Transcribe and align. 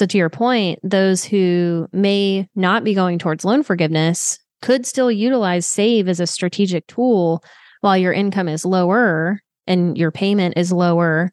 So, 0.00 0.06
to 0.06 0.16
your 0.16 0.30
point, 0.30 0.78
those 0.82 1.24
who 1.24 1.86
may 1.92 2.48
not 2.54 2.84
be 2.84 2.94
going 2.94 3.18
towards 3.18 3.44
loan 3.44 3.62
forgiveness 3.62 4.38
could 4.62 4.86
still 4.86 5.12
utilize 5.12 5.66
save 5.66 6.08
as 6.08 6.20
a 6.20 6.26
strategic 6.26 6.86
tool 6.86 7.44
while 7.82 7.98
your 7.98 8.14
income 8.14 8.48
is 8.48 8.64
lower 8.64 9.42
and 9.66 9.98
your 9.98 10.10
payment 10.10 10.54
is 10.56 10.72
lower 10.72 11.30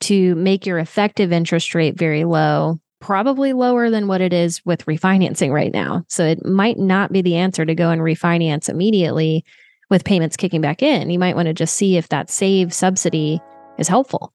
to 0.00 0.34
make 0.34 0.66
your 0.66 0.78
effective 0.78 1.32
interest 1.32 1.74
rate 1.74 1.96
very 1.96 2.24
low, 2.24 2.78
probably 3.00 3.54
lower 3.54 3.88
than 3.88 4.06
what 4.06 4.20
it 4.20 4.34
is 4.34 4.60
with 4.66 4.84
refinancing 4.84 5.50
right 5.50 5.72
now. 5.72 6.04
So 6.08 6.22
it 6.26 6.44
might 6.44 6.76
not 6.78 7.12
be 7.12 7.22
the 7.22 7.36
answer 7.36 7.64
to 7.64 7.74
go 7.74 7.88
and 7.88 8.02
refinance 8.02 8.68
immediately 8.68 9.46
with 9.88 10.04
payments 10.04 10.36
kicking 10.36 10.60
back 10.60 10.82
in. 10.82 11.08
You 11.08 11.18
might 11.18 11.36
want 11.36 11.46
to 11.46 11.54
just 11.54 11.74
see 11.74 11.96
if 11.96 12.10
that 12.10 12.28
save 12.28 12.74
subsidy 12.74 13.40
is 13.78 13.88
helpful. 13.88 14.34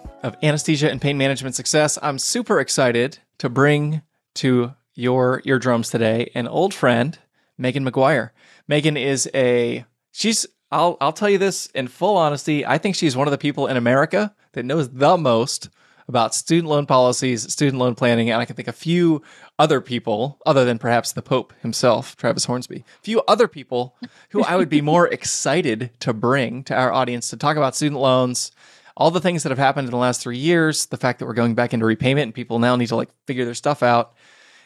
of 0.21 0.35
Anesthesia 0.43 0.89
and 0.89 1.01
Pain 1.01 1.17
Management 1.17 1.55
Success. 1.55 1.97
I'm 2.01 2.19
super 2.19 2.59
excited 2.59 3.19
to 3.39 3.49
bring 3.49 4.01
to 4.35 4.73
your 4.93 5.41
eardrums 5.45 5.89
today 5.89 6.31
an 6.35 6.47
old 6.47 6.73
friend, 6.73 7.17
Meagan 7.57 7.85
McGuire. 7.85 8.31
Meagan 8.67 8.97
is 8.97 9.29
a 9.33 9.85
she's 10.11 10.45
I'll 10.71 10.97
I'll 11.01 11.13
tell 11.13 11.29
you 11.29 11.37
this 11.37 11.67
in 11.67 11.87
full 11.87 12.17
honesty, 12.17 12.65
I 12.65 12.77
think 12.77 12.95
she's 12.95 13.15
one 13.15 13.27
of 13.27 13.31
the 13.31 13.37
people 13.37 13.67
in 13.67 13.77
America 13.77 14.33
that 14.53 14.63
knows 14.63 14.89
the 14.89 15.17
most 15.17 15.69
about 16.07 16.35
student 16.35 16.67
loan 16.67 16.85
policies, 16.85 17.51
student 17.51 17.77
loan 17.77 17.95
planning, 17.95 18.29
and 18.29 18.41
I 18.41 18.45
can 18.45 18.55
think 18.55 18.67
a 18.67 18.73
few 18.73 19.21
other 19.57 19.79
people, 19.79 20.39
other 20.45 20.65
than 20.65 20.77
perhaps 20.77 21.13
the 21.13 21.21
Pope 21.21 21.53
himself, 21.61 22.17
Travis 22.17 22.45
Hornsby, 22.45 22.83
a 22.99 23.01
few 23.01 23.21
other 23.27 23.47
people 23.47 23.95
who 24.31 24.43
I 24.43 24.57
would 24.57 24.67
be 24.67 24.81
more 24.93 25.07
excited 25.07 25.91
to 26.01 26.13
bring 26.13 26.63
to 26.65 26.75
our 26.75 26.91
audience 26.91 27.29
to 27.29 27.37
talk 27.37 27.55
about 27.55 27.75
student 27.75 28.01
loans, 28.01 28.51
all 28.97 29.11
the 29.11 29.21
things 29.21 29.43
that 29.43 29.49
have 29.49 29.57
happened 29.57 29.87
in 29.87 29.91
the 29.91 29.97
last 29.97 30.21
three 30.21 30.37
years, 30.37 30.87
the 30.87 30.97
fact 30.97 31.19
that 31.19 31.25
we're 31.25 31.33
going 31.33 31.55
back 31.55 31.73
into 31.73 31.85
repayment 31.85 32.23
and 32.23 32.35
people 32.35 32.59
now 32.59 32.75
need 32.75 32.87
to 32.87 32.95
like 32.95 33.09
figure 33.27 33.45
their 33.45 33.53
stuff 33.53 33.83
out, 33.83 34.13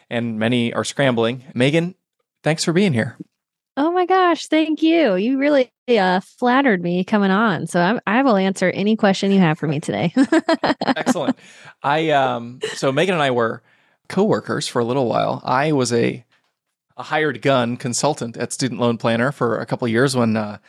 and 0.10 0.40
many 0.40 0.74
are 0.74 0.84
scrambling. 0.84 1.44
Meagan, 1.54 1.96
thanks 2.44 2.64
for 2.64 2.74
being 2.74 2.94
here. 2.94 3.18
Oh 3.78 3.92
my 3.92 4.06
gosh, 4.06 4.48
thank 4.48 4.82
you. 4.82 5.16
You 5.16 5.38
really 5.38 5.70
uh, 5.90 6.22
flattered 6.22 6.82
me 6.82 7.04
coming 7.04 7.32
on. 7.32 7.68
So 7.68 7.82
I'm, 7.82 8.00
i 8.08 8.22
will 8.22 8.38
answer 8.38 8.70
any 8.70 8.96
question 8.96 9.32
you 9.32 9.40
have 9.40 9.60
for 9.60 9.68
me 9.68 9.82
today. 9.82 10.14
Excellent. 10.86 11.38
I 11.84 12.12
um 12.12 12.60
so 12.74 12.92
Meagan 12.92 13.16
and 13.16 13.24
I 13.24 13.32
were 13.32 13.62
co-workers 14.08 14.68
for 14.68 14.80
a 14.80 14.86
little 14.86 15.08
while. 15.08 15.42
I 15.44 15.74
was 15.74 15.92
a 15.92 16.24
a 16.98 17.04
hired 17.04 17.42
gun 17.42 17.76
consultant 17.76 18.38
at 18.38 18.54
Student 18.54 18.80
Loan 18.80 18.98
Planner 18.98 19.34
for 19.34 19.60
a 19.60 19.66
couple 19.66 19.88
years 19.88 20.16
when 20.16 20.38
uh, 20.38 20.60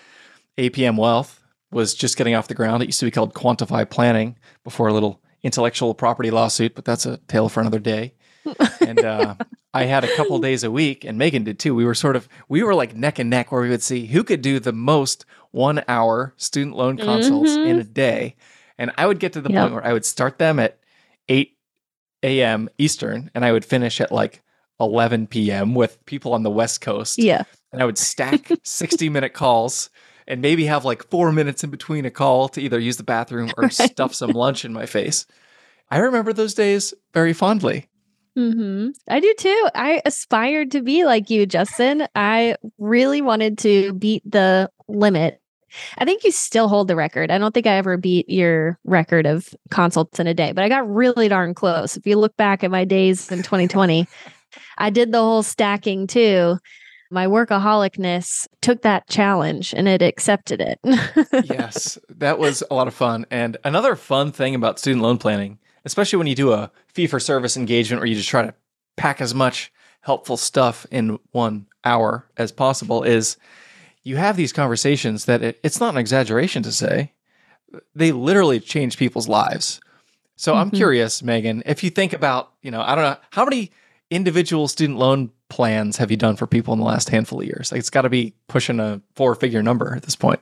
APM 0.59 0.97
Wealth 0.97 1.36
was 1.71 1.95
just 1.95 2.17
getting 2.17 2.35
off 2.35 2.49
the 2.49 2.55
ground. 2.55 2.83
It 2.83 2.87
used 2.87 3.01
to 3.01 3.07
be 3.07 3.11
called 3.11 3.35
Quantify 3.35 3.89
Planning 3.89 4.37
before 4.65 4.89
a 4.89 4.93
little 4.93 5.21
intellectual 5.43 5.95
property 5.95 6.31
lawsuit, 6.31 6.75
but 6.75 6.85
that's 6.85 7.07
a 7.07 7.19
tale 7.29 7.49
for 7.49 7.61
another 7.61 7.79
day. 7.79 8.15
and 8.81 9.05
uh, 9.05 9.35
I 9.75 9.85
had 9.85 10.05
a 10.05 10.15
couple 10.17 10.39
days 10.39 10.63
a 10.63 10.71
week, 10.71 11.05
and 11.05 11.19
Meagan 11.19 11.45
did 11.45 11.59
too. 11.59 11.75
We 11.75 11.85
were 11.85 11.95
sort 11.95 12.17
of 12.17 12.29
we 12.49 12.63
were 12.63 12.75
like 12.75 12.95
neck 12.95 13.19
and 13.19 13.29
neck, 13.29 13.51
where 13.51 13.63
we 13.63 13.69
would 13.69 13.83
see 13.83 14.07
who 14.07 14.23
could 14.23 14.41
do 14.41 14.61
the 14.61 14.73
most 14.73 15.27
one 15.51 15.83
hour 15.89 16.33
student 16.37 16.77
loan 16.77 16.97
consults 16.97 17.51
mm-hmm. 17.51 17.69
in 17.69 17.79
a 17.79 17.85
day. 17.85 18.37
And 18.79 18.93
I 18.99 19.07
would 19.07 19.19
get 19.19 19.33
to 19.33 19.41
the 19.41 19.51
yep. 19.51 19.63
point 19.63 19.75
where 19.75 19.87
I 19.87 19.93
would 19.93 20.05
start 20.05 20.39
them 20.39 20.59
at 20.59 20.79
eight 21.29 21.57
a.m. 22.23 22.69
Eastern, 22.79 23.31
and 23.35 23.45
I 23.45 23.53
would 23.53 23.65
finish 23.65 24.01
at 24.01 24.13
like 24.13 24.43
11 24.81 25.27
p.m. 25.27 25.75
with 25.75 26.05
people 26.07 26.35
on 26.35 26.43
the 26.43 26.51
West 26.51 26.81
Coast. 26.81 27.19
Yeah. 27.19 27.45
And 27.73 27.83
I 27.83 27.87
would 27.87 27.99
stack 27.99 28.51
60 28.63 29.09
minute 29.09 29.33
calls 29.33 29.91
and 30.27 30.41
maybe 30.41 30.67
have 30.67 30.85
like 30.85 31.09
four 31.09 31.33
minutes 31.33 31.65
in 31.65 31.71
between 31.71 32.05
a 32.05 32.11
call 32.11 32.49
to 32.51 32.61
either 32.61 32.79
use 32.79 32.97
the 32.97 33.05
bathroom 33.05 33.51
or 33.57 33.65
right. 33.65 33.73
stuff 33.73 34.15
some 34.15 34.31
lunch 34.31 34.65
in 34.65 34.73
my 34.73 34.87
face. 34.87 35.27
I 35.91 35.99
remember 35.99 36.33
those 36.33 36.55
days 36.55 36.95
very 37.13 37.33
fondly. 37.33 37.89
Mm-hmm. 38.37 38.91
I 39.09 39.21
do 39.21 39.35
too. 39.39 39.69
I 39.75 40.03
aspired 40.05 40.71
to 40.73 40.83
be 40.83 41.05
like 41.05 41.31
you, 41.31 41.47
Justin. 41.47 42.07
I 42.15 42.57
really 42.79 43.23
wanted 43.23 43.57
to 43.59 43.95
beat 43.95 44.23
the 44.31 44.71
limit. 44.89 45.41
I 45.99 46.05
think 46.05 46.23
you 46.25 46.31
still 46.31 46.69
hold 46.69 46.89
the 46.89 46.97
record. 46.97 47.31
I 47.31 47.39
don't 47.39 47.53
think 47.53 47.67
I 47.67 47.77
ever 47.77 47.97
beat 47.97 48.29
your 48.29 48.79
record 48.85 49.27
of 49.27 49.55
consults 49.71 50.21
in 50.21 50.27
a 50.27 50.35
day, 50.35 50.53
but 50.53 50.65
I 50.65 50.69
got 50.69 50.89
really 50.89 51.29
darn 51.29 51.55
close. 51.55 51.97
If 51.97 52.07
you 52.07 52.19
look 52.19 52.37
back 52.37 52.63
at 52.63 52.71
my 52.71 52.85
days 52.85 53.31
in 53.31 53.39
2020, 53.39 54.07
I 54.79 54.91
did 54.91 55.13
the 55.13 55.19
whole 55.19 55.43
stacking 55.43 56.07
too. 56.07 56.59
My 57.11 57.27
workaholicness 57.27 58.47
took 58.61 58.83
that 58.83 59.09
challenge 59.09 59.75
and 59.75 59.87
it 59.87 60.03
accepted 60.03 60.61
it. 60.61 60.81
yes, 61.49 61.99
that 62.09 62.39
was 62.39 62.63
a 62.71 62.75
lot 62.75 62.89
of 62.89 62.95
fun. 62.95 63.27
And 63.31 63.57
another 63.65 63.97
fun 63.97 64.33
thing 64.33 64.55
about 64.55 64.79
student 64.79 65.03
loan 65.03 65.19
planning 65.19 65.59
especially 65.87 66.19
when 66.19 66.27
you 66.27 66.35
do 66.35 66.53
a 66.53 66.71
fee 66.89 67.07
for 67.07 67.19
service 67.19 67.57
engagement 67.57 68.01
where 68.01 68.09
you 68.09 68.17
just 68.17 68.29
try 68.29 68.43
to 68.43 68.53
pack 68.97 69.21
as 69.23 69.35
much 69.35 69.73
helpful 70.01 70.37
stuff 70.37 70.85
in 70.91 71.19
one 71.31 71.67
hour 71.85 72.29
as 72.37 72.53
possible, 72.53 73.03
is 73.05 73.39
you 74.03 74.17
have 74.17 74.37
these 74.37 74.53
conversations 74.53 75.25
that 75.25 75.43
it, 75.43 75.61
it's 75.63 75.81
not 75.81 75.95
an 75.95 75.99
exaggeration 75.99 76.63
to 76.65 76.73
say 76.73 77.13
they 77.95 78.13
literally 78.13 78.61
change 78.61 78.99
people's 78.99 79.29
lives. 79.29 79.81
So 80.35 80.53
mm-hmm. 80.53 80.61
I'm 80.61 80.71
curious, 80.71 81.23
Meagan, 81.23 81.63
if 81.67 81.83
you 81.83 81.91
think 81.91 82.13
about, 82.13 82.53
you 82.63 82.71
know, 82.71 82.83
I 82.83 82.95
don't 82.95 83.05
know, 83.05 83.17
how 83.31 83.45
many 83.45 83.71
individual 84.11 84.69
student 84.69 84.99
loan 84.99 85.31
plans 85.49 85.97
have 85.97 86.11
you 86.11 86.17
done 86.17 86.37
for 86.37 86.47
people 86.47 86.73
in 86.73 86.81
the 86.81 86.87
last 86.87 87.09
handful 87.09 87.41
of 87.41 87.47
years? 87.47 87.73
Like 87.73 87.79
it's 87.79 87.91
got 87.91 88.03
to 88.03 88.11
be 88.11 88.35
pushing 88.49 88.81
a 88.81 89.01
four 89.15 89.35
figure 89.35 89.63
number 89.63 89.95
at 89.95 90.03
this 90.03 90.17
point. 90.17 90.41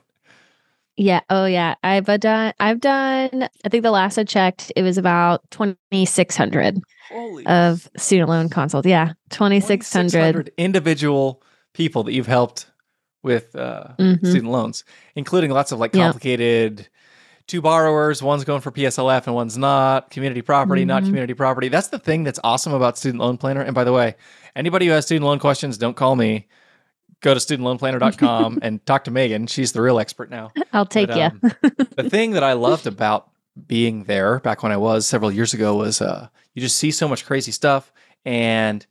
Yeah. 0.97 1.21
Oh, 1.29 1.45
yeah. 1.45 1.75
I've 1.83 2.07
uh, 2.07 2.17
done. 2.17 2.53
I've 2.59 2.79
done. 2.79 3.49
I 3.65 3.69
think 3.69 3.83
the 3.83 3.91
last 3.91 4.17
I 4.17 4.23
checked, 4.23 4.71
it 4.75 4.83
was 4.83 4.97
about 4.97 5.49
twenty 5.51 6.05
six 6.05 6.37
hundred 6.37 6.81
of 7.45 7.89
student 7.97 8.29
loan 8.29 8.49
consults. 8.49 8.87
Yeah, 8.87 9.13
twenty 9.29 9.59
six 9.59 9.91
hundred 9.91 10.51
individual 10.57 11.43
people 11.73 12.03
that 12.03 12.13
you've 12.13 12.27
helped 12.27 12.67
with 13.23 13.55
uh, 13.55 13.87
mm-hmm. 13.99 14.25
student 14.25 14.51
loans, 14.51 14.85
including 15.15 15.51
lots 15.51 15.71
of 15.71 15.79
like 15.79 15.91
complicated. 15.91 16.79
Yeah. 16.79 16.85
Two 17.47 17.61
borrowers, 17.61 18.23
one's 18.23 18.43
going 18.43 18.61
for 18.61 18.71
PSLF 18.71 19.27
and 19.27 19.35
one's 19.35 19.55
not. 19.55 20.09
Community 20.09 20.41
property, 20.41 20.81
mm-hmm. 20.81 20.87
not 20.87 21.03
community 21.03 21.35
property. 21.35 21.67
That's 21.67 21.89
the 21.89 21.99
thing 21.99 22.23
that's 22.23 22.39
awesome 22.43 22.73
about 22.73 22.97
Student 22.97 23.21
Loan 23.21 23.37
Planner. 23.37 23.61
And 23.61 23.75
by 23.75 23.83
the 23.83 23.93
way, 23.93 24.15
anybody 24.55 24.87
who 24.87 24.91
has 24.93 25.05
student 25.05 25.25
loan 25.25 25.39
questions, 25.39 25.77
don't 25.77 25.95
call 25.95 26.15
me 26.15 26.47
go 27.21 27.33
to 27.33 27.39
studentloanplanner.com 27.39 28.59
and 28.61 28.85
talk 28.85 29.03
to 29.05 29.11
Meagan. 29.11 29.47
She's 29.47 29.71
the 29.71 29.81
real 29.81 29.99
expert 29.99 30.29
now. 30.29 30.51
I'll 30.73 30.85
take 30.85 31.07
but, 31.07 31.19
um, 31.19 31.41
you. 31.43 31.71
the 31.95 32.09
thing 32.09 32.31
that 32.31 32.43
I 32.43 32.53
loved 32.53 32.87
about 32.87 33.29
being 33.67 34.03
there 34.03 34.39
back 34.39 34.63
when 34.63 34.71
I 34.71 34.77
was 34.77 35.07
several 35.07 35.31
years 35.31 35.53
ago 35.53 35.75
was 35.75 36.01
uh, 36.01 36.27
you 36.53 36.61
just 36.61 36.77
see 36.77 36.91
so 36.91 37.07
much 37.07 37.25
crazy 37.25 37.51
stuff 37.51 37.91
and 38.25 38.85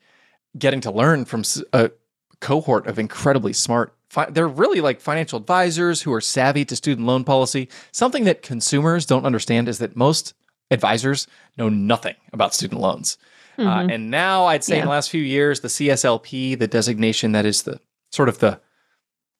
getting 0.58 0.80
to 0.82 0.90
learn 0.90 1.24
from 1.24 1.42
a 1.72 1.90
cohort 2.40 2.86
of 2.86 2.98
incredibly 2.98 3.52
smart. 3.52 3.94
Fi- 4.08 4.30
they're 4.30 4.48
really 4.48 4.80
like 4.80 5.00
financial 5.00 5.38
advisors 5.38 6.02
who 6.02 6.12
are 6.12 6.20
savvy 6.20 6.64
to 6.64 6.76
student 6.76 7.06
loan 7.06 7.24
policy. 7.24 7.68
Something 7.92 8.24
that 8.24 8.42
consumers 8.42 9.06
don't 9.06 9.26
understand 9.26 9.68
is 9.68 9.78
that 9.78 9.96
most 9.96 10.34
advisors 10.70 11.26
know 11.56 11.68
nothing 11.68 12.14
about 12.32 12.54
student 12.54 12.80
loans. 12.80 13.18
Uh, 13.58 13.62
mm-hmm. 13.62 13.90
Uh, 13.90 13.92
and 13.92 14.10
now 14.10 14.46
I'd 14.46 14.64
say 14.64 14.76
yeah. 14.76 14.82
in 14.82 14.86
the 14.86 14.90
last 14.90 15.10
few 15.10 15.22
years, 15.22 15.60
the 15.60 15.68
CSLP, 15.68 16.58
the 16.58 16.66
designation 16.66 17.32
that 17.32 17.46
is 17.46 17.62
the 17.62 17.80
sort 18.10 18.28
of 18.28 18.38
the 18.38 18.60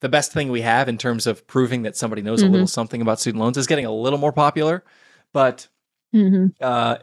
the 0.00 0.08
best 0.08 0.32
thing 0.32 0.50
we 0.50 0.60
have 0.60 0.88
in 0.88 0.98
terms 0.98 1.26
of 1.26 1.46
proving 1.46 1.82
that 1.82 1.96
somebody 1.96 2.20
knows 2.20 2.40
mm-hmm. 2.40 2.50
a 2.50 2.52
little 2.52 2.66
something 2.66 3.00
about 3.00 3.18
student 3.20 3.42
loans 3.42 3.56
is 3.56 3.66
getting 3.66 3.86
a 3.86 3.92
little 3.92 4.18
more 4.18 4.32
popular, 4.32 4.84
but 5.32 5.66
mm-hmm. 6.14 6.48
uh, 6.60 6.96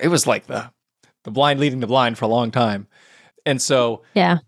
it 0.00 0.08
was 0.08 0.26
like 0.26 0.46
the 0.46 0.70
the 1.24 1.30
blind 1.30 1.58
leading 1.58 1.80
the 1.80 1.86
blind 1.86 2.16
for 2.16 2.26
a 2.26 2.28
long 2.28 2.50
time, 2.50 2.86
and 3.44 3.60
so 3.60 4.02
yeah, 4.14 4.38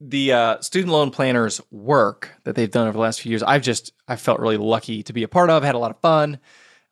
the 0.00 0.32
uh, 0.32 0.60
student 0.60 0.92
loan 0.92 1.10
planners 1.10 1.60
work 1.70 2.32
that 2.44 2.54
they've 2.54 2.70
done 2.70 2.88
over 2.88 2.94
the 2.94 3.02
last 3.02 3.20
few 3.20 3.30
years, 3.30 3.42
I've 3.42 3.62
just 3.62 3.92
I 4.08 4.16
felt 4.16 4.40
really 4.40 4.56
lucky 4.56 5.02
to 5.04 5.12
be 5.12 5.22
a 5.22 5.28
part 5.28 5.50
of. 5.50 5.62
Had 5.62 5.74
a 5.74 5.78
lot 5.78 5.90
of 5.90 6.00
fun. 6.00 6.38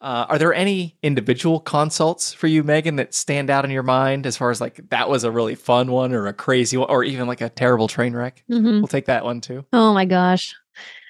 Uh, 0.05 0.27
are 0.29 0.39
there 0.39 0.53
any 0.53 0.95
individual 1.03 1.59
consults 1.59 2.35
for 2.35 2.47
you, 2.47 2.63
Meagan, 2.63 2.97
that 2.97 3.15
stand 3.15 3.49
out 3.49 3.65
in 3.65 3.71
your 3.71 3.83
mind 3.83 4.27
as 4.27 4.37
far 4.37 4.51
as 4.51 4.61
like 4.61 4.79
that 4.91 5.09
was 5.09 5.25
a 5.25 5.31
really 5.31 5.55
fun 5.55 5.91
one 5.91 6.13
or 6.13 6.27
a 6.27 6.35
crazy 6.35 6.77
one 6.77 6.91
or 6.91 7.03
even 7.03 7.27
like 7.27 7.41
a 7.41 7.49
terrible 7.49 7.89
train 7.89 8.13
wreck? 8.13 8.45
Mm-hmm. 8.51 8.81
We'll 8.81 8.87
take 8.87 9.07
that 9.07 9.25
one 9.25 9.41
too. 9.41 9.65
Oh 9.73 9.95
my 9.95 10.05
gosh. 10.05 10.55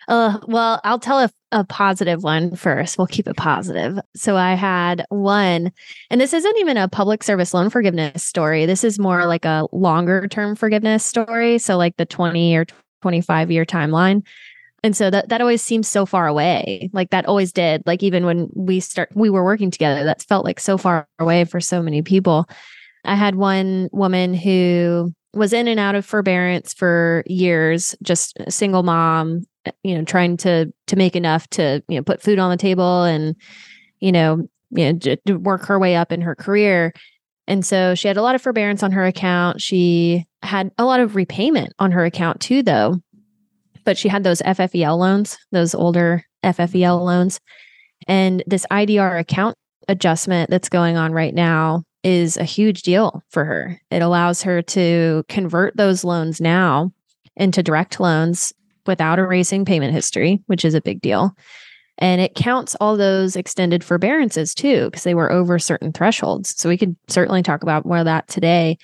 Uh, 0.06 0.38
well, 0.46 0.80
I'll 0.84 1.00
tell 1.00 1.18
a, 1.18 1.30
a 1.50 1.64
positive 1.64 2.22
one 2.22 2.54
first. 2.54 2.96
We'll 2.96 3.08
keep 3.08 3.26
it 3.26 3.36
positive. 3.36 3.98
So 4.14 4.36
I 4.36 4.54
had 4.54 5.04
one, 5.08 5.72
and 6.08 6.20
this 6.20 6.32
isn't 6.32 6.58
even 6.58 6.76
a 6.76 6.86
public 6.86 7.24
service 7.24 7.52
loan 7.52 7.70
forgiveness 7.70 8.22
story. 8.22 8.64
This 8.64 8.84
is 8.84 9.00
more 9.00 9.26
like 9.26 9.44
a 9.44 9.66
longer 9.72 10.28
term 10.28 10.54
forgiveness 10.54 11.04
story. 11.04 11.58
So 11.58 11.76
like 11.76 11.96
the 11.96 12.06
20 12.06 12.54
or 12.54 12.66
25 13.02 13.50
year 13.50 13.64
timeline. 13.64 14.22
And 14.84 14.94
so 14.94 15.08
that 15.08 15.30
that 15.30 15.40
always 15.40 15.62
seems 15.62 15.88
so 15.88 16.04
far 16.04 16.26
away. 16.26 16.90
Like 16.92 17.08
that 17.08 17.24
always 17.24 17.52
did. 17.52 17.82
Like 17.86 18.02
even 18.02 18.26
when 18.26 18.50
we 18.54 18.80
start 18.80 19.08
we 19.14 19.30
were 19.30 19.42
working 19.42 19.70
together, 19.70 20.04
that 20.04 20.22
felt 20.22 20.44
like 20.44 20.60
so 20.60 20.76
far 20.76 21.08
away 21.18 21.46
for 21.46 21.58
so 21.58 21.82
many 21.82 22.02
people. 22.02 22.46
I 23.06 23.14
had 23.14 23.36
one 23.36 23.88
woman 23.92 24.34
who 24.34 25.10
was 25.32 25.54
in 25.54 25.68
and 25.68 25.80
out 25.80 25.94
of 25.94 26.04
forbearance 26.04 26.74
for 26.74 27.24
years, 27.26 27.96
just 28.02 28.36
a 28.40 28.50
single 28.50 28.82
mom, 28.82 29.44
you 29.82 29.96
know, 29.96 30.04
trying 30.04 30.36
to 30.38 30.70
to 30.86 30.96
make 30.96 31.16
enough 31.16 31.48
to, 31.50 31.82
you 31.88 31.96
know, 31.96 32.02
put 32.02 32.20
food 32.20 32.38
on 32.38 32.50
the 32.50 32.58
table 32.58 33.04
and, 33.04 33.34
you 34.00 34.12
know, 34.12 34.46
you 34.68 34.92
know, 34.92 34.98
to 34.98 35.34
work 35.36 35.64
her 35.64 35.78
way 35.78 35.96
up 35.96 36.12
in 36.12 36.20
her 36.20 36.34
career. 36.34 36.92
And 37.46 37.64
so 37.64 37.94
she 37.94 38.06
had 38.06 38.18
a 38.18 38.22
lot 38.22 38.34
of 38.34 38.42
forbearance 38.42 38.82
on 38.82 38.92
her 38.92 39.06
account. 39.06 39.62
She 39.62 40.26
had 40.42 40.70
a 40.76 40.84
lot 40.84 41.00
of 41.00 41.16
repayment 41.16 41.72
on 41.78 41.90
her 41.92 42.04
account 42.04 42.40
too, 42.40 42.62
though. 42.62 43.00
But 43.84 43.98
she 43.98 44.08
had 44.08 44.24
those 44.24 44.42
FFEL 44.42 44.98
loans, 44.98 45.38
those 45.52 45.74
older 45.74 46.24
FFEL 46.42 46.96
mm-hmm. 46.96 47.04
loans. 47.04 47.40
And 48.06 48.42
this 48.46 48.66
IDR 48.70 49.18
account 49.18 49.56
adjustment 49.88 50.50
that's 50.50 50.68
going 50.68 50.96
on 50.96 51.12
right 51.12 51.34
now 51.34 51.84
is 52.02 52.36
a 52.36 52.44
huge 52.44 52.82
deal 52.82 53.22
for 53.30 53.44
her. 53.44 53.80
It 53.90 54.02
allows 54.02 54.42
her 54.42 54.62
to 54.62 55.24
convert 55.28 55.76
those 55.76 56.04
loans 56.04 56.40
now 56.40 56.92
into 57.36 57.62
direct 57.62 57.98
loans 57.98 58.52
without 58.86 59.18
erasing 59.18 59.64
payment 59.64 59.94
history, 59.94 60.42
which 60.46 60.64
is 60.64 60.74
a 60.74 60.82
big 60.82 61.00
deal. 61.00 61.34
And 61.98 62.20
it 62.20 62.34
counts 62.34 62.74
all 62.80 62.96
those 62.96 63.36
extended 63.36 63.82
forbearances 63.82 64.54
too, 64.54 64.86
because 64.86 65.04
they 65.04 65.14
were 65.14 65.32
over 65.32 65.58
certain 65.58 65.92
thresholds. 65.92 66.60
So 66.60 66.68
we 66.68 66.76
could 66.76 66.96
certainly 67.08 67.42
talk 67.42 67.62
about 67.62 67.86
more 67.86 67.98
of 67.98 68.04
that 68.04 68.28
today. 68.28 68.76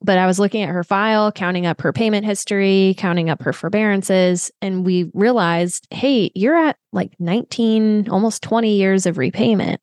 But 0.00 0.18
I 0.18 0.26
was 0.26 0.38
looking 0.38 0.62
at 0.62 0.68
her 0.68 0.84
file, 0.84 1.32
counting 1.32 1.66
up 1.66 1.80
her 1.80 1.92
payment 1.92 2.24
history, 2.24 2.94
counting 2.98 3.30
up 3.30 3.42
her 3.42 3.52
forbearances, 3.52 4.50
and 4.62 4.86
we 4.86 5.10
realized, 5.12 5.88
hey, 5.90 6.30
you're 6.34 6.56
at 6.56 6.76
like 6.92 7.12
19, 7.18 8.08
almost 8.08 8.42
20 8.42 8.76
years 8.76 9.06
of 9.06 9.18
repayment. 9.18 9.80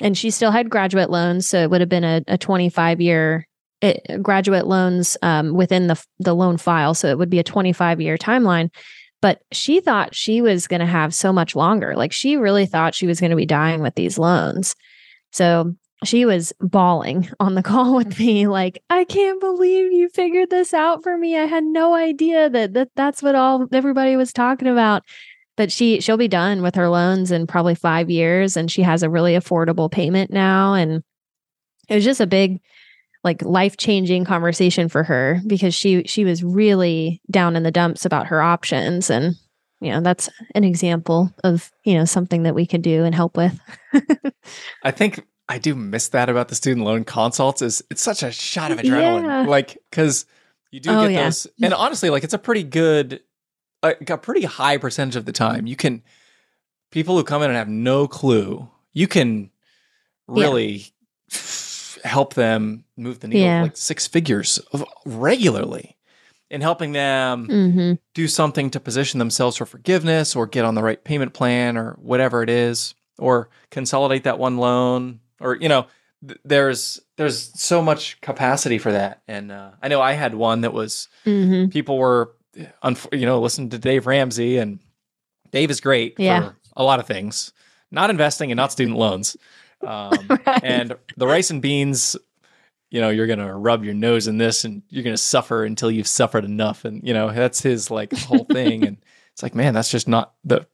And 0.00 0.16
she 0.16 0.30
still 0.30 0.50
had 0.50 0.68
graduate 0.68 1.08
loans 1.08 1.48
so 1.48 1.62
it 1.62 1.70
would 1.70 1.80
have 1.80 1.88
been 1.88 2.04
a, 2.04 2.22
a 2.28 2.36
25 2.36 3.00
year 3.00 3.46
it, 3.80 4.00
eh, 4.08 4.16
graduate 4.18 4.66
loans 4.66 5.16
um, 5.22 5.54
within 5.54 5.86
the 5.86 6.02
the 6.18 6.34
loan 6.34 6.56
file 6.56 6.94
so 6.94 7.08
it 7.08 7.18
would 7.18 7.30
be 7.30 7.38
a 7.38 7.44
25 7.44 8.00
year 8.00 8.16
timeline. 8.16 8.70
But 9.22 9.40
she 9.52 9.80
thought 9.80 10.14
she 10.14 10.42
was 10.42 10.66
going 10.66 10.80
to 10.80 10.86
have 10.86 11.14
so 11.14 11.32
much 11.32 11.56
longer. 11.56 11.96
Like 11.96 12.12
she 12.12 12.36
really 12.36 12.66
thought 12.66 12.94
she 12.94 13.06
was 13.06 13.20
going 13.20 13.30
to 13.30 13.36
be 13.36 13.46
dying 13.46 13.80
with 13.80 13.94
these 13.94 14.18
loans. 14.18 14.76
So 15.32 15.74
she 16.04 16.24
was 16.24 16.52
bawling 16.60 17.28
on 17.40 17.54
the 17.54 17.62
call 17.62 17.96
with 17.96 18.18
me 18.18 18.46
like 18.46 18.82
i 18.90 19.04
can't 19.04 19.40
believe 19.40 19.92
you 19.92 20.08
figured 20.08 20.50
this 20.50 20.74
out 20.74 21.02
for 21.02 21.16
me. 21.16 21.36
I 21.36 21.44
had 21.44 21.64
no 21.64 21.94
idea 21.94 22.48
that, 22.50 22.74
that 22.74 22.90
that's 22.96 23.22
what 23.22 23.34
all 23.34 23.66
everybody 23.72 24.16
was 24.16 24.32
talking 24.32 24.68
about. 24.68 25.02
But 25.56 25.72
she 25.72 26.00
she'll 26.00 26.16
be 26.16 26.28
done 26.28 26.62
with 26.62 26.74
her 26.74 26.88
loans 26.88 27.30
in 27.30 27.46
probably 27.46 27.74
five 27.74 28.10
years 28.10 28.56
and 28.56 28.70
she 28.70 28.82
has 28.82 29.02
a 29.02 29.10
really 29.10 29.34
affordable 29.34 29.90
payment 29.90 30.30
now 30.30 30.74
and 30.74 31.02
it 31.88 31.94
was 31.94 32.04
just 32.04 32.20
a 32.20 32.26
big 32.26 32.60
like 33.24 33.42
life-changing 33.42 34.24
conversation 34.24 34.88
for 34.88 35.02
her 35.02 35.40
because 35.46 35.74
she 35.74 36.02
she 36.04 36.24
was 36.24 36.44
really 36.44 37.20
down 37.30 37.56
in 37.56 37.62
the 37.62 37.70
dumps 37.70 38.04
about 38.04 38.26
her 38.26 38.42
options 38.42 39.08
and 39.08 39.34
you 39.80 39.90
know 39.90 40.00
that's 40.00 40.28
an 40.54 40.64
example 40.64 41.32
of 41.42 41.70
you 41.84 41.94
know 41.94 42.04
something 42.04 42.42
that 42.42 42.54
we 42.54 42.66
could 42.66 42.82
do 42.82 43.04
and 43.04 43.14
help 43.14 43.36
with. 43.36 43.58
I 44.82 44.90
think 44.90 45.24
i 45.48 45.58
do 45.58 45.74
miss 45.74 46.08
that 46.08 46.28
about 46.28 46.48
the 46.48 46.54
student 46.54 46.84
loan 46.84 47.04
consults 47.04 47.62
is 47.62 47.82
it's 47.90 48.02
such 48.02 48.22
a 48.22 48.30
shot 48.30 48.70
of 48.70 48.78
adrenaline 48.78 49.24
yeah. 49.24 49.42
like 49.42 49.78
because 49.90 50.26
you 50.70 50.80
do 50.80 50.90
oh, 50.90 51.02
get 51.02 51.12
yeah. 51.12 51.24
those 51.24 51.46
and 51.62 51.74
honestly 51.74 52.10
like 52.10 52.24
it's 52.24 52.34
a 52.34 52.38
pretty 52.38 52.62
good 52.62 53.20
a, 53.82 53.94
a 54.08 54.18
pretty 54.18 54.44
high 54.44 54.76
percentage 54.76 55.16
of 55.16 55.24
the 55.24 55.32
time 55.32 55.66
you 55.66 55.76
can 55.76 56.02
people 56.90 57.16
who 57.16 57.24
come 57.24 57.42
in 57.42 57.50
and 57.50 57.56
have 57.56 57.68
no 57.68 58.06
clue 58.06 58.68
you 58.92 59.06
can 59.06 59.50
really 60.26 60.92
yeah. 61.30 61.38
help 62.04 62.34
them 62.34 62.84
move 62.96 63.20
the 63.20 63.28
needle 63.28 63.62
like 63.62 63.76
six 63.76 64.06
figures 64.06 64.58
of, 64.72 64.84
regularly 65.04 65.96
in 66.50 66.60
helping 66.60 66.92
them 66.92 67.48
mm-hmm. 67.48 67.92
do 68.14 68.28
something 68.28 68.70
to 68.70 68.80
position 68.80 69.18
themselves 69.18 69.56
for 69.56 69.66
forgiveness 69.66 70.36
or 70.36 70.46
get 70.46 70.64
on 70.64 70.74
the 70.74 70.82
right 70.82 71.02
payment 71.02 71.34
plan 71.34 71.76
or 71.76 71.92
whatever 71.94 72.42
it 72.42 72.50
is 72.50 72.94
or 73.18 73.48
consolidate 73.70 74.24
that 74.24 74.38
one 74.38 74.56
loan 74.56 75.20
or 75.40 75.56
you 75.56 75.68
know 75.68 75.86
th- 76.26 76.40
there's 76.44 77.00
there's 77.16 77.58
so 77.60 77.82
much 77.82 78.20
capacity 78.20 78.78
for 78.78 78.92
that 78.92 79.22
and 79.28 79.52
uh, 79.52 79.70
i 79.82 79.88
know 79.88 80.00
i 80.00 80.12
had 80.12 80.34
one 80.34 80.62
that 80.62 80.72
was 80.72 81.08
mm-hmm. 81.24 81.68
people 81.68 81.98
were 81.98 82.32
you 83.12 83.26
know, 83.26 83.40
listen 83.40 83.70
to 83.70 83.78
Dave 83.78 84.06
Ramsey, 84.06 84.58
and 84.58 84.78
Dave 85.50 85.70
is 85.70 85.80
great 85.80 86.14
yeah. 86.18 86.40
for 86.40 86.56
a 86.76 86.84
lot 86.84 87.00
of 87.00 87.06
things, 87.06 87.52
not 87.90 88.10
investing 88.10 88.50
and 88.50 88.56
not 88.56 88.72
student 88.72 88.96
loans. 88.96 89.36
Um, 89.86 90.26
right. 90.28 90.64
And 90.64 90.96
the 91.18 91.26
rice 91.26 91.50
and 91.50 91.60
beans, 91.60 92.16
you 92.90 92.98
know, 92.98 93.10
you're 93.10 93.26
gonna 93.26 93.54
rub 93.54 93.84
your 93.84 93.92
nose 93.92 94.26
in 94.26 94.38
this, 94.38 94.64
and 94.64 94.82
you're 94.88 95.04
gonna 95.04 95.18
suffer 95.18 95.66
until 95.66 95.90
you've 95.90 96.08
suffered 96.08 96.46
enough, 96.46 96.86
and 96.86 97.06
you 97.06 97.12
know 97.12 97.30
that's 97.30 97.60
his 97.60 97.90
like 97.90 98.10
whole 98.14 98.46
thing. 98.46 98.86
and 98.86 98.96
it's 99.32 99.42
like, 99.42 99.54
man, 99.54 99.74
that's 99.74 99.90
just 99.90 100.08
not 100.08 100.32
the, 100.44 100.66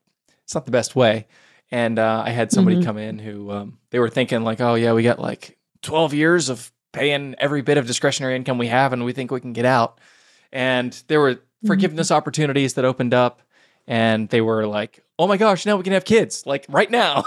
it's 0.44 0.54
not 0.54 0.66
the 0.66 0.72
best 0.72 0.94
way. 0.94 1.26
And 1.72 1.98
uh, 1.98 2.22
I 2.24 2.30
had 2.30 2.52
somebody 2.52 2.76
mm-hmm. 2.76 2.84
come 2.84 2.98
in 2.98 3.18
who 3.18 3.50
um, 3.50 3.78
they 3.90 3.98
were 3.98 4.10
thinking 4.10 4.44
like, 4.44 4.60
oh 4.60 4.74
yeah, 4.74 4.92
we 4.92 5.02
got 5.02 5.18
like 5.18 5.58
12 5.82 6.14
years 6.14 6.48
of 6.48 6.70
paying 6.92 7.34
every 7.38 7.62
bit 7.62 7.78
of 7.78 7.86
discretionary 7.86 8.36
income 8.36 8.58
we 8.58 8.68
have, 8.68 8.92
and 8.92 9.04
we 9.04 9.12
think 9.12 9.30
we 9.30 9.40
can 9.40 9.54
get 9.54 9.64
out. 9.64 9.98
And 10.52 10.92
there 11.08 11.18
were 11.18 11.40
forgiveness 11.66 12.08
mm-hmm. 12.08 12.18
opportunities 12.18 12.74
that 12.74 12.84
opened 12.84 13.14
up 13.14 13.42
and 13.86 14.28
they 14.28 14.40
were 14.40 14.66
like, 14.66 15.04
"Oh 15.18 15.26
my 15.26 15.36
gosh, 15.36 15.66
now 15.66 15.76
we 15.76 15.82
can 15.82 15.92
have 15.92 16.04
kids 16.04 16.46
like 16.46 16.66
right 16.68 16.90
now." 16.90 17.24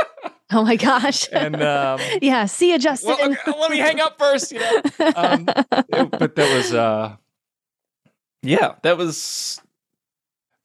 oh 0.52 0.64
my 0.64 0.76
gosh! 0.76 1.28
And 1.32 1.62
um, 1.62 2.00
yeah, 2.22 2.46
see 2.46 2.72
you, 2.72 2.78
Justin. 2.78 3.16
Well, 3.18 3.32
okay, 3.32 3.58
let 3.58 3.70
me 3.70 3.78
hang 3.78 4.00
up 4.00 4.18
first. 4.18 4.52
You 4.52 4.60
know, 4.60 4.82
um, 5.16 5.48
it, 5.48 6.10
but 6.10 6.34
that 6.36 6.56
was, 6.56 6.72
uh, 6.72 7.16
yeah, 8.42 8.74
that 8.82 8.96
was. 8.96 9.60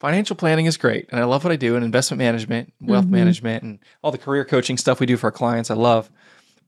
Financial 0.04 0.36
planning 0.36 0.66
is 0.66 0.76
great, 0.76 1.08
and 1.08 1.18
I 1.18 1.24
love 1.24 1.44
what 1.44 1.50
I 1.50 1.56
do 1.56 1.76
in 1.76 1.82
investment 1.82 2.18
management, 2.18 2.74
wealth 2.78 3.06
mm-hmm. 3.06 3.14
management, 3.14 3.62
and 3.62 3.78
all 4.02 4.12
the 4.12 4.18
career 4.18 4.44
coaching 4.44 4.76
stuff 4.76 5.00
we 5.00 5.06
do 5.06 5.16
for 5.16 5.28
our 5.28 5.32
clients. 5.32 5.70
I 5.70 5.74
love, 5.76 6.10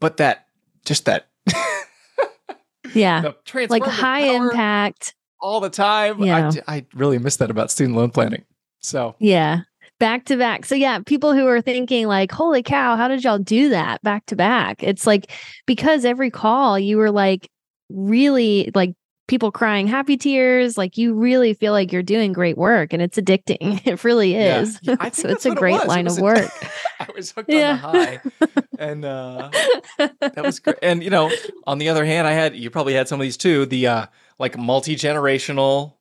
but 0.01 0.17
that 0.17 0.47
just 0.87 1.05
that 1.05 1.29
yeah 2.95 3.33
like 3.69 3.83
high 3.83 4.23
impact 4.23 5.15
all 5.39 5.61
the 5.61 5.69
time. 5.69 6.23
Yeah. 6.23 6.51
I, 6.67 6.77
I 6.77 6.87
really 6.95 7.19
miss 7.19 7.37
that 7.37 7.51
about 7.51 7.71
student 7.71 7.95
loan 7.95 8.09
planning. 8.09 8.43
So, 8.81 9.17
yeah, 9.19 9.65
back 9.99 10.25
to 10.25 10.39
back. 10.39 10.65
So, 10.65 10.75
yeah, 10.75 11.01
people 11.05 11.35
who 11.35 11.47
are 11.47 11.61
thinking, 11.61 12.07
like, 12.07 12.33
holy 12.33 12.63
cow, 12.63 12.97
how 12.97 13.07
did 13.07 13.23
y'all 13.23 13.39
do 13.39 13.69
that 13.69 14.03
back 14.03 14.25
to 14.29 14.37
back? 14.37 14.83
It's 14.83 15.07
like 15.07 15.31
because 15.67 16.07
every 16.07 16.31
call 16.31 16.79
you 16.79 16.97
were 16.97 17.11
like 17.11 17.51
really 17.91 18.71
like 18.75 18.95
people 19.27 19.51
crying 19.51 19.87
happy 19.87 20.17
tears. 20.17 20.79
Like 20.79 20.97
you 20.97 21.15
really 21.15 21.55
feel 21.55 21.73
like 21.73 21.93
you're 21.93 22.03
doing 22.03 22.33
great 22.33 22.57
work 22.57 22.93
and 22.93 23.03
it's 23.03 23.19
addicting. 23.19 23.81
It 23.87 24.03
really 24.05 24.35
is. 24.35 24.79
Yeah. 24.83 24.97
Yeah, 25.01 25.11
so 25.13 25.29
it's 25.29 25.47
a 25.47 25.55
great 25.55 25.81
it 25.81 25.87
line 25.87 26.07
of 26.07 26.19
work. 26.19 26.51
I 27.01 27.07
was 27.15 27.31
hooked 27.31 27.51
yeah. 27.51 27.81
on 27.83 27.93
the 27.93 28.07
high. 28.07 28.21
And 28.79 29.05
uh, 29.05 29.51
that 29.99 30.43
was 30.43 30.59
great. 30.59 30.79
And, 30.83 31.03
you 31.03 31.11
know, 31.11 31.31
on 31.67 31.79
the 31.79 31.89
other 31.89 32.05
hand, 32.05 32.27
I 32.27 32.33
had, 32.33 32.57
you 32.57 32.71
probably 32.71 32.95
had 32.95 33.09
some 33.09 33.21
of 33.21 33.25
these 33.25 33.37
too. 33.37 33.67
The, 33.67 33.87
uh, 33.87 34.07
like 34.39 34.59
multi 34.59 34.97
generational. 34.97 35.95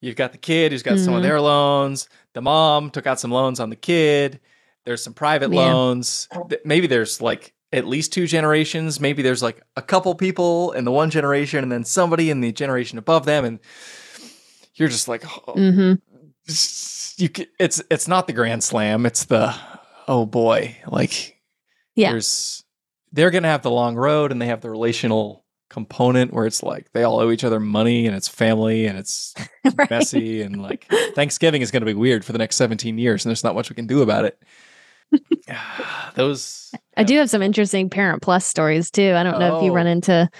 You've 0.00 0.16
got 0.16 0.32
the 0.32 0.38
kid 0.38 0.72
who's 0.72 0.82
got 0.82 0.94
mm-hmm. 0.94 1.04
some 1.04 1.14
of 1.14 1.18
mm-hmm. 1.18 1.28
their 1.28 1.40
loans. 1.40 2.08
The 2.32 2.42
mom 2.42 2.90
took 2.90 3.06
out 3.06 3.20
some 3.20 3.30
loans 3.30 3.60
on 3.60 3.70
the 3.70 3.76
kid. 3.76 4.40
There's 4.84 5.02
some 5.02 5.14
private 5.14 5.52
yeah. 5.52 5.72
loans. 5.72 6.28
Maybe 6.64 6.86
there's 6.86 7.20
like 7.20 7.54
at 7.72 7.86
least 7.86 8.12
two 8.12 8.26
generations. 8.26 9.00
Maybe 9.00 9.22
there's 9.22 9.42
like 9.42 9.62
a 9.76 9.82
couple 9.82 10.14
people 10.14 10.72
in 10.72 10.84
the 10.84 10.92
one 10.92 11.10
generation 11.10 11.62
and 11.62 11.70
then 11.70 11.84
somebody 11.84 12.30
in 12.30 12.40
the 12.40 12.52
generation 12.52 12.98
above 12.98 13.24
them. 13.24 13.44
And 13.44 13.58
you're 14.74 14.88
just 14.88 15.08
like, 15.08 15.24
oh, 15.48 15.54
mm-hmm. 15.54 15.94
you, 17.22 17.46
it's, 17.58 17.82
it's 17.90 18.08
not 18.08 18.26
the 18.26 18.32
grand 18.32 18.62
slam. 18.62 19.06
It's 19.06 19.24
the, 19.24 19.54
oh 20.06 20.26
boy, 20.26 20.76
like 20.86 21.40
yeah. 21.94 22.12
there's, 22.12 22.64
they're 23.12 23.30
going 23.30 23.42
to 23.42 23.48
have 23.48 23.62
the 23.62 23.70
long 23.70 23.96
road 23.96 24.32
and 24.32 24.40
they 24.40 24.46
have 24.46 24.60
the 24.60 24.70
relational 24.70 25.44
component 25.68 26.32
where 26.32 26.46
it's 26.46 26.62
like 26.62 26.92
they 26.92 27.02
all 27.02 27.18
owe 27.18 27.30
each 27.30 27.42
other 27.42 27.58
money 27.58 28.06
and 28.06 28.14
it's 28.14 28.28
family 28.28 28.86
and 28.86 28.96
it's 28.96 29.34
right. 29.74 29.90
messy 29.90 30.40
and 30.42 30.62
like 30.62 30.86
Thanksgiving 31.14 31.60
is 31.60 31.72
going 31.72 31.80
to 31.80 31.86
be 31.86 31.94
weird 31.94 32.24
for 32.24 32.32
the 32.32 32.38
next 32.38 32.56
17 32.56 32.98
years 32.98 33.24
and 33.24 33.30
there's 33.30 33.42
not 33.42 33.54
much 33.54 33.68
we 33.68 33.74
can 33.74 33.86
do 33.86 34.02
about 34.02 34.24
it. 34.24 34.40
Those 36.14 36.72
I 36.96 37.04
do 37.04 37.16
have 37.18 37.30
some 37.30 37.42
interesting 37.42 37.90
parent 37.90 38.22
plus 38.22 38.46
stories 38.46 38.90
too. 38.90 39.12
I 39.14 39.22
don't 39.22 39.38
know 39.38 39.54
oh. 39.54 39.58
if 39.58 39.64
you 39.64 39.72
run 39.72 39.86
oh. 39.86 39.90
into 39.90 40.30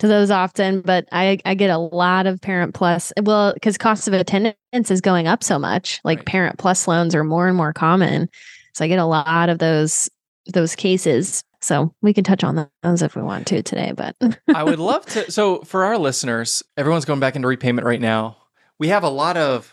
to 0.00 0.08
those 0.08 0.30
often, 0.30 0.80
but 0.80 1.06
I, 1.12 1.38
I 1.44 1.54
get 1.54 1.70
a 1.70 1.78
lot 1.78 2.26
of 2.26 2.40
Parent 2.40 2.74
Plus. 2.74 3.12
Well, 3.22 3.54
because 3.54 3.78
cost 3.78 4.08
of 4.08 4.14
attendance 4.14 4.90
is 4.90 5.00
going 5.00 5.26
up 5.26 5.44
so 5.44 5.58
much, 5.58 6.00
like 6.04 6.18
right. 6.18 6.26
Parent 6.26 6.58
Plus 6.58 6.88
loans 6.88 7.14
are 7.14 7.24
more 7.24 7.48
and 7.48 7.56
more 7.56 7.72
common. 7.72 8.28
So 8.74 8.84
I 8.84 8.88
get 8.88 8.98
a 8.98 9.04
lot 9.04 9.48
of 9.48 9.58
those 9.58 10.08
those 10.52 10.74
cases. 10.74 11.42
So 11.60 11.94
we 12.02 12.12
can 12.12 12.24
touch 12.24 12.44
on 12.44 12.68
those 12.82 13.00
if 13.00 13.16
we 13.16 13.22
want 13.22 13.46
to 13.46 13.62
today. 13.62 13.92
But 13.96 14.16
I 14.54 14.62
would 14.62 14.78
love 14.78 15.06
to. 15.06 15.30
So 15.30 15.60
for 15.60 15.84
our 15.84 15.96
listeners, 15.96 16.62
everyone's 16.76 17.06
going 17.06 17.20
back 17.20 17.36
into 17.36 17.48
repayment 17.48 17.86
right 17.86 18.00
now. 18.00 18.36
We 18.78 18.88
have 18.88 19.04
a 19.04 19.08
lot 19.08 19.36
of 19.36 19.72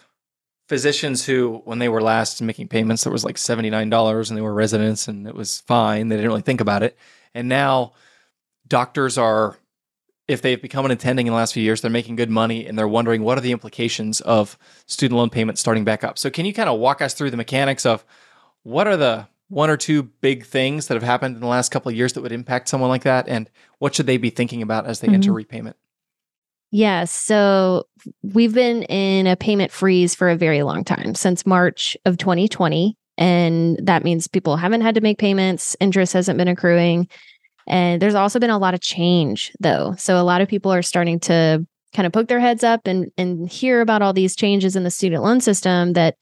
physicians 0.72 1.26
who, 1.26 1.62
when 1.66 1.80
they 1.80 1.90
were 1.90 2.02
last 2.02 2.42
making 2.42 2.70
payments, 2.70 3.04
that 3.04 3.10
was 3.12 3.26
like 3.26 3.38
seventy 3.38 3.70
nine 3.70 3.90
dollars, 3.90 4.30
and 4.30 4.38
they 4.38 4.42
were 4.42 4.54
residents, 4.54 5.10
and 5.10 5.28
it 5.28 5.36
was 5.36 5.60
fine. 5.68 6.08
They 6.08 6.16
didn't 6.16 6.30
really 6.30 6.44
think 6.44 6.62
about 6.62 6.82
it. 6.82 6.98
And 7.34 7.50
now 7.50 7.92
doctors 8.70 9.18
are 9.18 9.58
if 10.30 10.42
they've 10.42 10.62
become 10.62 10.86
an 10.86 10.92
attending 10.92 11.28
in 11.28 11.34
the 11.34 11.36
last 11.36 11.54
few 11.54 11.62
years, 11.62 11.82
they're 11.82 11.92
making 11.92 12.16
good 12.16 12.30
money 12.30 12.66
and 12.66 12.80
they're 12.80 12.88
wondering 12.88 13.22
what 13.22 13.38
are 13.38 13.42
the 13.42 13.52
implications 13.52 14.22
of 14.22 14.58
student 14.86 15.18
loan 15.18 15.30
payments 15.30 15.60
starting 15.60 15.84
back 15.84 16.06
up. 16.06 16.18
So, 16.18 16.30
can 16.30 16.46
you 16.46 16.54
kind 16.54 16.70
of 16.70 16.80
walk 16.80 17.02
us 17.02 17.14
through 17.14 17.32
the 17.32 17.38
mechanics 17.38 17.86
of 17.86 18.06
what 18.64 18.88
are 18.88 18.96
the 18.96 19.28
one 19.50 19.70
or 19.70 19.76
two 19.76 20.04
big 20.04 20.46
things 20.46 20.88
that 20.88 20.94
have 20.94 21.04
happened 21.04 21.36
in 21.36 21.42
the 21.42 21.48
last 21.48 21.68
couple 21.68 21.90
of 21.90 21.98
years 21.98 22.14
that 22.14 22.22
would 22.22 22.32
impact 22.32 22.70
someone 22.70 22.90
like 22.90 23.04
that, 23.04 23.28
and 23.28 23.50
what 23.80 23.94
should 23.94 24.06
they 24.06 24.16
be 24.16 24.30
thinking 24.30 24.62
about 24.62 24.86
as 24.86 25.02
they 25.02 25.08
mm-hmm. 25.08 25.16
enter 25.16 25.34
repayment? 25.34 25.76
Yes. 26.72 27.12
So 27.12 27.84
we've 28.24 28.54
been 28.54 28.84
in 28.84 29.28
a 29.28 29.36
payment 29.36 29.72
freeze 29.72 30.16
for 30.16 30.30
a 30.30 30.38
very 30.38 30.64
long 30.64 30.86
time 30.86 31.16
since 31.16 31.46
March 31.46 31.98
of 32.06 32.18
2020. 32.18 32.98
And 33.18 33.78
that 33.84 34.06
means 34.06 34.28
people 34.28 34.56
haven't 34.56 34.82
had 34.82 34.96
to 34.96 35.02
make 35.02 35.20
payments, 35.20 35.76
interest 35.82 36.14
hasn't 36.14 36.38
been 36.38 36.48
accruing. 36.48 37.10
And 37.68 38.02
there's 38.02 38.16
also 38.16 38.40
been 38.40 38.50
a 38.50 38.58
lot 38.58 38.74
of 38.74 38.82
change 38.82 39.52
though. 39.60 39.96
So 39.98 40.20
a 40.20 40.24
lot 40.24 40.42
of 40.42 40.48
people 40.48 40.72
are 40.72 40.82
starting 40.82 41.20
to 41.22 41.66
kind 41.94 42.08
of 42.08 42.14
poke 42.14 42.30
their 42.30 42.40
heads 42.40 42.64
up 42.64 42.88
and 42.88 43.12
and 43.18 43.50
hear 43.50 43.82
about 43.82 44.02
all 44.02 44.14
these 44.14 44.36
changes 44.36 44.76
in 44.76 44.84
the 44.84 44.90
student 44.90 45.24
loan 45.24 45.42
system 45.42 45.94
that 45.94 46.16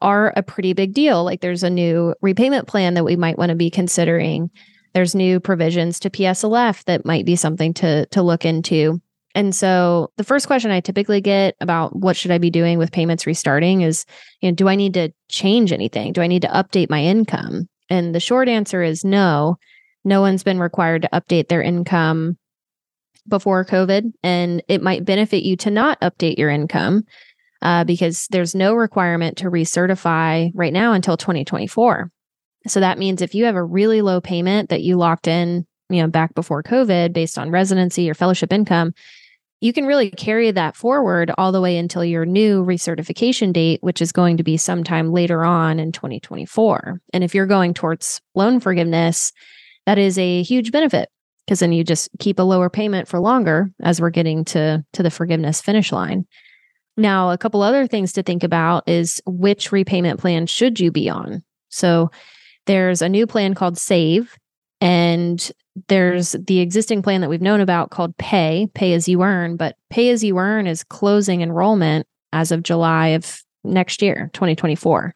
are 0.00 0.32
a 0.34 0.42
pretty 0.42 0.72
big 0.72 0.94
deal. 0.94 1.24
Like 1.24 1.42
there's 1.42 1.62
a 1.62 1.70
new 1.70 2.14
repayment 2.22 2.66
plan 2.66 2.94
that 2.94 3.04
we 3.04 3.16
might 3.16 3.38
want 3.38 3.50
to 3.50 3.54
be 3.54 3.70
considering. 3.70 4.50
There's 4.94 5.14
new 5.14 5.40
provisions 5.40 6.00
to 6.00 6.10
PSLF 6.10 6.84
that 6.84 7.04
might 7.04 7.26
be 7.26 7.36
something 7.36 7.74
to 7.74 8.06
to 8.06 8.22
look 8.22 8.46
into. 8.46 9.00
And 9.34 9.54
so 9.54 10.10
the 10.16 10.24
first 10.24 10.46
question 10.46 10.70
I 10.70 10.80
typically 10.80 11.20
get 11.20 11.54
about 11.60 11.94
what 11.94 12.16
should 12.16 12.32
I 12.32 12.38
be 12.38 12.50
doing 12.50 12.78
with 12.78 12.90
payments 12.90 13.26
restarting 13.26 13.82
is, 13.82 14.04
you 14.40 14.50
know, 14.50 14.54
do 14.54 14.68
I 14.68 14.74
need 14.74 14.94
to 14.94 15.10
change 15.28 15.72
anything? 15.72 16.12
Do 16.12 16.20
I 16.20 16.26
need 16.26 16.42
to 16.42 16.48
update 16.48 16.90
my 16.90 17.02
income? 17.02 17.68
And 17.88 18.14
the 18.14 18.20
short 18.20 18.48
answer 18.48 18.82
is 18.82 19.04
no 19.04 19.56
no 20.04 20.20
one's 20.20 20.42
been 20.42 20.58
required 20.58 21.02
to 21.02 21.08
update 21.12 21.48
their 21.48 21.62
income 21.62 22.38
before 23.28 23.64
COVID, 23.64 24.12
and 24.22 24.62
it 24.68 24.82
might 24.82 25.04
benefit 25.04 25.42
you 25.42 25.56
to 25.58 25.70
not 25.70 26.00
update 26.00 26.38
your 26.38 26.50
income 26.50 27.04
uh, 27.62 27.84
because 27.84 28.26
there's 28.30 28.54
no 28.54 28.74
requirement 28.74 29.36
to 29.38 29.50
recertify 29.50 30.50
right 30.54 30.72
now 30.72 30.92
until 30.92 31.16
2024. 31.16 32.10
So 32.66 32.80
that 32.80 32.98
means 32.98 33.22
if 33.22 33.34
you 33.34 33.44
have 33.44 33.56
a 33.56 33.64
really 33.64 34.02
low 34.02 34.20
payment 34.20 34.70
that 34.70 34.82
you 34.82 34.96
locked 34.96 35.28
in, 35.28 35.66
you 35.88 36.02
know, 36.02 36.08
back 36.08 36.34
before 36.34 36.62
COVID 36.62 37.12
based 37.12 37.38
on 37.38 37.50
residency 37.50 38.08
or 38.08 38.14
fellowship 38.14 38.52
income, 38.52 38.92
you 39.60 39.72
can 39.72 39.86
really 39.86 40.10
carry 40.10 40.50
that 40.50 40.74
forward 40.74 41.30
all 41.36 41.52
the 41.52 41.60
way 41.60 41.76
until 41.76 42.04
your 42.04 42.24
new 42.24 42.64
recertification 42.64 43.52
date, 43.52 43.82
which 43.82 44.00
is 44.00 44.12
going 44.12 44.38
to 44.38 44.42
be 44.42 44.56
sometime 44.56 45.12
later 45.12 45.44
on 45.44 45.78
in 45.78 45.92
2024. 45.92 47.00
And 47.12 47.22
if 47.22 47.34
you're 47.34 47.46
going 47.46 47.74
towards 47.74 48.20
loan 48.34 48.60
forgiveness, 48.60 49.32
that 49.86 49.98
is 49.98 50.18
a 50.18 50.42
huge 50.42 50.72
benefit 50.72 51.10
because 51.44 51.60
then 51.60 51.72
you 51.72 51.84
just 51.84 52.08
keep 52.18 52.38
a 52.38 52.42
lower 52.42 52.70
payment 52.70 53.06
for 53.06 53.20
longer 53.20 53.70
as 53.82 54.00
we're 54.00 54.10
getting 54.10 54.44
to 54.46 54.84
to 54.92 55.02
the 55.02 55.10
forgiveness 55.10 55.60
finish 55.60 55.92
line. 55.92 56.26
Now, 56.96 57.30
a 57.30 57.38
couple 57.38 57.62
other 57.62 57.86
things 57.86 58.12
to 58.12 58.22
think 58.22 58.42
about 58.42 58.88
is 58.88 59.22
which 59.26 59.72
repayment 59.72 60.20
plan 60.20 60.46
should 60.46 60.80
you 60.80 60.90
be 60.90 61.08
on? 61.08 61.42
So 61.68 62.10
there's 62.66 63.02
a 63.02 63.08
new 63.08 63.26
plan 63.26 63.54
called 63.54 63.78
Save 63.78 64.36
and 64.80 65.50
there's 65.88 66.32
the 66.32 66.60
existing 66.60 67.02
plan 67.02 67.20
that 67.20 67.30
we've 67.30 67.40
known 67.40 67.60
about 67.60 67.90
called 67.90 68.16
Pay, 68.18 68.68
Pay 68.74 68.92
as 68.92 69.08
you 69.08 69.22
earn, 69.22 69.56
but 69.56 69.76
Pay 69.88 70.10
as 70.10 70.24
you 70.24 70.38
earn 70.38 70.66
is 70.66 70.84
closing 70.84 71.42
enrollment 71.42 72.06
as 72.32 72.52
of 72.52 72.62
July 72.62 73.08
of 73.08 73.42
next 73.64 74.02
year, 74.02 74.30
2024. 74.32 75.14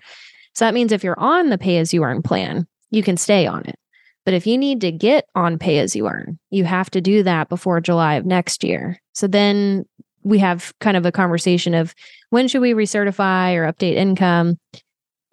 So 0.55 0.65
that 0.65 0.75
means 0.75 0.93
if 0.93 1.03
you're 1.03 1.19
on 1.19 1.51
the 1.51 1.59
Pay 1.59 1.79
as 1.79 1.93
you 1.93 2.05
earn 2.05 2.23
plan, 2.23 2.67
you 2.91 3.03
can 3.03 3.17
stay 3.17 3.47
on 3.47 3.67
it. 3.67 3.79
But 4.25 4.35
if 4.35 4.47
you 4.47 4.57
need 4.57 4.81
to 4.81 4.91
get 4.91 5.29
on 5.35 5.59
pay 5.59 5.79
as 5.79 5.95
you 5.95 6.09
earn, 6.09 6.39
you 6.51 6.65
have 6.65 6.91
to 6.91 7.01
do 7.01 7.23
that 7.23 7.49
before 7.49 7.81
July 7.81 8.15
of 8.15 8.25
next 8.25 8.65
year. 8.65 8.99
So 9.13 9.27
then 9.27 9.85
we 10.23 10.39
have 10.39 10.73
kind 10.81 10.97
of 10.97 11.05
a 11.05 11.13
conversation 11.13 11.75
of 11.75 11.95
when 12.31 12.49
should 12.49 12.63
we 12.63 12.73
recertify 12.73 13.55
or 13.55 13.71
update 13.71 13.97
income? 13.97 14.59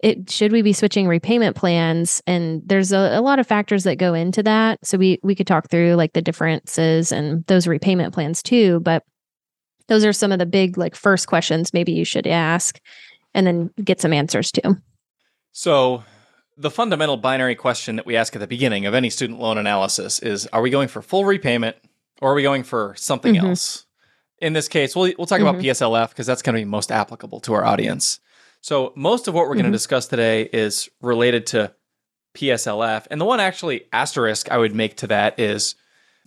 It 0.02 0.28
should 0.30 0.50
we 0.50 0.62
be 0.62 0.72
switching 0.72 1.06
repayment 1.06 1.56
plans? 1.56 2.20
And 2.26 2.60
there's 2.66 2.92
a, 2.92 3.18
a 3.18 3.22
lot 3.22 3.38
of 3.38 3.46
factors 3.46 3.84
that 3.84 3.96
go 3.96 4.14
into 4.14 4.42
that. 4.42 4.84
So 4.84 4.98
we 4.98 5.20
we 5.22 5.34
could 5.34 5.46
talk 5.46 5.70
through 5.70 5.94
like 5.94 6.12
the 6.12 6.22
differences 6.22 7.12
and 7.12 7.46
those 7.46 7.66
repayment 7.68 8.12
plans 8.12 8.42
too. 8.42 8.80
But 8.80 9.04
those 9.88 10.04
are 10.04 10.12
some 10.12 10.32
of 10.32 10.38
the 10.38 10.46
big 10.46 10.76
like 10.76 10.96
first 10.96 11.28
questions 11.28 11.72
maybe 11.72 11.92
you 11.92 12.04
should 12.04 12.26
ask 12.26 12.80
and 13.34 13.46
then 13.46 13.70
get 13.82 14.00
some 14.00 14.12
answers 14.12 14.50
to. 14.52 14.76
So 15.52 16.02
the 16.56 16.70
fundamental 16.70 17.16
binary 17.16 17.54
question 17.54 17.96
that 17.96 18.06
we 18.06 18.16
ask 18.16 18.34
at 18.34 18.40
the 18.40 18.46
beginning 18.46 18.86
of 18.86 18.94
any 18.94 19.10
student 19.10 19.38
loan 19.38 19.58
analysis 19.58 20.18
is 20.18 20.46
are 20.48 20.62
we 20.62 20.70
going 20.70 20.88
for 20.88 21.02
full 21.02 21.24
repayment 21.24 21.76
or 22.20 22.32
are 22.32 22.34
we 22.34 22.42
going 22.42 22.62
for 22.62 22.94
something 22.96 23.34
mm-hmm. 23.34 23.46
else? 23.46 23.86
In 24.38 24.52
this 24.52 24.68
case, 24.68 24.96
we'll, 24.96 25.12
we'll 25.16 25.26
talk 25.26 25.38
mm-hmm. 25.38 25.48
about 25.48 25.62
PSLF 25.62 26.08
because 26.10 26.26
that's 26.26 26.42
going 26.42 26.54
to 26.56 26.60
be 26.60 26.64
most 26.64 26.90
applicable 26.90 27.40
to 27.40 27.52
our 27.52 27.64
audience. 27.64 28.18
So, 28.62 28.92
most 28.96 29.28
of 29.28 29.34
what 29.34 29.42
we're 29.42 29.50
mm-hmm. 29.50 29.62
going 29.62 29.72
to 29.72 29.76
discuss 29.76 30.06
today 30.06 30.48
is 30.52 30.88
related 31.02 31.46
to 31.48 31.74
PSLF. 32.34 33.06
And 33.10 33.20
the 33.20 33.26
one 33.26 33.40
actually 33.40 33.82
asterisk 33.92 34.50
I 34.50 34.56
would 34.56 34.74
make 34.74 34.96
to 34.98 35.06
that 35.08 35.38
is 35.38 35.74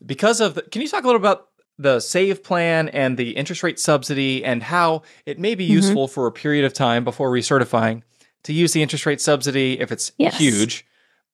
because 0.05 0.39
of 0.39 0.53
the, 0.55 0.61
can 0.61 0.83
you 0.83 0.87
talk 0.87 1.03
a 1.03 1.07
little 1.07 1.19
about 1.19 1.47
the 1.79 1.99
save 1.99 2.43
plan 2.43 2.89
and 2.89 3.17
the 3.17 3.31
interest 3.31 3.63
rate 3.63 3.79
subsidy 3.79 4.45
and 4.45 4.61
how 4.61 5.01
it 5.25 5.39
may 5.39 5.55
be 5.55 5.65
mm-hmm. 5.65 5.73
useful 5.73 6.07
for 6.07 6.27
a 6.27 6.31
period 6.31 6.63
of 6.63 6.73
time 6.73 7.03
before 7.03 7.31
recertifying? 7.31 8.03
to 8.45 8.53
use 8.53 8.73
the 8.73 8.81
interest 8.81 9.05
rate 9.05 9.19
subsidy 9.19 9.79
if 9.79 9.91
it's 9.91 10.11
yes. 10.17 10.37
huge 10.37 10.85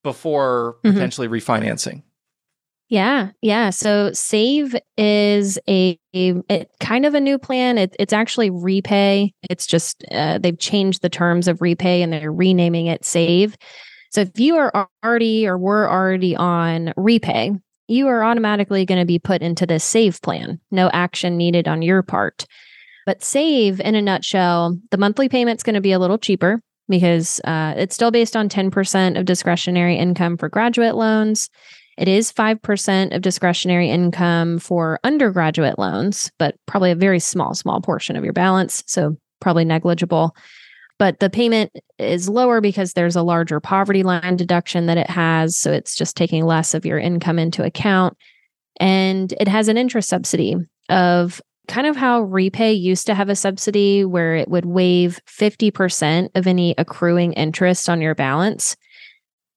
before 0.01 0.77
mm-hmm. 0.83 0.93
potentially 0.93 1.27
refinancing. 1.27 2.03
Yeah, 2.91 3.29
yeah. 3.41 3.69
So 3.69 4.11
Save 4.11 4.75
is 4.97 5.57
a, 5.69 5.97
a, 6.13 6.33
a, 6.51 6.65
kind 6.81 7.05
of 7.05 7.13
a 7.13 7.21
new 7.21 7.39
plan. 7.39 7.77
It, 7.77 7.95
it's 7.97 8.11
actually 8.11 8.49
Repay. 8.49 9.31
It's 9.49 9.65
just 9.65 10.03
uh, 10.11 10.39
they've 10.39 10.59
changed 10.59 11.01
the 11.01 11.09
terms 11.09 11.47
of 11.47 11.59
Repay 11.59 12.03
and 12.03 12.11
they're 12.11 12.33
renaming 12.33 12.87
it 12.87 13.05
Save. 13.05 13.55
So 14.09 14.19
if 14.19 14.37
you 14.37 14.57
are 14.57 14.89
already 15.05 15.47
or 15.47 15.57
were 15.57 15.89
already 15.89 16.35
on 16.35 16.91
Repay, 16.97 17.57
you 17.87 18.09
are 18.09 18.25
automatically 18.25 18.85
going 18.85 18.99
to 18.99 19.05
be 19.05 19.19
put 19.19 19.41
into 19.41 19.65
this 19.65 19.85
Save 19.85 20.21
plan. 20.21 20.59
No 20.69 20.89
action 20.91 21.37
needed 21.37 21.69
on 21.69 21.81
your 21.81 22.03
part. 22.03 22.45
But 23.05 23.23
Save, 23.23 23.79
in 23.79 23.95
a 23.95 24.01
nutshell, 24.01 24.77
the 24.91 24.97
monthly 24.97 25.29
payment's 25.29 25.63
going 25.63 25.75
to 25.75 25.81
be 25.81 25.93
a 25.93 25.99
little 25.99 26.17
cheaper 26.17 26.61
because 26.89 27.39
uh, 27.45 27.73
it's 27.77 27.95
still 27.95 28.11
based 28.11 28.35
on 28.35 28.49
10% 28.49 29.17
of 29.17 29.23
discretionary 29.23 29.95
income 29.95 30.35
for 30.35 30.49
graduate 30.49 30.97
loans. 30.97 31.49
It 32.01 32.07
is 32.07 32.33
5% 32.33 33.15
of 33.15 33.21
discretionary 33.21 33.87
income 33.91 34.57
for 34.57 34.99
undergraduate 35.03 35.77
loans, 35.77 36.31
but 36.39 36.55
probably 36.65 36.89
a 36.89 36.95
very 36.95 37.19
small, 37.19 37.53
small 37.53 37.79
portion 37.79 38.15
of 38.15 38.23
your 38.23 38.33
balance. 38.33 38.83
So 38.87 39.17
probably 39.39 39.65
negligible. 39.65 40.35
But 40.97 41.19
the 41.19 41.29
payment 41.29 41.71
is 41.99 42.27
lower 42.27 42.59
because 42.59 42.93
there's 42.93 43.15
a 43.15 43.21
larger 43.21 43.59
poverty 43.59 44.01
line 44.01 44.35
deduction 44.35 44.87
that 44.87 44.97
it 44.97 45.11
has. 45.11 45.55
So 45.55 45.71
it's 45.71 45.95
just 45.95 46.17
taking 46.17 46.43
less 46.43 46.73
of 46.73 46.87
your 46.87 46.97
income 46.97 47.37
into 47.37 47.63
account. 47.63 48.17
And 48.79 49.31
it 49.39 49.47
has 49.47 49.67
an 49.67 49.77
interest 49.77 50.09
subsidy 50.09 50.55
of 50.89 51.39
kind 51.67 51.85
of 51.85 51.95
how 51.95 52.21
repay 52.21 52.73
used 52.73 53.05
to 53.05 53.13
have 53.13 53.29
a 53.29 53.35
subsidy 53.35 54.05
where 54.05 54.35
it 54.35 54.47
would 54.47 54.65
waive 54.65 55.19
50% 55.27 56.29
of 56.33 56.47
any 56.47 56.73
accruing 56.79 57.33
interest 57.33 57.89
on 57.89 58.01
your 58.01 58.15
balance. 58.15 58.75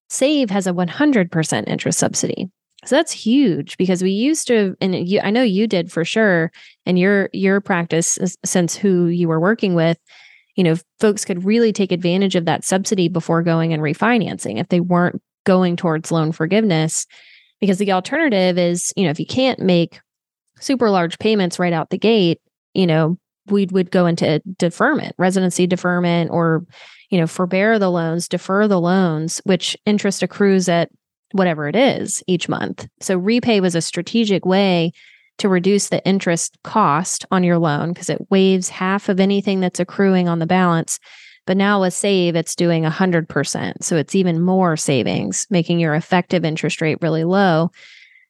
Save 0.08 0.50
has 0.50 0.66
a 0.66 0.72
100% 0.72 1.68
interest 1.68 1.98
subsidy. 1.98 2.50
So 2.84 2.96
that's 2.96 3.12
huge 3.12 3.76
because 3.78 4.02
we 4.02 4.10
used 4.10 4.46
to, 4.48 4.76
and 4.80 5.08
you, 5.08 5.20
I 5.20 5.30
know 5.30 5.42
you 5.42 5.66
did 5.66 5.90
for 5.90 6.04
sure, 6.04 6.52
and 6.84 6.98
your 6.98 7.30
your 7.32 7.60
practice 7.60 8.18
since 8.44 8.76
who 8.76 9.06
you 9.06 9.26
were 9.26 9.40
working 9.40 9.74
with, 9.74 9.98
you 10.54 10.64
know, 10.64 10.76
folks 11.00 11.24
could 11.24 11.44
really 11.44 11.72
take 11.72 11.92
advantage 11.92 12.36
of 12.36 12.44
that 12.44 12.64
subsidy 12.64 13.08
before 13.08 13.42
going 13.42 13.72
and 13.72 13.82
refinancing 13.82 14.60
if 14.60 14.68
they 14.68 14.80
weren't 14.80 15.20
going 15.44 15.76
towards 15.76 16.12
loan 16.12 16.32
forgiveness. 16.32 17.06
Because 17.60 17.78
the 17.78 17.92
alternative 17.92 18.58
is, 18.58 18.92
you 18.96 19.04
know, 19.04 19.10
if 19.10 19.18
you 19.18 19.26
can't 19.26 19.60
make 19.60 20.00
super 20.60 20.90
large 20.90 21.18
payments 21.18 21.58
right 21.58 21.72
out 21.72 21.88
the 21.88 21.96
gate, 21.98 22.40
you 22.74 22.86
know, 22.86 23.16
we 23.46 23.66
would 23.66 23.90
go 23.90 24.06
into 24.06 24.42
deferment, 24.58 25.14
residency 25.18 25.66
deferment, 25.66 26.30
or, 26.30 26.66
you 27.14 27.20
know, 27.20 27.28
forbear 27.28 27.78
the 27.78 27.92
loans, 27.92 28.26
defer 28.26 28.66
the 28.66 28.80
loans, 28.80 29.40
which 29.44 29.76
interest 29.86 30.20
accrues 30.20 30.68
at 30.68 30.90
whatever 31.30 31.68
it 31.68 31.76
is 31.76 32.24
each 32.26 32.48
month. 32.48 32.88
So 33.00 33.16
repay 33.16 33.60
was 33.60 33.76
a 33.76 33.80
strategic 33.80 34.44
way 34.44 34.90
to 35.38 35.48
reduce 35.48 35.90
the 35.90 36.04
interest 36.04 36.58
cost 36.64 37.24
on 37.30 37.44
your 37.44 37.56
loan 37.56 37.92
because 37.92 38.10
it 38.10 38.28
waives 38.30 38.68
half 38.68 39.08
of 39.08 39.20
anything 39.20 39.60
that's 39.60 39.78
accruing 39.78 40.28
on 40.28 40.40
the 40.40 40.46
balance. 40.46 40.98
But 41.46 41.56
now 41.56 41.80
with 41.80 41.94
Save, 41.94 42.34
it's 42.34 42.56
doing 42.56 42.82
100%. 42.82 43.84
So 43.84 43.96
it's 43.96 44.16
even 44.16 44.42
more 44.42 44.76
savings, 44.76 45.46
making 45.50 45.78
your 45.78 45.94
effective 45.94 46.44
interest 46.44 46.80
rate 46.80 46.98
really 47.00 47.22
low. 47.22 47.70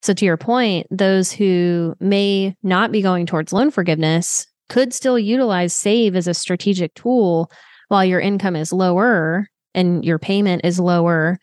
So, 0.03 0.13
to 0.13 0.27
your 0.27 0.37
point, 0.37 0.87
those 0.91 1.33
who 1.33 1.95
may 2.01 2.55
not 2.63 2.93
be 2.93 3.01
going 3.01 3.25
towards 3.25 3.55
loan 3.55 3.71
forgiveness 3.71 4.47
could 4.69 4.93
still 4.93 5.19
utilize 5.19 5.73
Save 5.73 6.17
as 6.17 6.29
a 6.29 6.35
strategic 6.35 6.93
tool 6.93 7.51
while 7.89 8.05
your 8.05 8.21
income 8.21 8.57
is 8.57 8.73
lower 8.73 9.49
and 9.75 10.05
your 10.05 10.19
payment 10.19 10.65
is 10.65 10.79
lower 10.79 11.39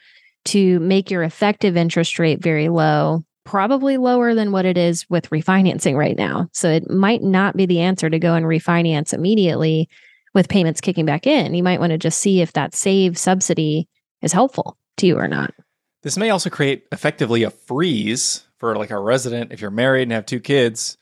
to 0.46 0.80
make 0.80 1.12
your 1.12 1.24
effective 1.24 1.78
interest 1.78 2.18
rate 2.20 2.42
very 2.42 2.70
low 2.70 3.24
probably 3.44 3.98
lower 3.98 4.36
than 4.36 4.52
what 4.52 4.66
it 4.66 4.78
is 4.78 5.10
with 5.10 5.30
refinancing 5.30 5.96
right 5.96 6.18
now. 6.18 6.48
So 6.54 6.70
it 6.70 6.90
might 6.90 7.24
not 7.24 7.58
be 7.58 7.66
the 7.66 7.80
answer 7.80 8.10
to 8.10 8.20
go 8.20 8.36
and 8.36 8.46
refinance 8.46 9.14
immediately 9.14 9.90
with 10.34 10.48
payments 10.48 10.82
kicking 10.82 11.06
back 11.06 11.28
in. 11.28 11.54
You 11.54 11.64
might 11.64 11.80
want 11.80 11.92
to 11.92 11.98
just 11.98 12.20
see 12.20 12.42
if 12.42 12.54
that 12.54 12.74
save 12.74 13.18
subsidy 13.18 13.88
is 14.22 14.32
helpful 14.32 14.78
to 14.98 15.08
you 15.08 15.18
or 15.18 15.28
not. 15.28 15.54
This 16.04 16.18
may 16.18 16.30
also 16.30 16.50
create 16.50 16.86
effectively 16.92 17.44
a 17.44 17.50
freeze 17.50 18.46
for 18.58 18.76
like 18.76 18.92
a 18.92 19.00
resident 19.00 19.52
if 19.52 19.62
you're 19.62 19.72
married 19.72 20.04
and 20.04 20.12
have 20.12 20.26
two 20.26 20.40
kids 20.40 20.98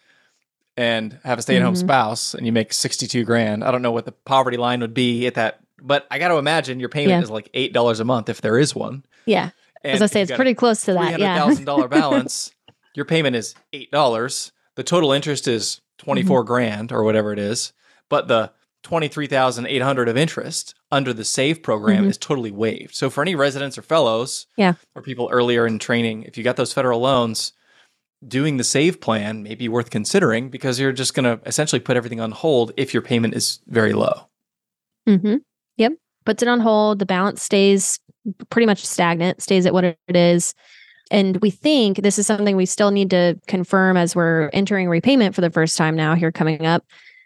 and 0.79 1.19
have 1.25 1.38
a 1.38 1.41
stay-at-home 1.41 1.74
mm-hmm. 1.74 1.79
spouse 1.88 2.33
and 2.33 2.45
you 2.45 2.53
make 2.53 2.71
62 2.71 3.25
grand. 3.25 3.65
I 3.65 3.71
don't 3.71 3.81
know 3.81 3.91
what 3.91 4.05
the 4.05 4.13
poverty 4.13 4.55
line 4.55 4.79
would 4.79 4.93
be 4.93 5.27
at 5.27 5.33
that, 5.33 5.59
but 5.81 6.07
I 6.09 6.19
got 6.19 6.29
to 6.29 6.38
imagine 6.38 6.79
your 6.79 6.88
payment 6.88 7.19
yeah. 7.19 7.21
is 7.21 7.29
like 7.29 7.51
$8 7.51 8.00
a 8.00 8.05
month 8.05 8.29
if 8.29 8.39
there 8.39 8.57
is 8.57 8.74
one. 8.74 9.03
Yeah. 9.25 9.50
As 9.83 10.01
I 10.01 10.05
say, 10.05 10.21
it's 10.21 10.31
pretty 10.31 10.53
close 10.53 10.83
to 10.83 10.93
that. 10.93 11.19
Yeah. 11.19 11.38
$1,000 11.50 11.89
balance. 11.89 12.51
your 12.95 13.03
payment 13.03 13.36
is 13.36 13.55
$8. 13.74 14.51
The 14.75 14.83
total 14.83 15.12
interest 15.12 15.50
is 15.50 15.81
24 15.98 16.39
mm-hmm. 16.39 16.48
grand 16.48 16.91
or 16.93 17.03
whatever 17.03 17.33
it 17.33 17.39
is. 17.39 17.74
But 18.07 18.29
the 18.29 18.53
23,800 18.83 20.07
of 20.07 20.15
interest 20.15 20.75
under 20.93 21.12
the 21.12 21.25
SAVE 21.25 21.62
program 21.62 22.03
mm-hmm. 22.03 22.09
is 22.09 22.17
totally 22.17 22.51
waived. 22.51 22.95
So 22.95 23.09
for 23.09 23.21
any 23.21 23.36
residents 23.36 23.77
or 23.77 23.81
fellows 23.81 24.48
yeah. 24.55 24.75
or 24.95 25.01
people 25.01 25.27
earlier 25.29 25.67
in 25.67 25.77
training, 25.77 26.24
if 26.24 26.38
you 26.38 26.45
got 26.45 26.55
those 26.55 26.71
federal 26.71 27.01
loans, 27.01 27.51
doing 28.27 28.57
the 28.57 28.63
SAVE 28.63 28.99
plan 28.99 29.43
may 29.43 29.55
be 29.55 29.69
worth 29.69 29.89
considering 29.89 30.49
because 30.49 30.79
you're 30.79 30.91
just 30.91 31.13
going 31.13 31.23
to 31.23 31.41
essentially 31.47 31.79
put 31.79 31.97
everything 31.97 32.19
on 32.19 32.31
hold 32.31 32.71
if 32.77 32.93
your 32.93 33.01
payment 33.01 33.33
is 33.33 33.59
very 33.67 33.93
low. 33.93 34.27
Mm-hmm. 35.07 35.38
Yep. 35.77 35.93
Puts 36.25 36.43
it 36.43 36.49
on 36.49 36.59
hold. 36.59 36.99
The 36.99 37.05
balance 37.05 37.41
stays 37.41 37.99
pretty 38.49 38.65
much 38.65 38.85
stagnant, 38.85 39.41
stays 39.41 39.65
at 39.65 39.73
what 39.73 39.83
it 39.83 39.97
is. 40.09 40.53
And 41.11 41.38
we 41.38 41.49
think 41.49 42.01
this 42.01 42.19
is 42.19 42.27
something 42.27 42.55
we 42.55 42.65
still 42.65 42.91
need 42.91 43.09
to 43.09 43.39
confirm 43.47 43.97
as 43.97 44.15
we're 44.15 44.49
entering 44.53 44.89
repayment 44.89 45.33
for 45.33 45.41
the 45.41 45.49
first 45.49 45.77
time 45.77 45.95
now 45.95 46.13
here 46.13 46.31
coming 46.31 46.65
up. 46.65 46.85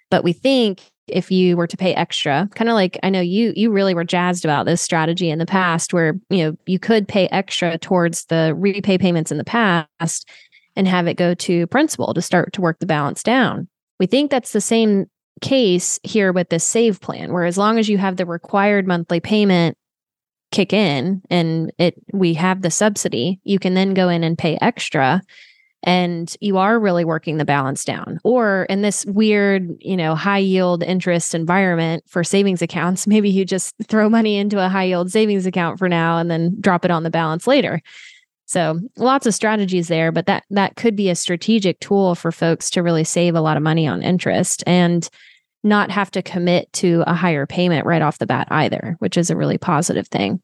But 0.10 0.24
we 0.24 0.32
think 0.32 0.82
if 1.08 1.30
you 1.32 1.58
were 1.58 1.68
to 1.68 1.76
pay 1.76 1.94
extra, 1.96 2.48
kind 2.56 2.70
of 2.70 2.76
like 2.76 2.98
I 3.04 3.10
know 3.10 3.20
you 3.20 3.52
you 3.58 3.72
really 3.72 3.94
were 3.94 4.06
jazzed 4.06 4.46
about 4.46 4.66
this 4.66 4.82
strategy 4.82 5.30
in 5.30 5.40
the 5.40 5.46
past 5.46 5.94
where, 5.94 6.14
you 6.30 6.38
know, 6.38 6.58
you 6.66 6.80
could 6.80 7.08
pay 7.08 7.28
extra 7.28 7.78
towards 7.78 8.26
the 8.26 8.54
repay 8.56 8.98
payments 8.98 9.32
in 9.32 9.38
the 9.38 9.44
past 9.44 10.30
and 10.76 10.88
have 10.88 11.08
it 11.08 11.16
go 11.16 11.34
to 11.34 11.68
principal 11.68 12.14
to 12.14 12.22
start 12.22 12.54
to 12.54 12.62
work 12.62 12.80
the 12.80 12.86
balance 12.86 13.24
down. 13.24 13.68
We 14.00 14.06
think 14.06 14.32
that's 14.32 14.54
the 14.54 14.62
same 14.62 15.06
case 15.42 16.00
here 16.04 16.32
with 16.32 16.50
this 16.50 16.64
save 16.64 17.02
plan 17.02 17.34
where 17.34 17.46
as 17.46 17.58
long 17.58 17.78
as 17.78 17.90
you 17.90 17.98
have 17.98 18.18
the 18.18 18.26
required 18.26 18.88
monthly 18.88 19.20
payment 19.20 19.78
kick 20.52 20.72
in 20.72 21.22
and 21.30 21.72
it 21.78 21.96
we 22.14 22.34
have 22.36 22.62
the 22.62 22.72
subsidy, 22.72 23.40
you 23.44 23.60
can 23.60 23.74
then 23.74 23.94
go 23.94 24.10
in 24.10 24.24
and 24.24 24.38
pay 24.38 24.58
extra 24.62 25.22
and 25.84 26.38
you 26.40 26.58
are 26.58 26.80
really 26.80 27.04
working 27.04 27.38
the 27.38 27.46
balance 27.46 27.84
down. 27.84 28.20
Or 28.24 28.64
in 28.70 28.82
this 28.82 29.06
weird, 29.06 29.70
you 29.80 29.98
know, 29.98 30.16
high 30.16 30.38
yield 30.38 30.82
interest 30.82 31.36
environment 31.36 32.06
for 32.08 32.24
savings 32.24 32.62
accounts, 32.62 33.06
maybe 33.08 33.30
you 33.30 33.46
just 33.46 33.76
throw 33.88 34.10
money 34.10 34.38
into 34.38 34.64
a 34.64 34.70
high 34.70 34.86
yield 34.86 35.12
savings 35.12 35.46
account 35.46 35.78
for 35.78 35.90
now 35.90 36.18
and 36.18 36.32
then 36.32 36.56
drop 36.62 36.86
it 36.86 36.92
on 36.92 37.04
the 37.04 37.10
balance 37.10 37.46
later. 37.48 37.82
So, 38.46 38.80
lots 38.98 39.26
of 39.26 39.34
strategies 39.34 39.88
there, 39.88 40.12
but 40.12 40.26
that 40.26 40.44
that 40.50 40.76
could 40.76 40.96
be 40.96 41.10
a 41.10 41.16
strategic 41.16 41.80
tool 41.80 42.16
for 42.16 42.32
folks 42.32 42.70
to 42.72 42.84
really 42.84 43.04
save 43.04 43.36
a 43.36 43.42
lot 43.42 43.58
of 43.58 43.64
money 43.64 43.88
on 43.88 44.04
interest 44.04 44.64
and 44.68 45.10
not 45.64 45.92
have 45.92 46.12
to 46.12 46.22
commit 46.22 46.72
to 46.74 47.04
a 47.08 47.14
higher 47.14 47.46
payment 47.46 47.86
right 47.86 48.02
off 48.02 48.20
the 48.20 48.26
bat 48.26 48.48
either, 48.52 48.96
which 49.00 49.18
is 49.18 49.30
a 49.30 49.36
really 49.36 49.58
positive 49.58 50.08
thing. 50.08 50.42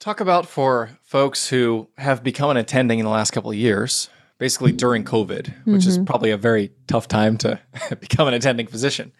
Talk 0.00 0.20
about 0.20 0.46
for 0.46 0.90
folks 1.04 1.48
who 1.48 1.88
have 1.98 2.24
become 2.24 2.50
an 2.50 2.56
attending 2.56 2.98
in 2.98 3.04
the 3.04 3.10
last 3.10 3.30
couple 3.30 3.50
of 3.50 3.56
years, 3.56 4.08
basically 4.38 4.72
during 4.72 5.04
COVID, 5.04 5.42
mm-hmm. 5.42 5.72
which 5.72 5.86
is 5.86 5.96
mm-hmm. 5.96 6.06
probably 6.06 6.30
a 6.30 6.36
very 6.36 6.72
tough 6.86 7.06
time 7.08 7.36
to 7.38 7.60
become 8.00 8.26
an 8.26 8.34
attending 8.34 8.66
physician. 8.66 9.12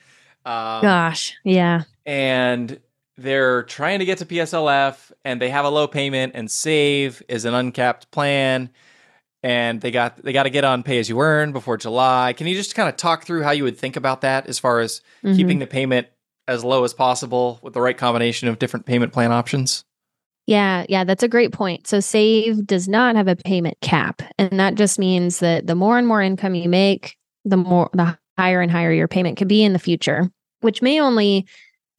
Um, 0.44 0.83
Gosh, 0.83 1.35
yeah. 1.44 1.83
And 2.05 2.81
they're 3.22 3.62
trying 3.64 4.00
to 4.00 4.04
get 4.04 4.18
to 4.18 4.26
PSLF 4.26 5.12
and 5.24 5.40
they 5.40 5.50
have 5.50 5.64
a 5.64 5.70
low 5.70 5.87
payment 5.87 6.32
and 6.35 6.50
save 6.50 7.22
is 7.28 7.44
an 7.44 7.54
uncapped 7.54 8.11
plan 8.11 8.70
and 9.42 9.80
they 9.80 9.90
got 9.90 10.22
they 10.22 10.32
got 10.32 10.44
to 10.44 10.50
get 10.50 10.64
on 10.64 10.82
pay 10.82 10.98
as 10.98 11.08
you 11.08 11.20
earn 11.20 11.52
before 11.52 11.76
July. 11.76 12.32
Can 12.32 12.46
you 12.46 12.54
just 12.54 12.74
kind 12.74 12.88
of 12.88 12.96
talk 12.96 13.24
through 13.24 13.42
how 13.42 13.50
you 13.50 13.64
would 13.64 13.78
think 13.78 13.96
about 13.96 14.20
that 14.20 14.46
as 14.46 14.58
far 14.58 14.80
as 14.80 15.00
mm-hmm. 15.24 15.37
keeping 15.37 15.58
the 15.58 15.66
payment 15.66 16.08
as 16.48 16.64
low 16.64 16.85
as 16.85 16.94
possible 16.94 17.58
with 17.62 17.74
the 17.74 17.80
right 17.80 17.96
combination 17.96 18.48
of 18.48 18.58
different 18.58 18.87
payment 18.87 19.12
plan 19.12 19.32
options? 19.32 19.85
Yeah, 20.46 20.85
yeah, 20.88 21.04
that's 21.04 21.22
a 21.22 21.28
great 21.28 21.52
point. 21.52 21.87
So 21.87 22.00
SAVE 22.00 22.66
does 22.66 22.88
not 22.88 23.14
have 23.14 23.28
a 23.28 23.37
payment 23.37 23.78
cap, 23.80 24.22
and 24.38 24.58
that 24.58 24.74
just 24.74 24.98
means 24.98 25.38
that 25.38 25.68
the 25.68 25.76
more 25.76 25.98
and 25.98 26.06
more 26.06 26.20
income 26.20 26.56
you 26.56 26.68
make, 26.68 27.16
the 27.44 27.56
more 27.56 27.90
the 27.92 28.18
higher 28.37 28.61
and 28.61 28.70
higher 28.70 28.92
your 28.92 29.08
payment 29.08 29.37
could 29.37 29.48
be 29.48 29.62
in 29.62 29.72
the 29.72 29.78
future, 29.78 30.30
which 30.61 30.82
may 30.82 31.00
only, 31.00 31.46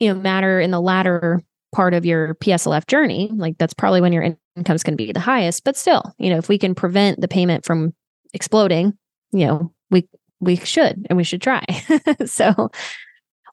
you 0.04 0.14
know, 0.14 0.20
matter 0.20 0.60
in 0.60 0.72
the 0.72 0.82
latter 0.82 1.42
part 1.74 1.94
of 1.94 2.06
your 2.06 2.36
PSLF 2.36 2.88
journey. 2.88 3.30
Like 3.34 3.58
that's 3.58 3.74
probably 3.74 4.02
when 4.02 4.14
your 4.14 4.36
income 4.56 4.76
is 4.76 4.84
going 4.84 4.98
to 4.98 5.04
be 5.04 5.12
the 5.12 5.20
highest, 5.20 5.64
but 5.64 5.78
still, 5.78 6.14
you 6.18 6.30
know, 6.30 6.38
if 6.38 6.50
we 6.50 6.58
can 6.58 6.76
prevent 6.76 7.22
the 7.22 7.28
payment 7.28 7.66
from 7.66 7.94
exploding, 8.34 8.94
you 9.32 9.48
know, 9.48 9.74
we 9.90 10.08
we 10.40 10.58
should 10.58 11.08
and 11.10 11.18
we 11.18 11.24
should 11.24 11.42
try. 11.42 11.64
so 12.26 12.70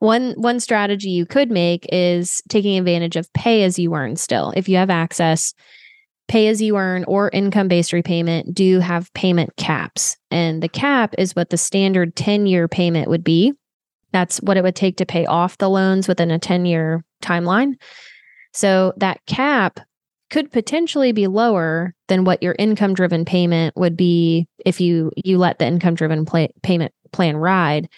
one 0.00 0.32
one 0.32 0.60
strategy 0.60 1.10
you 1.10 1.24
could 1.24 1.50
make 1.50 1.86
is 1.92 2.42
taking 2.48 2.78
advantage 2.78 3.16
of 3.16 3.32
pay 3.32 3.62
as 3.62 3.78
you 3.78 3.94
earn 3.94 4.16
still. 4.16 4.52
If 4.56 4.68
you 4.68 4.76
have 4.76 4.90
access, 4.90 5.54
pay 6.28 6.48
as 6.48 6.60
you 6.60 6.76
earn 6.76 7.04
or 7.04 7.30
income 7.30 7.68
based 7.68 7.92
repayment 7.92 8.54
do 8.54 8.80
have 8.80 9.12
payment 9.14 9.54
caps. 9.56 10.16
And 10.30 10.62
the 10.62 10.68
cap 10.68 11.14
is 11.16 11.36
what 11.36 11.50
the 11.50 11.56
standard 11.56 12.16
10 12.16 12.46
year 12.46 12.66
payment 12.68 13.08
would 13.08 13.24
be. 13.24 13.52
That's 14.12 14.38
what 14.38 14.56
it 14.56 14.62
would 14.62 14.76
take 14.76 14.96
to 14.96 15.06
pay 15.06 15.26
off 15.26 15.58
the 15.58 15.70
loans 15.70 16.08
within 16.08 16.30
a 16.30 16.38
10 16.38 16.66
year 16.66 17.04
timeline. 17.22 17.74
So 18.52 18.92
that 18.96 19.24
cap 19.26 19.80
could 20.30 20.52
potentially 20.52 21.12
be 21.12 21.26
lower 21.26 21.94
than 22.08 22.24
what 22.24 22.42
your 22.42 22.54
income 22.58 22.94
driven 22.94 23.24
payment 23.24 23.76
would 23.76 23.96
be 23.96 24.46
if 24.64 24.80
you 24.80 25.10
you 25.16 25.38
let 25.38 25.58
the 25.58 25.66
income 25.66 25.94
driven 25.94 26.24
payment 26.62 26.92
plan 27.12 27.36
ride 27.36 27.88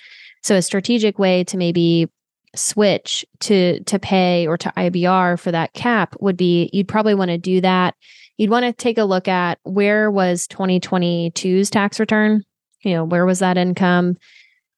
so 0.43 0.57
a 0.57 0.63
strategic 0.63 1.19
way 1.19 1.45
to 1.45 1.57
maybe 1.57 2.09
switch 2.55 3.25
to 3.41 3.83
to 3.85 3.99
pay 3.99 4.47
or 4.47 4.59
to 4.59 4.73
IBR 4.77 5.39
for 5.39 5.51
that 5.53 5.73
cap 5.73 6.15
would 6.21 6.37
be 6.37 6.69
you'd 6.73 6.89
probably 6.89 7.15
want 7.15 7.31
to 7.31 7.39
do 7.39 7.61
that. 7.61 7.95
You'd 8.37 8.51
want 8.51 8.65
to 8.65 8.73
take 8.73 8.99
a 8.99 9.05
look 9.05 9.29
at 9.29 9.59
where 9.63 10.11
was 10.11 10.47
2022's 10.49 11.71
tax 11.71 12.01
return? 12.01 12.43
You 12.83 12.95
know, 12.95 13.05
where 13.05 13.25
was 13.25 13.39
that 13.39 13.57
income? 13.57 14.17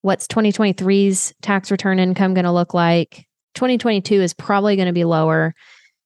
What's 0.05 0.27
2023's 0.27 1.33
tax 1.41 1.71
return 1.71 1.99
income 1.99 2.35
going 2.35 2.45
to 2.45 2.53
look 2.53 2.75
like? 2.75 3.27
2022 3.55 4.21
is 4.21 4.35
probably 4.35 4.77
going 4.77 4.87
to 4.87 4.93
be 4.93 5.05
lower. 5.05 5.55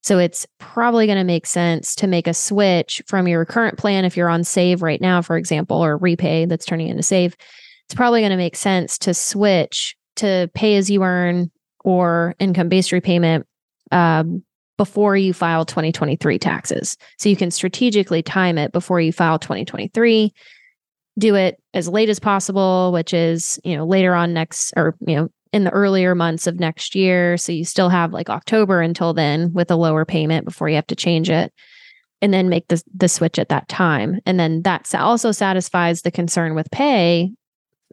So 0.03 0.19
it's 0.19 0.47
probably 0.59 1.07
going 1.07 1.19
to 1.19 1.25
make 1.25 1.47
sense 1.47 1.95
to 1.97 2.07
make 2.07 2.29
a 2.29 2.35
switch 2.35 3.03
from 3.07 3.27
your 3.27 3.45
current 3.45 3.77
plan 3.77 4.05
if 4.05 4.17
you're 4.17 4.29
on 4.29 4.45
save 4.45 4.83
right 4.83 5.01
now, 5.01 5.21
for 5.23 5.37
example, 5.37 5.85
or 5.85 5.99
repay 5.99 6.45
that's 6.47 6.65
turning 6.65 6.89
into 6.89 7.03
save 7.03 7.37
it's 7.89 7.95
probably 7.95 8.21
going 8.21 8.31
to 8.31 8.37
make 8.37 8.55
sense 8.55 8.99
to 8.99 9.15
switch 9.15 9.97
to 10.17 10.51
pay 10.53 10.77
as 10.77 10.91
you 10.91 11.03
earn 11.03 11.51
or 11.85 12.35
income 12.39 12.69
based 12.69 12.93
repayment 12.93 13.47
um, 13.93 14.45
before 14.77 15.17
you 15.17 15.33
file 15.33 15.65
2023 15.65 16.39
taxes. 16.39 16.99
So 17.19 17.31
you 17.31 17.37
can 17.37 17.51
strategically 17.51 18.23
time 18.23 18.59
it 18.59 18.73
before 18.73 19.01
you 19.01 19.11
file 19.11 19.39
2023. 19.39 20.35
Do 21.19 21.35
it 21.35 21.61
as 21.75 21.89
late 21.89 22.09
as 22.09 22.21
possible, 22.21 22.93
which 22.93 23.13
is, 23.13 23.59
you 23.65 23.77
know, 23.77 23.85
later 23.85 24.15
on 24.15 24.33
next 24.33 24.73
or, 24.77 24.97
you 25.01 25.17
know, 25.17 25.29
in 25.53 25.65
the 25.65 25.71
earlier 25.71 26.15
months 26.15 26.47
of 26.47 26.61
next 26.61 26.95
year. 26.95 27.37
So 27.37 27.53
you 27.53 27.65
still 27.65 27.89
have 27.89 28.13
like 28.13 28.31
October 28.31 28.81
until 28.81 29.15
then 29.15 29.53
with 29.53 29.71
a 29.71 29.77
lower 29.77 30.05
payment 30.05 30.45
before 30.45 30.69
you 30.69 30.77
have 30.77 30.87
to 30.89 30.97
change 30.97 31.31
it 31.31 31.53
and 32.21 32.35
then 32.35 32.49
make 32.49 32.69
the, 32.69 32.83
the 32.95 33.09
switch 33.09 33.39
at 33.39 33.49
that 33.49 33.69
time. 33.69 34.21
And 34.27 34.39
then 34.39 34.63
that 34.63 34.93
also 34.95 35.33
satisfies 35.33 36.03
the 36.03 36.11
concern 36.11 36.55
with 36.55 36.71
pay 36.71 37.33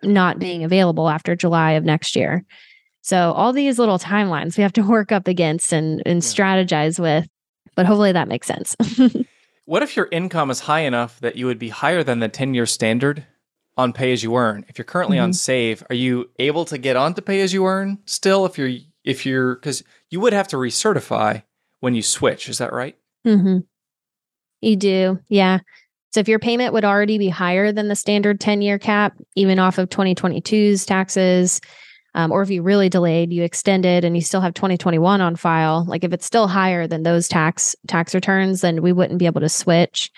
not 0.04 0.40
being 0.40 0.64
available 0.64 1.10
after 1.10 1.36
July 1.36 1.72
of 1.72 1.86
next 1.86 2.16
year. 2.16 2.44
So 3.02 3.32
all 3.34 3.54
these 3.54 3.80
little 3.80 4.00
timelines 4.00 4.58
we 4.58 4.64
have 4.64 4.74
to 4.74 4.84
work 4.84 5.12
up 5.12 5.28
against 5.28 5.72
and 5.72 6.02
and 6.06 6.24
yeah. 6.24 6.30
strategize 6.30 7.00
with, 7.00 7.28
but 7.76 7.86
hopefully 7.86 8.12
that 8.12 8.28
makes 8.28 8.48
sense. 8.48 8.76
what 9.66 9.84
if 9.84 9.96
your 9.96 10.08
income 10.12 10.50
is 10.52 10.62
high 10.62 10.82
enough 10.82 11.20
that 11.22 11.36
you 11.36 11.46
would 11.48 11.60
be 11.60 11.70
higher 11.70 12.04
than 12.04 12.20
the 12.20 12.30
10-year 12.30 12.66
standard 12.66 13.26
on 13.78 13.92
pay 13.92 14.14
as 14.14 14.24
you 14.24 14.36
earn. 14.36 14.64
If 14.70 14.78
you're 14.78 14.86
currently 14.86 15.20
on 15.20 15.32
Mhm. 15.32 15.36
save, 15.36 15.84
are 15.90 15.96
you 15.96 16.30
able 16.40 16.64
to 16.66 16.78
get 16.78 16.96
onto 16.96 17.22
pay 17.22 17.42
as 17.42 17.54
you 17.54 17.66
earn 17.66 17.98
still 18.06 18.46
if 18.46 18.58
you're 18.58 18.72
if 19.04 19.26
you're 19.26 19.58
cuz 19.58 19.84
you 20.10 20.20
would 20.22 20.34
have 20.34 20.48
to 20.48 20.56
recertify 20.56 21.44
when 21.82 21.94
you 21.94 22.02
switch, 22.02 22.48
is 22.48 22.58
that 22.60 22.72
right? 22.72 22.96
Mm-hmm. 23.28 23.60
You 24.62 24.76
do, 24.78 25.20
yeah. 25.28 25.60
So 26.14 26.22
if 26.22 26.30
your 26.30 26.40
payment 26.40 26.74
would 26.74 26.86
already 26.86 27.18
be 27.18 27.28
higher 27.28 27.72
than 27.74 27.90
the 27.90 27.96
standard 27.96 28.40
10 28.40 28.62
year 28.62 28.80
cap, 28.80 29.14
even 29.36 29.60
off 29.60 29.78
of 29.78 29.90
2022's 29.90 30.86
taxes, 30.86 31.60
um, 32.16 32.32
or 32.32 32.42
if 32.42 32.50
you 32.50 32.64
really 32.64 32.88
delayed, 32.88 33.34
you 33.34 33.44
extended 33.44 34.06
and 34.06 34.16
you 34.16 34.22
still 34.22 34.40
have 34.40 34.54
2021 34.54 35.20
on 35.20 35.36
file, 35.36 35.86
like 35.86 36.06
if 36.06 36.14
it's 36.14 36.26
still 36.26 36.48
higher 36.48 36.88
than 36.88 37.04
those 37.04 37.28
tax 37.28 37.76
tax 37.88 38.16
returns, 38.16 38.62
then 38.62 38.82
we 38.82 38.94
wouldn't 38.94 39.20
be 39.20 39.26
able 39.26 39.42
to 39.42 39.50
switch. 39.50 40.10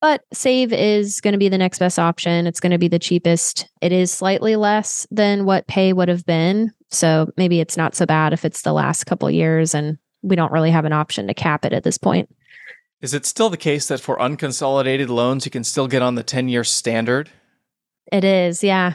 But 0.00 0.22
save 0.32 0.72
is 0.72 1.20
going 1.20 1.32
to 1.32 1.38
be 1.38 1.48
the 1.48 1.58
next 1.58 1.80
best 1.80 1.98
option. 1.98 2.46
It's 2.46 2.60
going 2.60 2.70
to 2.70 2.78
be 2.78 2.88
the 2.88 3.00
cheapest. 3.00 3.68
It 3.82 3.90
is 3.90 4.12
slightly 4.12 4.54
less 4.54 5.06
than 5.10 5.44
what 5.44 5.66
pay 5.66 5.92
would 5.92 6.08
have 6.08 6.24
been. 6.24 6.72
So 6.90 7.30
maybe 7.36 7.60
it's 7.60 7.76
not 7.76 7.96
so 7.96 8.06
bad 8.06 8.32
if 8.32 8.44
it's 8.44 8.62
the 8.62 8.72
last 8.72 9.04
couple 9.04 9.30
years 9.30 9.74
and 9.74 9.98
we 10.22 10.36
don't 10.36 10.52
really 10.52 10.70
have 10.70 10.84
an 10.84 10.92
option 10.92 11.26
to 11.26 11.34
cap 11.34 11.64
it 11.64 11.72
at 11.72 11.82
this 11.82 11.98
point. 11.98 12.30
Is 13.00 13.12
it 13.12 13.26
still 13.26 13.50
the 13.50 13.56
case 13.56 13.88
that 13.88 14.00
for 14.00 14.18
unconsolidated 14.18 15.08
loans 15.08 15.44
you 15.44 15.50
can 15.50 15.64
still 15.64 15.88
get 15.88 16.00
on 16.00 16.14
the 16.14 16.24
10-year 16.24 16.64
standard? 16.64 17.28
It 18.12 18.24
is, 18.24 18.62
yeah. 18.62 18.94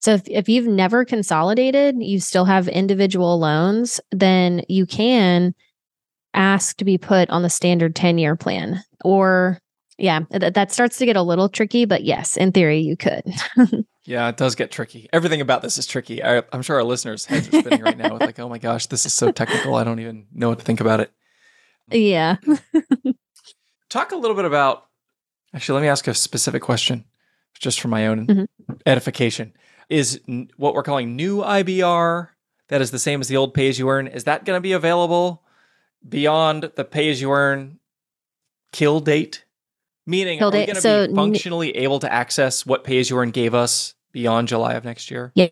So 0.00 0.14
if, 0.14 0.22
if 0.28 0.48
you've 0.48 0.66
never 0.68 1.04
consolidated, 1.04 1.96
you 2.00 2.20
still 2.20 2.44
have 2.44 2.68
individual 2.68 3.38
loans, 3.38 4.00
then 4.12 4.62
you 4.68 4.86
can 4.86 5.54
ask 6.34 6.76
to 6.76 6.84
be 6.84 6.98
put 6.98 7.28
on 7.30 7.42
the 7.42 7.50
standard 7.50 7.96
10 7.96 8.18
year 8.18 8.36
plan. 8.36 8.82
Or, 9.04 9.58
yeah, 9.98 10.20
th- 10.30 10.52
that 10.52 10.70
starts 10.70 10.98
to 10.98 11.06
get 11.06 11.16
a 11.16 11.22
little 11.22 11.48
tricky, 11.48 11.86
but 11.86 12.04
yes, 12.04 12.36
in 12.36 12.52
theory, 12.52 12.80
you 12.80 12.96
could. 12.96 13.24
Yeah, 14.08 14.28
it 14.28 14.36
does 14.36 14.54
get 14.54 14.70
tricky. 14.70 15.08
Everything 15.12 15.40
about 15.40 15.62
this 15.62 15.78
is 15.78 15.84
tricky. 15.88 16.22
I, 16.22 16.40
I'm 16.52 16.62
sure 16.62 16.76
our 16.76 16.84
listeners' 16.84 17.24
heads 17.26 17.48
are 17.48 17.60
spinning 17.60 17.82
right 17.82 17.98
now 17.98 18.12
with 18.12 18.22
like, 18.22 18.38
"Oh 18.38 18.48
my 18.48 18.58
gosh, 18.58 18.86
this 18.86 19.04
is 19.04 19.12
so 19.12 19.32
technical. 19.32 19.74
I 19.74 19.82
don't 19.82 19.98
even 19.98 20.28
know 20.32 20.48
what 20.48 20.60
to 20.60 20.64
think 20.64 20.80
about 20.80 21.00
it." 21.00 21.10
yeah. 21.90 22.36
Talk 23.90 24.12
a 24.12 24.16
little 24.16 24.36
bit 24.36 24.44
about. 24.44 24.86
Actually, 25.52 25.74
let 25.76 25.82
me 25.82 25.88
ask 25.88 26.06
a 26.06 26.14
specific 26.14 26.62
question, 26.62 27.04
just 27.58 27.80
for 27.80 27.88
my 27.88 28.06
own 28.06 28.26
Mhm. 28.28 28.46
edification. 28.86 29.52
Is 29.88 30.20
n- 30.28 30.50
what 30.56 30.74
we're 30.74 30.82
calling 30.82 31.14
new 31.16 31.38
IBR 31.42 32.28
that 32.68 32.80
is 32.80 32.90
the 32.90 32.98
same 32.98 33.20
as 33.20 33.28
the 33.28 33.36
old 33.36 33.54
pay 33.54 33.68
as 33.68 33.78
you 33.78 33.88
earn? 33.88 34.06
Is 34.08 34.24
that 34.24 34.44
going 34.44 34.56
to 34.56 34.60
be 34.60 34.72
available 34.72 35.42
beyond 36.08 36.70
the 36.74 36.84
pay 36.84 37.08
as 37.10 37.20
you 37.20 37.30
earn 37.32 37.78
kill 38.72 39.00
date? 39.00 39.44
Meaning, 40.08 40.38
Kill 40.38 40.48
are 40.48 40.52
we 40.52 40.66
going 40.66 40.74
to 40.76 40.80
so 40.80 41.04
be 41.06 41.10
n- 41.10 41.16
functionally 41.16 41.76
able 41.76 41.98
to 42.00 42.12
access 42.12 42.64
what 42.66 42.84
pay 42.84 42.98
as 42.98 43.10
you 43.10 43.18
earn 43.18 43.30
gave 43.30 43.54
us 43.54 43.94
beyond 44.12 44.48
July 44.48 44.74
of 44.74 44.84
next 44.84 45.10
year? 45.10 45.32
Yeah. 45.34 45.48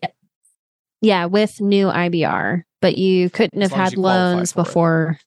Yeah, 1.01 1.25
with 1.25 1.59
new 1.61 1.87
IBR, 1.87 2.63
but 2.81 2.97
you 2.97 3.29
couldn't 3.29 3.61
As 3.61 3.71
have 3.71 3.89
had 3.91 3.97
loans 3.97 4.53
for 4.53 4.61
it. 4.61 4.63
before, 4.63 5.19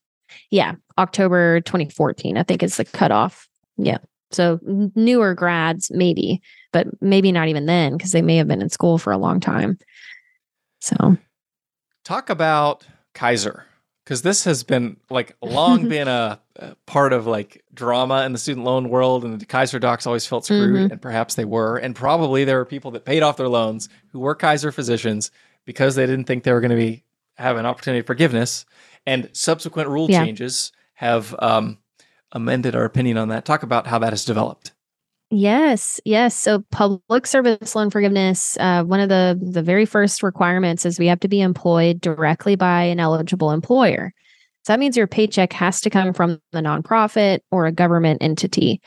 yeah, 0.51 0.75
October 0.97 1.61
2014, 1.61 2.37
I 2.38 2.42
think 2.42 2.62
is 2.62 2.79
the 2.79 2.85
cutoff. 2.87 3.47
Yeah. 3.77 3.99
So 4.33 4.59
newer 4.64 5.35
grads, 5.35 5.90
maybe, 5.92 6.40
but 6.73 6.87
maybe 7.01 7.33
not 7.33 7.49
even 7.49 7.67
then 7.67 7.97
because 7.97 8.13
they 8.13 8.23
may 8.23 8.37
have 8.37 8.49
been 8.49 8.63
in 8.63 8.69
school 8.69 8.99
for 8.99 9.13
a 9.13 9.19
long 9.19 9.41
time. 9.41 9.79
So, 10.81 11.17
talk 12.05 12.31
about 12.31 12.87
Kaiser 13.15 13.65
because 14.05 14.23
this 14.23 14.45
has 14.45 14.63
been 14.63 14.97
like 15.11 15.37
long 15.43 15.89
been 15.89 16.09
a, 16.09 16.41
a 16.57 16.75
part 16.87 17.13
of 17.13 17.27
like 17.27 17.63
drama 17.75 18.25
in 18.25 18.33
the 18.33 18.39
student 18.39 18.65
loan 18.65 18.89
world, 18.89 19.25
and 19.25 19.41
the 19.41 19.47
Kaiser 19.47 19.79
docs 19.79 20.07
always 20.07 20.27
felt 20.27 20.45
screwed, 20.47 20.91
and 20.93 21.03
perhaps 21.03 21.35
they 21.35 21.45
were, 21.45 21.77
and 21.77 21.95
probably 21.95 22.45
there 22.45 22.59
were 22.59 22.65
people 22.65 22.91
that 22.93 23.05
paid 23.05 23.23
off 23.23 23.37
their 23.37 23.49
loans 23.49 23.89
who 24.13 24.21
were 24.21 24.35
Kaiser 24.35 24.73
physicians 24.73 25.31
because 25.65 25.95
they 25.95 26.07
didn't 26.07 26.25
think 26.25 26.45
they 26.45 26.53
were 26.53 26.61
going 26.61 26.71
to 26.71 26.77
be 26.77 27.05
have 27.37 27.57
an 27.57 27.67
opportunity 27.67 28.01
of 28.01 28.07
forgiveness, 28.07 28.65
and 29.07 29.29
subsequent 29.33 29.89
rule 29.89 30.09
Yeah. 30.11 30.25
changes 30.25 30.73
have 30.95 31.35
um, 31.39 31.79
amended 32.33 32.75
our 32.75 32.85
opinion 32.85 33.17
on 33.19 33.29
that. 33.29 33.45
Talk 33.45 33.63
about 33.63 33.87
how 33.87 33.99
that 33.99 34.13
has 34.13 34.25
developed. 34.25 34.73
Yes, 35.31 36.01
yes. 36.07 36.35
So 36.35 36.64
public 36.71 37.27
service 37.27 37.75
loan 37.75 37.91
forgiveness, 37.91 38.57
uh, 38.59 38.83
one 38.85 39.01
of 39.01 39.11
the 39.11 39.38
the 39.41 39.62
very 39.62 39.85
first 39.85 40.23
requirements 40.23 40.87
is 40.87 40.99
we 40.99 41.07
have 41.07 41.21
to 41.21 41.29
be 41.29 41.43
employed 41.43 42.01
directly 42.01 42.57
by 42.57 42.85
an 42.85 42.99
eligible 42.99 43.51
employer. 43.51 44.14
So 44.64 44.73
that 44.73 44.81
means 44.81 44.97
your 44.97 45.07
paycheck 45.07 45.53
has 45.53 45.83
to 45.83 45.91
come 45.91 46.14
from 46.14 46.41
the 46.53 46.61
nonprofit 46.61 47.41
or 47.51 47.67
a 47.67 47.73
government 47.73 48.23
entity. 48.23 48.81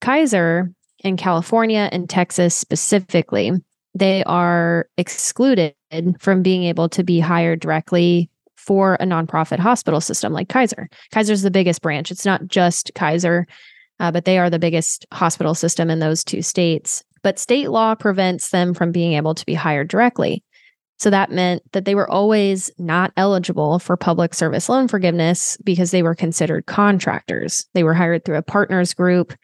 Kaiser 0.00 0.72
in 1.02 1.16
California 1.16 1.88
and 1.90 2.08
Texas 2.08 2.54
specifically, 2.54 3.52
they 3.94 4.22
are 4.24 4.88
excluded 4.96 5.74
from 6.20 6.42
being 6.42 6.64
able 6.64 6.88
to 6.88 7.02
be 7.02 7.18
hired 7.18 7.60
directly 7.60 8.30
for 8.56 8.94
a 8.94 9.04
nonprofit 9.04 9.58
hospital 9.58 10.00
system 10.00 10.32
like 10.32 10.48
Kaiser. 10.48 10.88
Kaiser's 11.12 11.42
the 11.42 11.50
biggest 11.50 11.82
branch. 11.82 12.10
It's 12.10 12.24
not 12.24 12.46
just 12.46 12.92
Kaiser 12.94 13.46
uh, 14.00 14.10
but 14.10 14.24
they 14.24 14.38
are 14.38 14.50
the 14.50 14.58
biggest 14.58 15.06
hospital 15.12 15.54
system 15.54 15.90
in 15.90 15.98
those 15.98 16.24
two 16.24 16.42
states. 16.42 17.02
But 17.22 17.38
state 17.38 17.70
law 17.70 17.94
prevents 17.94 18.50
them 18.50 18.74
from 18.74 18.92
being 18.92 19.14
able 19.14 19.34
to 19.34 19.46
be 19.46 19.54
hired 19.54 19.88
directly. 19.88 20.44
So 20.98 21.10
that 21.10 21.30
meant 21.30 21.62
that 21.72 21.84
they 21.84 21.94
were 21.94 22.10
always 22.10 22.70
not 22.78 23.12
eligible 23.16 23.78
for 23.78 23.96
public 23.96 24.32
service 24.32 24.68
loan 24.68 24.88
forgiveness 24.88 25.56
because 25.64 25.90
they 25.90 26.02
were 26.02 26.14
considered 26.14 26.66
contractors. 26.66 27.66
They 27.74 27.82
were 27.82 27.94
hired 27.94 28.24
through 28.24 28.36
a 28.36 28.42
partners 28.42 28.94
group, 28.94 29.34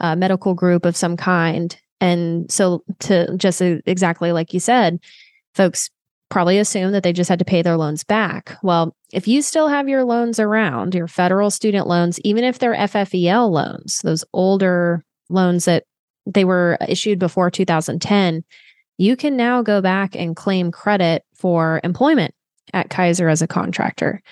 a 0.00 0.16
medical 0.16 0.54
group 0.54 0.84
of 0.84 0.96
some 0.96 1.16
kind. 1.16 1.76
And 2.00 2.50
so, 2.50 2.82
to 3.00 3.36
just 3.36 3.62
exactly 3.62 4.32
like 4.32 4.52
you 4.52 4.60
said, 4.60 4.98
folks 5.54 5.88
probably 6.28 6.58
assume 6.58 6.92
that 6.92 7.02
they 7.02 7.12
just 7.12 7.30
had 7.30 7.38
to 7.38 7.44
pay 7.44 7.62
their 7.62 7.76
loans 7.76 8.04
back. 8.04 8.56
Well, 8.62 8.96
if 9.12 9.28
you 9.28 9.42
still 9.42 9.68
have 9.68 9.88
your 9.88 10.04
loans 10.04 10.40
around, 10.40 10.94
your 10.94 11.06
federal 11.06 11.50
student 11.50 11.86
loans, 11.86 12.18
even 12.20 12.44
if 12.44 12.58
they're 12.58 12.74
FFEL 12.74 13.50
loans, 13.50 14.00
those 14.02 14.24
older 14.32 15.04
loans 15.28 15.66
that 15.66 15.84
they 16.26 16.44
were 16.44 16.78
issued 16.88 17.18
before 17.18 17.50
2010, 17.50 18.44
you 18.98 19.16
can 19.16 19.36
now 19.36 19.62
go 19.62 19.80
back 19.80 20.14
and 20.14 20.36
claim 20.36 20.70
credit 20.70 21.24
for 21.34 21.80
employment 21.84 22.34
at 22.72 22.90
Kaiser 22.90 23.28
as 23.28 23.42
a 23.42 23.48
contractor. 23.48 24.22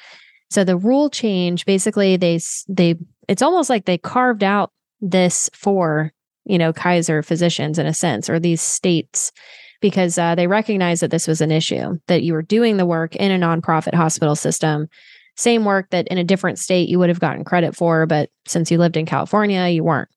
So 0.50 0.64
the 0.64 0.76
rule 0.76 1.10
change 1.10 1.64
basically 1.64 2.16
they 2.16 2.40
they 2.68 2.96
it's 3.28 3.42
almost 3.42 3.70
like 3.70 3.84
they 3.84 3.98
carved 3.98 4.42
out 4.42 4.72
this 5.00 5.48
for, 5.54 6.12
you 6.44 6.58
know, 6.58 6.72
Kaiser 6.72 7.22
physicians 7.22 7.78
in 7.78 7.86
a 7.86 7.94
sense 7.94 8.28
or 8.28 8.40
these 8.40 8.60
states 8.60 9.32
because 9.80 10.18
uh, 10.18 10.34
they 10.34 10.46
recognized 10.46 11.02
that 11.02 11.10
this 11.10 11.26
was 11.26 11.40
an 11.40 11.50
issue 11.50 11.98
that 12.06 12.22
you 12.22 12.32
were 12.32 12.42
doing 12.42 12.76
the 12.76 12.86
work 12.86 13.16
in 13.16 13.30
a 13.30 13.44
nonprofit 13.44 13.94
hospital 13.94 14.36
system 14.36 14.88
same 15.36 15.64
work 15.64 15.88
that 15.90 16.06
in 16.08 16.18
a 16.18 16.24
different 16.24 16.58
state 16.58 16.88
you 16.88 16.98
would 16.98 17.08
have 17.08 17.20
gotten 17.20 17.44
credit 17.44 17.74
for 17.74 18.06
but 18.06 18.30
since 18.46 18.70
you 18.70 18.78
lived 18.78 18.96
in 18.96 19.06
california 19.06 19.68
you 19.68 19.84
weren't. 19.84 20.08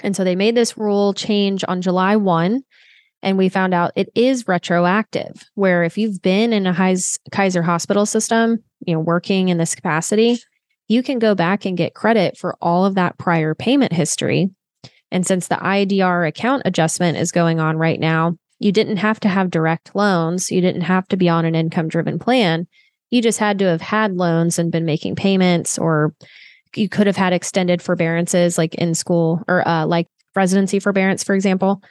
And 0.00 0.16
so 0.16 0.24
they 0.24 0.34
made 0.34 0.56
this 0.56 0.76
rule 0.76 1.14
change 1.14 1.64
on 1.68 1.82
july 1.82 2.16
1 2.16 2.62
and 3.24 3.38
we 3.38 3.48
found 3.48 3.74
out 3.74 3.92
it 3.94 4.08
is 4.14 4.48
retroactive 4.48 5.44
where 5.54 5.84
if 5.84 5.96
you've 5.96 6.22
been 6.22 6.52
in 6.52 6.66
a 6.66 6.96
kaiser 7.30 7.62
hospital 7.62 8.06
system 8.06 8.62
you 8.86 8.94
know 8.94 9.00
working 9.00 9.48
in 9.48 9.58
this 9.58 9.74
capacity 9.74 10.38
you 10.92 11.02
can 11.02 11.18
go 11.18 11.34
back 11.34 11.64
and 11.64 11.76
get 11.76 11.94
credit 11.94 12.36
for 12.36 12.56
all 12.60 12.84
of 12.84 12.94
that 12.96 13.16
prior 13.18 13.54
payment 13.54 13.92
history. 13.92 14.50
And 15.10 15.26
since 15.26 15.48
the 15.48 15.56
idr 15.56 16.28
account 16.28 16.62
adjustment 16.64 17.18
is 17.18 17.32
going 17.32 17.60
on 17.60 17.76
right 17.76 17.98
now 17.98 18.36
you 18.62 18.70
didn't 18.70 18.98
have 18.98 19.18
to 19.20 19.28
have 19.28 19.50
direct 19.50 19.94
loans. 19.94 20.50
You 20.50 20.60
didn't 20.60 20.82
have 20.82 21.08
to 21.08 21.16
be 21.16 21.28
on 21.28 21.44
an 21.44 21.54
income 21.54 21.88
driven 21.88 22.18
plan. 22.18 22.68
You 23.10 23.20
just 23.20 23.38
had 23.38 23.58
to 23.58 23.64
have 23.64 23.80
had 23.80 24.16
loans 24.16 24.58
and 24.58 24.70
been 24.70 24.84
making 24.84 25.16
payments, 25.16 25.78
or 25.78 26.14
you 26.76 26.88
could 26.88 27.08
have 27.08 27.16
had 27.16 27.32
extended 27.32 27.82
forbearances 27.82 28.56
like 28.56 28.74
in 28.76 28.94
school 28.94 29.42
or 29.48 29.66
uh, 29.66 29.84
like 29.84 30.06
residency 30.36 30.78
forbearance, 30.78 31.24
for 31.24 31.34
example. 31.34 31.82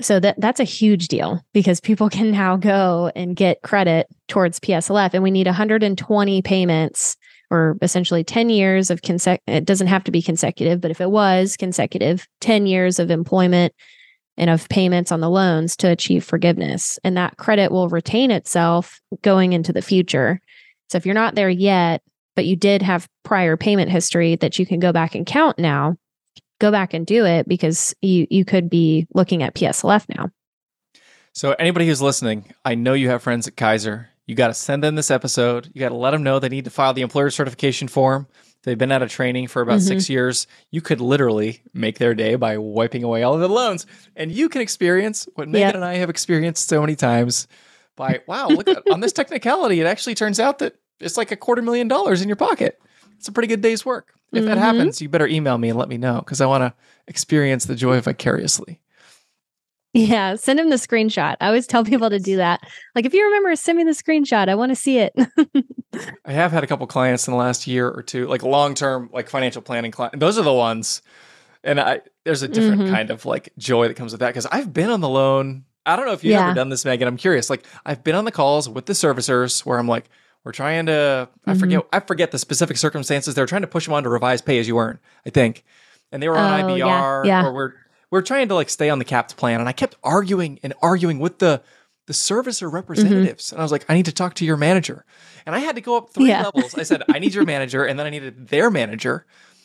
So 0.00 0.20
that 0.20 0.38
that's 0.38 0.60
a 0.60 0.64
huge 0.64 1.08
deal 1.08 1.42
because 1.54 1.80
people 1.80 2.08
can 2.10 2.30
now 2.30 2.56
go 2.56 3.10
and 3.16 3.34
get 3.34 3.62
credit 3.62 4.06
towards 4.28 4.60
PSLF, 4.60 5.14
and 5.14 5.22
we 5.22 5.30
need 5.30 5.46
120 5.46 6.42
payments 6.42 7.16
or 7.50 7.76
essentially 7.82 8.22
10 8.22 8.50
years 8.50 8.90
of 8.90 9.00
consec. 9.00 9.38
It 9.46 9.64
doesn't 9.64 9.86
have 9.86 10.04
to 10.04 10.10
be 10.10 10.22
consecutive, 10.22 10.80
but 10.80 10.90
if 10.90 11.00
it 11.00 11.10
was 11.10 11.56
consecutive, 11.56 12.26
10 12.40 12.66
years 12.66 12.98
of 12.98 13.10
employment 13.10 13.74
and 14.36 14.50
of 14.50 14.68
payments 14.68 15.12
on 15.12 15.20
the 15.20 15.30
loans 15.30 15.76
to 15.76 15.88
achieve 15.88 16.24
forgiveness. 16.24 16.98
And 17.04 17.16
that 17.16 17.36
credit 17.36 17.70
will 17.70 17.88
retain 17.88 18.30
itself 18.30 19.00
going 19.22 19.52
into 19.52 19.72
the 19.72 19.82
future. 19.82 20.40
So 20.90 20.96
if 20.96 21.06
you're 21.06 21.14
not 21.14 21.34
there 21.34 21.50
yet, 21.50 22.02
but 22.34 22.46
you 22.46 22.56
did 22.56 22.82
have 22.82 23.08
prior 23.24 23.56
payment 23.56 23.90
history 23.90 24.36
that 24.36 24.58
you 24.58 24.66
can 24.66 24.80
go 24.80 24.92
back 24.92 25.14
and 25.14 25.26
count 25.26 25.58
now, 25.58 25.96
go 26.60 26.70
back 26.70 26.94
and 26.94 27.06
do 27.06 27.26
it 27.26 27.46
because 27.46 27.94
you 28.00 28.26
you 28.30 28.44
could 28.44 28.70
be 28.70 29.06
looking 29.14 29.42
at 29.42 29.54
PSLF 29.54 30.08
now. 30.08 30.30
So, 31.34 31.52
anybody 31.52 31.86
who's 31.86 32.02
listening, 32.02 32.52
I 32.64 32.74
know 32.74 32.92
you 32.92 33.08
have 33.08 33.22
friends 33.22 33.48
at 33.48 33.56
Kaiser. 33.56 34.10
You 34.26 34.34
got 34.34 34.48
to 34.48 34.54
send 34.54 34.84
them 34.84 34.94
this 34.94 35.10
episode. 35.10 35.70
You 35.72 35.80
got 35.80 35.88
to 35.88 35.96
let 35.96 36.12
them 36.12 36.22
know 36.22 36.38
they 36.38 36.48
need 36.48 36.64
to 36.64 36.70
file 36.70 36.92
the 36.92 37.02
employer 37.02 37.30
certification 37.30 37.88
form. 37.88 38.26
They've 38.64 38.78
been 38.78 38.92
out 38.92 39.02
of 39.02 39.10
training 39.10 39.48
for 39.48 39.60
about 39.62 39.80
Mhm. 39.80 39.88
six 39.88 40.08
years. 40.10 40.46
You 40.70 40.80
could 40.80 41.00
literally 41.00 41.62
make 41.74 41.98
their 41.98 42.14
day 42.14 42.36
by 42.36 42.58
wiping 42.58 43.02
away 43.02 43.22
all 43.22 43.34
of 43.34 43.40
the 43.40 43.48
loans. 43.48 43.86
And 44.14 44.30
you 44.30 44.48
can 44.48 44.60
experience 44.60 45.26
what 45.34 45.48
Meagan 45.48 45.74
and 45.76 45.84
I 45.84 45.94
have 45.94 46.10
experienced 46.10 46.68
so 46.68 46.80
many 46.80 46.94
times 46.94 47.48
by, 47.96 48.20
wow, 48.26 48.48
look 48.50 48.68
at, 48.68 48.82
on 48.90 49.00
this 49.00 49.12
technicality, 49.12 49.80
it 49.80 49.86
actually 49.86 50.14
turns 50.14 50.38
out 50.38 50.58
that 50.60 50.76
it's 51.00 51.16
like 51.16 51.32
a 51.32 51.36
quarter 51.36 51.62
million 51.62 51.88
dollars 51.88 52.22
in 52.22 52.28
your 52.28 52.36
pocket. 52.36 52.80
It's 53.18 53.28
a 53.28 53.32
pretty 53.32 53.48
good 53.48 53.60
day's 53.62 53.84
work. 53.84 54.14
If 54.32 54.44
that 54.46 54.56
Mhm. 54.56 54.60
happens, 54.60 55.02
you 55.02 55.08
better 55.08 55.26
email 55.26 55.58
me 55.58 55.68
and 55.70 55.78
let 55.78 55.88
me 55.88 55.98
know 55.98 56.18
because 56.20 56.40
I 56.40 56.46
want 56.46 56.62
to 56.62 56.72
experience 57.08 57.64
the 57.66 57.74
joy 57.74 58.00
vicariously. 58.00 58.80
Yeah, 59.94 60.36
send 60.36 60.58
him 60.58 60.70
the 60.70 60.76
screenshot. 60.76 61.36
I 61.40 61.46
always 61.48 61.66
tell 61.66 61.84
people 61.84 62.08
to 62.08 62.18
do 62.18 62.36
that. 62.36 62.60
Like, 62.94 63.04
if 63.04 63.12
you 63.12 63.24
remember, 63.24 63.54
send 63.56 63.76
me 63.76 63.84
the 63.84 63.90
screenshot. 63.90 64.48
I 64.48 64.54
want 64.54 64.70
to 64.70 64.76
see 64.76 64.98
it. 64.98 65.12
I 66.24 66.32
have 66.32 66.50
had 66.52 66.64
a 66.64 66.66
couple 66.66 66.86
clients 66.86 67.26
in 67.28 67.32
the 67.32 67.38
last 67.38 67.66
year 67.66 67.88
or 67.90 68.02
two, 68.02 68.26
like 68.26 68.42
long 68.42 68.74
term, 68.74 69.10
like 69.12 69.28
financial 69.28 69.60
planning 69.60 69.90
clients. 69.90 70.18
Those 70.18 70.38
are 70.38 70.42
the 70.44 70.52
ones. 70.52 71.02
And 71.62 71.78
I 71.78 72.00
there's 72.24 72.42
a 72.42 72.48
different 72.48 72.82
Mhm. 72.82 72.90
kind 72.90 73.10
of 73.10 73.26
like 73.26 73.52
joy 73.58 73.86
that 73.88 73.94
comes 73.94 74.12
with 74.12 74.20
that 74.20 74.28
because 74.28 74.46
I've 74.46 74.72
been 74.72 74.88
on 74.90 75.00
the 75.00 75.08
loan. 75.08 75.64
I 75.84 75.96
don't 75.96 76.06
know 76.06 76.12
if 76.12 76.24
you've 76.24 76.36
ever 76.38 76.54
done 76.54 76.70
this, 76.70 76.84
Meagan. 76.84 77.06
I'm 77.06 77.16
curious. 77.16 77.50
Like 77.50 77.66
I've 77.84 78.02
been 78.02 78.14
on 78.14 78.24
the 78.24 78.32
calls 78.32 78.68
with 78.68 78.86
the 78.86 78.94
servicers 78.94 79.64
where 79.66 79.78
I'm 79.78 79.86
like, 79.88 80.06
we're 80.44 80.52
trying 80.52 80.86
to. 80.86 81.28
I 81.46 81.52
Mhm. 81.52 81.60
forget. 81.60 81.82
I 81.92 82.00
forget 82.00 82.30
the 82.30 82.38
specific 82.38 82.78
circumstances. 82.78 83.34
They're 83.34 83.46
trying 83.46 83.60
to 83.62 83.68
push 83.68 83.84
them 83.84 83.94
on 83.94 84.02
to 84.04 84.08
revise 84.08 84.40
pay 84.40 84.58
as 84.58 84.66
you 84.66 84.78
earn. 84.78 84.98
I 85.26 85.30
think, 85.30 85.64
and 86.10 86.22
they 86.22 86.28
were 86.28 86.38
on 86.38 86.62
Oh, 86.64 86.74
yeah, 86.74 86.84
IBR 86.86 87.26
yeah. 87.26 87.44
or 87.46 87.52
we're 87.52 87.72
we're 88.12 88.22
trying 88.22 88.46
to 88.48 88.54
like 88.54 88.68
stay 88.68 88.90
on 88.90 89.00
the 89.00 89.04
capped 89.04 89.36
plan. 89.36 89.58
And 89.58 89.68
I 89.68 89.72
kept 89.72 89.96
arguing 90.04 90.60
and 90.62 90.72
arguing 90.80 91.18
with 91.18 91.38
the 91.40 91.62
the 92.06 92.12
servicer 92.12 92.66
Mm-hmm. 92.66 92.74
representatives. 92.74 93.50
And 93.52 93.60
I 93.60 93.64
was 93.64 93.72
like, 93.72 93.84
I 93.88 93.94
need 93.94 94.04
to 94.06 94.12
talk 94.12 94.34
to 94.34 94.44
your 94.44 94.56
manager. 94.56 95.04
And 95.46 95.54
I 95.56 95.58
had 95.60 95.74
to 95.76 95.80
go 95.80 95.96
up 95.96 96.10
three 96.10 96.28
Yeah. 96.28 96.42
levels. 96.54 96.76
I 96.76 96.82
said, 96.84 97.02
I 97.12 97.18
need 97.18 97.32
your 97.34 97.44
manager, 97.44 97.84
and 97.84 97.98
then 97.98 98.06
I 98.06 98.10
needed 98.10 98.48
their 98.48 98.70
manager 98.70 99.24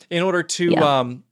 in 0.10 0.24
order 0.24 0.42
to 0.42 0.72
Yeah. 0.72 1.00
um 1.00 1.24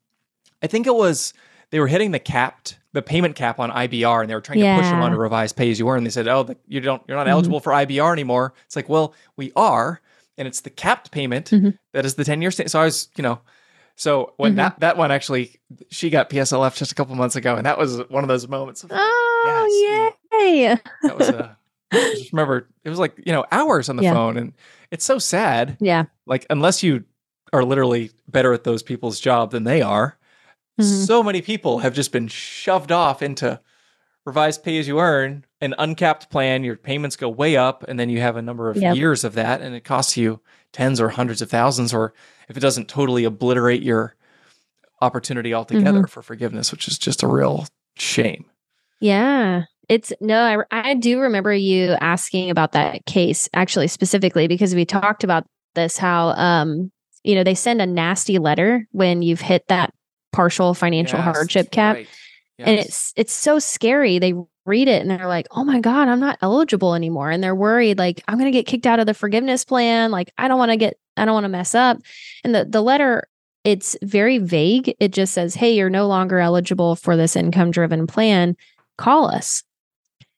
I 0.62 0.68
think 0.68 0.86
it 0.88 0.94
was 0.96 1.34
they 1.72 1.80
were 1.80 1.88
hitting 1.88 2.12
the 2.12 2.20
capped 2.20 2.78
the 2.94 3.02
payment 3.02 3.36
cap 3.36 3.60
on 3.60 3.70
IBR 3.72 4.22
and 4.22 4.30
they 4.30 4.36
were 4.36 4.42
trying 4.42 4.60
to 4.60 4.76
push 4.78 4.86
them 4.90 5.02
on 5.02 5.12
to 5.12 5.18
revise 5.18 5.52
pay 5.54 5.70
as 5.72 5.80
you 5.80 5.88
earn. 5.90 5.98
And 6.00 6.06
they 6.06 6.12
said, 6.12 6.28
Oh, 6.28 6.44
the, 6.44 6.58
you 6.68 6.80
don't 6.82 7.02
you're 7.08 7.18
not 7.18 7.28
Mhm. 7.28 7.32
eligible 7.32 7.60
for 7.60 7.72
IBR 7.74 8.12
anymore. 8.14 8.54
It's 8.66 8.76
like, 8.76 8.90
well, 8.90 9.14
we 9.38 9.52
are, 9.56 10.02
and 10.38 10.48
it's 10.48 10.62
the 10.62 10.70
capped 10.70 11.12
payment 11.12 11.48
Mhm. 11.52 11.78
that 11.94 12.06
is 12.06 12.16
the 12.16 12.24
10 12.26 12.42
year 12.42 12.52
sta- 12.52 12.68
So 12.70 12.80
I 12.82 12.86
was, 12.86 13.10
you 13.18 13.22
know, 13.24 13.40
so 13.96 14.34
when 14.38 14.54
Mhm. 14.54 14.58
that 14.58 14.80
that 14.82 14.98
one 14.98 15.12
actually 15.12 15.60
she 15.90 16.10
got 16.10 16.30
PSLF 16.30 16.76
just 16.76 16.92
a 16.92 16.96
couple 16.96 17.16
months 17.16 17.36
ago, 17.36 17.56
and 17.56 17.66
that 17.66 17.78
was 17.78 17.98
one 18.10 18.24
of 18.24 18.28
those 18.28 18.48
moments 18.48 18.84
of 18.84 18.92
oh, 18.94 20.16
yay. 20.32 20.76
that 21.04 21.18
was 21.18 21.30
a 21.30 21.58
I 21.92 21.98
just 22.16 22.34
remember 22.34 22.68
it 22.84 22.90
was 22.90 23.00
like 23.00 23.14
you 23.26 23.32
know 23.32 23.46
hours 23.52 23.90
on 23.90 23.96
the 23.96 24.04
Yeah. 24.04 24.14
phone 24.14 24.38
and 24.38 24.54
it's 24.92 25.06
so 25.06 25.18
sad 25.20 25.78
Yeah. 25.80 26.06
like 26.26 26.46
unless 26.50 26.84
you 26.84 27.06
are 27.54 27.64
literally 27.64 28.12
better 28.28 28.54
at 28.54 28.64
those 28.66 28.84
people's 28.84 29.20
job 29.20 29.52
than 29.52 29.64
they 29.64 29.82
are 29.82 30.18
Mhm. 30.80 31.06
so 31.06 31.24
many 31.24 31.42
people 31.42 31.80
have 31.80 31.94
just 31.94 32.12
been 32.12 32.28
shoved 32.28 32.92
off 32.92 33.22
into 33.22 33.60
revised 34.26 34.64
pay 34.64 34.78
as 34.80 34.88
you 34.88 35.00
earn 35.00 35.46
an 35.62 35.76
uncapped 35.78 36.30
plan 36.32 36.64
your 36.64 36.76
payments 36.76 37.16
go 37.16 37.30
way 37.30 37.56
up 37.56 37.84
and 37.88 38.00
then 38.00 38.10
you 38.10 38.20
have 38.22 38.36
a 38.36 38.42
number 38.42 38.70
of 38.70 38.78
Yep. 38.78 38.96
years 38.96 39.24
of 39.24 39.34
that 39.34 39.62
and 39.62 39.76
it 39.76 39.84
costs 39.84 40.18
you 40.18 40.42
tens 40.74 41.00
or 41.00 41.10
hundreds 41.10 41.42
of 41.42 41.50
thousands 41.50 41.94
or 41.94 42.14
if 42.50 42.58
it 42.58 42.60
doesn't 42.60 42.88
totally 42.90 43.24
obliterate 43.24 43.84
your 43.84 44.16
opportunity 45.02 45.54
altogether 45.54 46.00
Mm-hmm. 46.00 46.08
for 46.08 46.22
forgiveness 46.22 46.72
which 46.72 46.88
is 46.88 46.98
just 46.98 47.22
a 47.24 47.28
real 47.28 47.68
shame 47.98 48.46
Yeah. 49.00 49.64
It's 49.88 50.12
no, 50.20 50.42
I, 50.42 50.64
I 50.90 50.96
do 50.96 51.20
remember 51.20 51.54
you 51.54 51.96
asking 52.02 52.50
about 52.50 52.72
that 52.72 53.06
case 53.06 53.48
actually 53.54 53.88
specifically 53.88 54.48
because 54.48 54.74
we 54.74 54.84
talked 54.86 55.24
about 55.24 55.46
this 55.76 55.98
how 55.98 56.30
um 56.30 56.92
you 57.24 57.36
know 57.36 57.44
they 57.44 57.54
send 57.54 57.82
a 57.82 57.86
nasty 57.86 58.40
letter 58.40 58.88
when 58.92 59.22
you've 59.22 59.42
hit 59.42 59.68
that 59.68 59.94
partial 60.32 60.74
financial 60.74 61.20
Yes, 61.20 61.36
hardship 61.36 61.70
cap 61.70 61.96
right. 61.98 62.08
And 62.60 62.80
it's 62.80 63.14
it's 63.16 63.34
so 63.34 63.60
scary 63.60 64.20
they 64.20 64.34
read 64.66 64.88
it 64.88 65.02
and 65.02 65.10
they're 65.10 65.28
like 65.28 65.48
oh 65.52 65.64
my 65.64 65.80
god 65.80 66.08
i'm 66.08 66.20
not 66.20 66.38
eligible 66.42 66.96
anymore. 66.96 67.30
And 67.30 67.44
they're 67.44 67.56
worried 67.56 67.98
like 67.98 68.24
i'm 68.28 68.38
going 68.38 68.52
to 68.52 68.58
get 68.58 68.66
kicked 68.66 68.88
out 68.88 69.00
of 69.00 69.06
the 69.06 69.14
forgiveness 69.14 69.66
plan 69.66 70.12
like 70.12 70.32
i 70.38 70.48
don't 70.48 70.60
want 70.60 70.72
to 70.72 70.78
get 70.78 70.98
i 71.18 71.26
don't 71.26 71.34
want 71.34 71.46
to 71.46 71.50
mess 71.50 71.76
up. 71.76 72.00
And 72.44 72.54
the 72.56 72.66
the 72.66 72.82
letter 72.82 73.28
it's 73.64 73.96
very 74.04 74.38
vague 74.38 74.96
it 75.00 75.12
just 75.12 75.34
says 75.34 75.56
hey 75.56 75.76
you're 75.76 75.90
no 75.90 76.08
longer 76.08 76.40
eligible 76.40 76.96
for 76.96 77.16
this 77.16 77.36
income 77.36 77.72
driven 77.72 78.08
plan 78.08 78.56
call 78.98 79.28
us. 79.28 79.64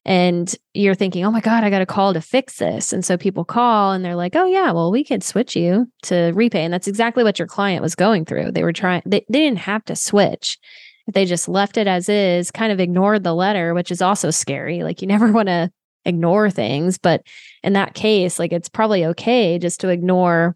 And 0.03 0.53
you're 0.73 0.95
thinking 0.95 1.23
oh 1.23 1.31
my 1.31 1.41
god 1.41 1.63
i 1.63 1.69
got 1.69 1.79
to 1.79 1.85
call 1.85 2.13
to 2.13 2.21
fix 2.21 2.57
this. 2.57 2.91
And 2.91 3.05
so 3.05 3.17
people 3.17 3.45
call 3.45 3.93
and 3.93 4.03
they're 4.03 4.15
like 4.15 4.35
oh 4.35 4.45
yeah 4.45 4.71
well 4.71 4.91
we 4.91 5.03
could 5.03 5.23
switch 5.23 5.55
you 5.55 5.89
to 6.03 6.31
repay. 6.35 6.63
And 6.63 6.73
that's 6.73 6.87
exactly 6.87 7.23
what 7.23 7.39
your 7.39 7.47
client 7.47 7.81
was 7.81 7.95
going 7.95 8.25
through 8.25 8.51
they 8.51 8.63
were 8.63 8.73
trying 8.73 9.03
they, 9.05 9.25
they 9.29 9.39
didn't 9.39 9.59
have 9.59 9.85
to 9.85 9.95
switch 9.95 10.57
they 11.07 11.25
just 11.25 11.47
left 11.47 11.77
it 11.77 11.87
as 11.87 12.09
is, 12.09 12.51
kind 12.51 12.71
of 12.71 12.79
ignored 12.79 13.23
the 13.23 13.33
letter, 13.33 13.73
which 13.73 13.91
is 13.91 14.01
also 14.01 14.29
scary. 14.29 14.83
Like 14.83 15.01
you 15.01 15.07
never 15.07 15.31
want 15.31 15.47
to 15.47 15.71
ignore 16.05 16.49
things, 16.49 16.97
but 16.97 17.21
in 17.63 17.73
that 17.73 17.93
case, 17.93 18.39
like 18.39 18.53
it's 18.53 18.69
probably 18.69 19.05
okay 19.05 19.59
just 19.59 19.79
to 19.81 19.89
ignore 19.89 20.55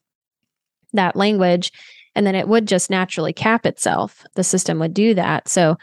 that 0.93 1.15
language 1.15 1.71
and 2.15 2.27
then 2.27 2.35
it 2.35 2.47
would 2.47 2.67
just 2.67 2.89
naturally 2.89 3.33
cap 3.33 3.65
itself. 3.65 4.25
The 4.35 4.43
system 4.43 4.79
would 4.79 4.93
do 4.93 5.13
that. 5.13 5.47
So, 5.47 5.77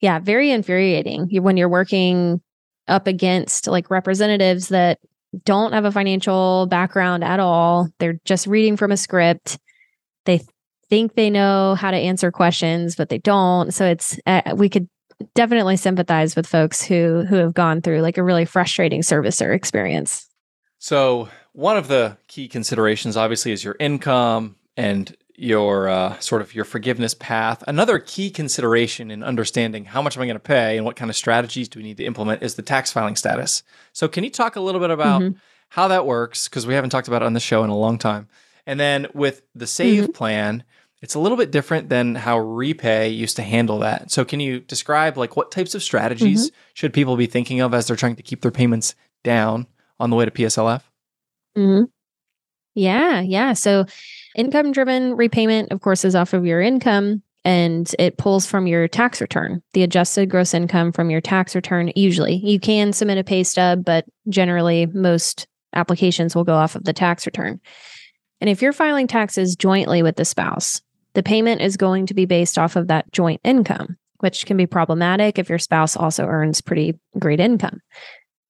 yeah, 0.00 0.18
very 0.18 0.50
infuriating 0.50 1.28
when 1.42 1.56
you're 1.56 1.68
working 1.68 2.40
up 2.88 3.06
against 3.06 3.66
like 3.66 3.90
representatives 3.90 4.68
that 4.68 4.98
don't 5.44 5.72
have 5.72 5.84
a 5.84 5.92
financial 5.92 6.66
background 6.66 7.22
at 7.22 7.40
all. 7.40 7.88
They're 7.98 8.20
just 8.24 8.46
reading 8.46 8.76
from 8.76 8.92
a 8.92 8.96
script. 8.96 9.58
They 10.24 10.40
think 10.90 11.14
they 11.14 11.30
know 11.30 11.74
how 11.76 11.90
to 11.90 11.96
answer 11.96 12.30
questions, 12.30 12.96
but 12.96 13.08
they 13.08 13.18
don't. 13.18 13.72
So 13.72 13.86
it's 13.86 14.18
uh, 14.26 14.54
we 14.56 14.68
could 14.68 14.88
definitely 15.34 15.76
sympathize 15.76 16.36
with 16.36 16.46
folks 16.46 16.82
who 16.82 17.24
who 17.28 17.36
have 17.36 17.54
gone 17.54 17.80
through 17.80 18.00
like 18.00 18.18
a 18.18 18.22
really 18.22 18.44
frustrating 18.44 19.00
servicer 19.02 19.54
experience. 19.54 20.26
So, 20.78 21.28
one 21.52 21.76
of 21.76 21.88
the 21.88 22.16
key 22.26 22.48
considerations, 22.48 23.16
obviously, 23.16 23.52
is 23.52 23.62
your 23.62 23.76
income 23.78 24.56
and 24.76 25.14
your 25.36 25.88
uh, 25.88 26.18
sort 26.20 26.42
of 26.42 26.54
your 26.54 26.64
forgiveness 26.64 27.14
path. 27.14 27.62
Another 27.66 27.98
key 27.98 28.30
consideration 28.30 29.10
in 29.10 29.22
understanding 29.22 29.84
how 29.86 30.00
much 30.02 30.16
am 30.16 30.22
I 30.22 30.26
going 30.26 30.36
to 30.36 30.40
pay 30.40 30.76
and 30.76 30.84
what 30.86 30.96
kind 30.96 31.10
of 31.10 31.16
strategies 31.16 31.68
do 31.68 31.78
we 31.78 31.82
need 31.82 31.96
to 31.98 32.04
implement 32.04 32.42
is 32.42 32.54
the 32.54 32.62
tax 32.62 32.92
filing 32.92 33.16
status. 33.16 33.62
So, 33.92 34.08
can 34.08 34.24
you 34.24 34.30
talk 34.30 34.56
a 34.56 34.60
little 34.60 34.80
bit 34.80 34.90
about 34.90 35.22
Mhm. 35.22 35.34
how 35.70 35.88
that 35.88 36.06
works? 36.06 36.48
Because 36.48 36.66
we 36.66 36.74
haven't 36.74 36.90
talked 36.90 37.08
about 37.08 37.22
it 37.22 37.26
on 37.26 37.34
the 37.34 37.40
show 37.40 37.62
in 37.62 37.70
a 37.70 37.76
long 37.76 37.98
time. 37.98 38.28
And 38.66 38.78
then 38.80 39.06
with 39.14 39.42
the 39.54 39.66
save 39.66 40.14
plan, 40.14 40.62
it's 41.02 41.14
a 41.14 41.18
little 41.18 41.38
bit 41.38 41.50
different 41.50 41.88
than 41.88 42.14
how 42.14 42.38
repay 42.38 43.08
used 43.08 43.36
to 43.36 43.42
handle 43.42 43.78
that. 43.78 44.10
So, 44.10 44.24
can 44.24 44.40
you 44.40 44.60
describe 44.60 45.16
like 45.16 45.36
what 45.36 45.50
types 45.50 45.74
of 45.74 45.82
strategies 45.82 46.50
should 46.74 46.92
people 46.92 47.16
be 47.16 47.26
thinking 47.26 47.60
of 47.60 47.72
as 47.74 47.86
they're 47.86 47.96
trying 47.96 48.16
to 48.16 48.22
keep 48.22 48.42
their 48.42 48.50
payments 48.50 48.94
down 49.24 49.66
on 49.98 50.10
the 50.10 50.16
way 50.16 50.24
to 50.24 50.30
PSLF? 50.30 50.82
Mm-hmm. 51.56 51.84
Yeah, 52.74 53.20
yeah. 53.20 53.52
So 53.52 53.86
income 54.36 54.72
driven 54.72 55.16
repayment, 55.16 55.72
of 55.72 55.80
course, 55.80 56.04
is 56.04 56.14
off 56.14 56.32
of 56.32 56.46
your 56.46 56.60
income 56.60 57.22
and 57.44 57.92
it 57.98 58.18
pulls 58.18 58.46
from 58.46 58.66
your 58.66 58.86
tax 58.86 59.20
return, 59.20 59.62
the 59.72 59.82
adjusted 59.82 60.30
gross 60.30 60.54
income 60.54 60.92
from 60.92 61.10
your 61.10 61.20
tax 61.20 61.54
return. 61.54 61.90
Usually, 61.96 62.36
you 62.36 62.60
can 62.60 62.92
submit 62.92 63.18
a 63.18 63.24
pay 63.24 63.42
stub, 63.42 63.84
but 63.84 64.04
generally, 64.28 64.86
most 64.86 65.46
applications 65.74 66.34
will 66.34 66.44
go 66.44 66.54
off 66.54 66.74
of 66.74 66.84
the 66.84 66.92
tax 66.92 67.26
return. 67.26 67.60
And 68.40 68.50
if 68.50 68.62
you're 68.62 68.72
filing 68.72 69.06
taxes 69.06 69.56
jointly 69.56 70.02
with 70.02 70.16
the 70.16 70.24
spouse, 70.24 70.82
the 71.14 71.22
payment 71.22 71.60
is 71.60 71.76
going 71.76 72.06
to 72.06 72.14
be 72.14 72.24
based 72.24 72.58
off 72.58 72.76
of 72.76 72.88
that 72.88 73.10
joint 73.12 73.40
income, 73.44 73.96
which 74.20 74.46
can 74.46 74.56
be 74.56 74.66
problematic 74.66 75.38
if 75.38 75.48
your 75.48 75.58
spouse 75.58 75.96
also 75.96 76.26
earns 76.26 76.60
pretty 76.60 76.98
great 77.18 77.40
income. 77.40 77.80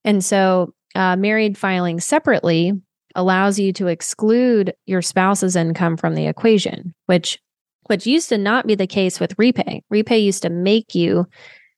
And 0.04 0.24
so, 0.24 0.74
uh, 0.94 1.16
married 1.16 1.56
filing 1.56 2.00
separately 2.00 2.72
allows 3.14 3.58
you 3.58 3.72
to 3.74 3.86
exclude 3.86 4.72
your 4.86 5.02
spouse's 5.02 5.56
income 5.56 5.96
from 5.96 6.14
the 6.14 6.26
equation, 6.26 6.94
which 7.06 7.38
which 7.86 8.06
used 8.06 8.28
to 8.28 8.38
not 8.38 8.68
be 8.68 8.76
the 8.76 8.86
case 8.86 9.18
with 9.18 9.34
repay. 9.36 9.82
Repay 9.90 10.20
used 10.20 10.42
to 10.42 10.50
make 10.50 10.94
you 10.94 11.26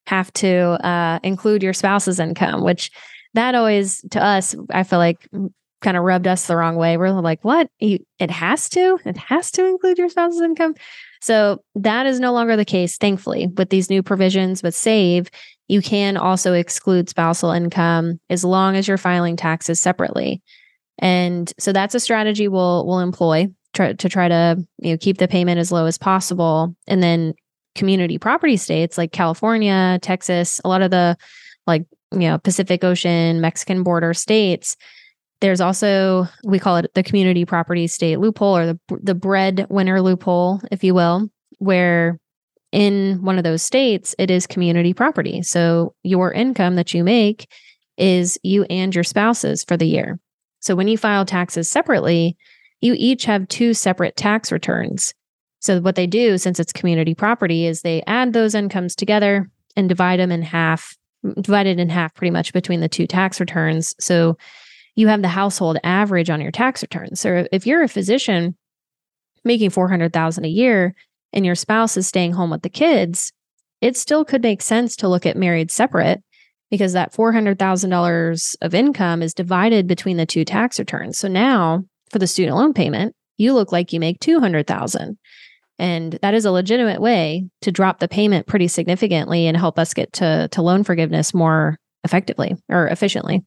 have 0.05 0.31
to 0.33 0.77
uh, 0.85 1.19
include 1.23 1.63
your 1.63 1.73
spouse's 1.73 2.19
income, 2.19 2.63
which 2.63 2.91
that 3.33 3.55
always 3.55 4.05
to 4.11 4.23
us, 4.23 4.55
I 4.69 4.83
feel 4.83 4.99
like 4.99 5.27
kind 5.83 5.97
of 5.97 6.03
rubbed 6.03 6.27
us 6.27 6.47
the 6.47 6.55
wrong 6.55 6.75
way. 6.75 6.97
We're 6.97 7.11
like, 7.11 7.43
what? 7.43 7.69
It 7.79 8.31
has 8.31 8.69
to? 8.69 8.99
It 9.05 9.17
has 9.17 9.51
to 9.51 9.65
include 9.65 9.97
your 9.97 10.09
spouse's 10.09 10.41
income. 10.41 10.75
So 11.21 11.63
that 11.75 12.05
is 12.05 12.19
no 12.19 12.33
longer 12.33 12.55
the 12.55 12.65
case, 12.65 12.97
thankfully, 12.97 13.47
with 13.47 13.69
these 13.69 13.89
new 13.89 14.03
provisions 14.03 14.63
with 14.63 14.75
SAVE. 14.75 15.29
You 15.67 15.81
can 15.81 16.17
also 16.17 16.53
exclude 16.53 17.09
spousal 17.09 17.51
income 17.51 18.19
as 18.29 18.43
long 18.43 18.75
as 18.75 18.87
you're 18.87 18.97
filing 18.97 19.35
taxes 19.35 19.79
separately. 19.79 20.41
And 20.99 21.51
so 21.59 21.71
that's 21.71 21.95
a 21.95 21.99
strategy 21.99 22.47
we'll 22.47 22.85
we'll 22.85 22.99
employ 22.99 23.47
try, 23.73 23.93
to 23.93 24.09
try 24.09 24.27
to 24.27 24.63
you 24.79 24.91
know 24.91 24.97
keep 24.97 25.17
the 25.17 25.27
payment 25.27 25.59
as 25.59 25.71
low 25.71 25.85
as 25.85 25.97
possible. 25.97 26.75
And 26.87 27.01
then 27.01 27.33
community 27.75 28.17
property 28.17 28.57
states 28.57 28.97
like 28.97 29.11
California, 29.11 29.99
Texas, 30.01 30.61
a 30.63 30.69
lot 30.69 30.81
of 30.81 30.91
the 30.91 31.17
like 31.65 31.85
you 32.11 32.19
know 32.19 32.37
Pacific 32.37 32.83
Ocean, 32.83 33.41
Mexican 33.41 33.83
border 33.83 34.13
states, 34.13 34.75
There's 35.41 35.61
also 35.61 36.27
we 36.43 36.59
call 36.59 36.77
it 36.77 36.93
the 36.93 37.03
community 37.03 37.45
property 37.45 37.87
state 37.87 38.19
loophole 38.19 38.55
or 38.55 38.65
the 38.65 38.79
the 39.01 39.15
breadwinner 39.15 40.01
loophole, 40.01 40.61
if 40.71 40.83
you 40.83 40.93
will, 40.93 41.27
where 41.59 42.17
in 42.71 43.21
one 43.21 43.37
of 43.37 43.43
those 43.43 43.61
states 43.61 44.15
it 44.17 44.31
is 44.31 44.47
community 44.47 44.93
property. 44.93 45.41
So 45.43 45.93
your 46.03 46.31
income 46.31 46.75
that 46.75 46.93
you 46.93 47.03
make 47.03 47.47
is 47.97 48.39
you 48.43 48.63
and 48.69 48.93
your 48.93 49.03
spouses 49.03 49.63
for 49.63 49.77
the 49.77 49.85
year. 49.85 50.19
So 50.59 50.75
when 50.75 50.87
you 50.87 50.97
file 50.97 51.25
taxes 51.25 51.69
separately, 51.69 52.37
you 52.81 52.95
each 52.97 53.25
have 53.25 53.47
two 53.47 53.73
separate 53.73 54.15
tax 54.15 54.51
returns. 54.51 55.13
So 55.59 55.79
what 55.79 55.95
they 55.95 56.07
do 56.07 56.37
since 56.37 56.59
it's 56.59 56.73
community 56.73 57.15
property 57.15 57.65
is 57.65 57.81
they 57.81 58.01
add 58.07 58.33
those 58.33 58.55
incomes 58.55 58.95
together 58.95 59.49
and 59.75 59.87
divide 59.87 60.19
them 60.19 60.31
in 60.31 60.41
half, 60.41 60.97
divided 61.39 61.79
in 61.79 61.89
half 61.89 62.13
pretty 62.15 62.31
much 62.31 62.51
between 62.53 62.81
the 62.81 62.89
two 62.89 63.07
tax 63.07 63.39
returns. 63.39 63.95
So 63.99 64.37
you 64.95 65.07
have 65.07 65.21
the 65.21 65.27
household 65.27 65.77
average 65.83 66.29
on 66.29 66.41
your 66.41 66.51
tax 66.51 66.81
return. 66.81 67.15
So 67.15 67.45
if 67.51 67.65
you're 67.65 67.83
a 67.83 67.87
physician 67.87 68.55
making 69.43 69.71
400,000 69.71 70.45
a 70.45 70.49
year 70.49 70.95
and 71.31 71.45
your 71.45 71.55
spouse 71.55 71.97
is 71.97 72.07
staying 72.07 72.33
home 72.33 72.49
with 72.49 72.61
the 72.61 72.69
kids, 72.69 73.31
it 73.81 73.97
still 73.97 74.23
could 74.23 74.41
make 74.41 74.61
sense 74.61 74.95
to 74.97 75.07
look 75.07 75.25
at 75.25 75.35
married 75.35 75.71
separate 75.71 76.23
because 76.69 76.93
that 76.93 77.13
$400,000 77.13 78.55
of 78.61 78.73
income 78.73 79.21
is 79.21 79.33
divided 79.33 79.87
between 79.87 80.17
the 80.17 80.25
two 80.25 80.45
tax 80.45 80.79
returns. 80.79 81.17
So 81.17 81.27
now 81.27 81.83
for 82.09 82.19
the 82.19 82.27
student 82.27 82.55
loan 82.55 82.73
payment, 82.73 83.15
you 83.37 83.53
look 83.53 83.71
like 83.71 83.93
you 83.93 83.99
make 83.99 84.19
200,000. 84.19 85.17
And 85.79 86.13
that 86.21 86.33
is 86.33 86.45
a 86.45 86.51
legitimate 86.51 87.01
way 87.01 87.47
to 87.61 87.71
drop 87.71 87.99
the 87.99 88.07
payment 88.07 88.47
pretty 88.47 88.67
significantly 88.67 89.47
and 89.47 89.57
help 89.57 89.77
us 89.79 89.93
get 89.93 90.13
to, 90.13 90.47
to 90.49 90.61
loan 90.61 90.83
forgiveness 90.83 91.33
more 91.33 91.77
effectively 92.03 92.55
or 92.69 92.87
efficiently. 92.87 93.43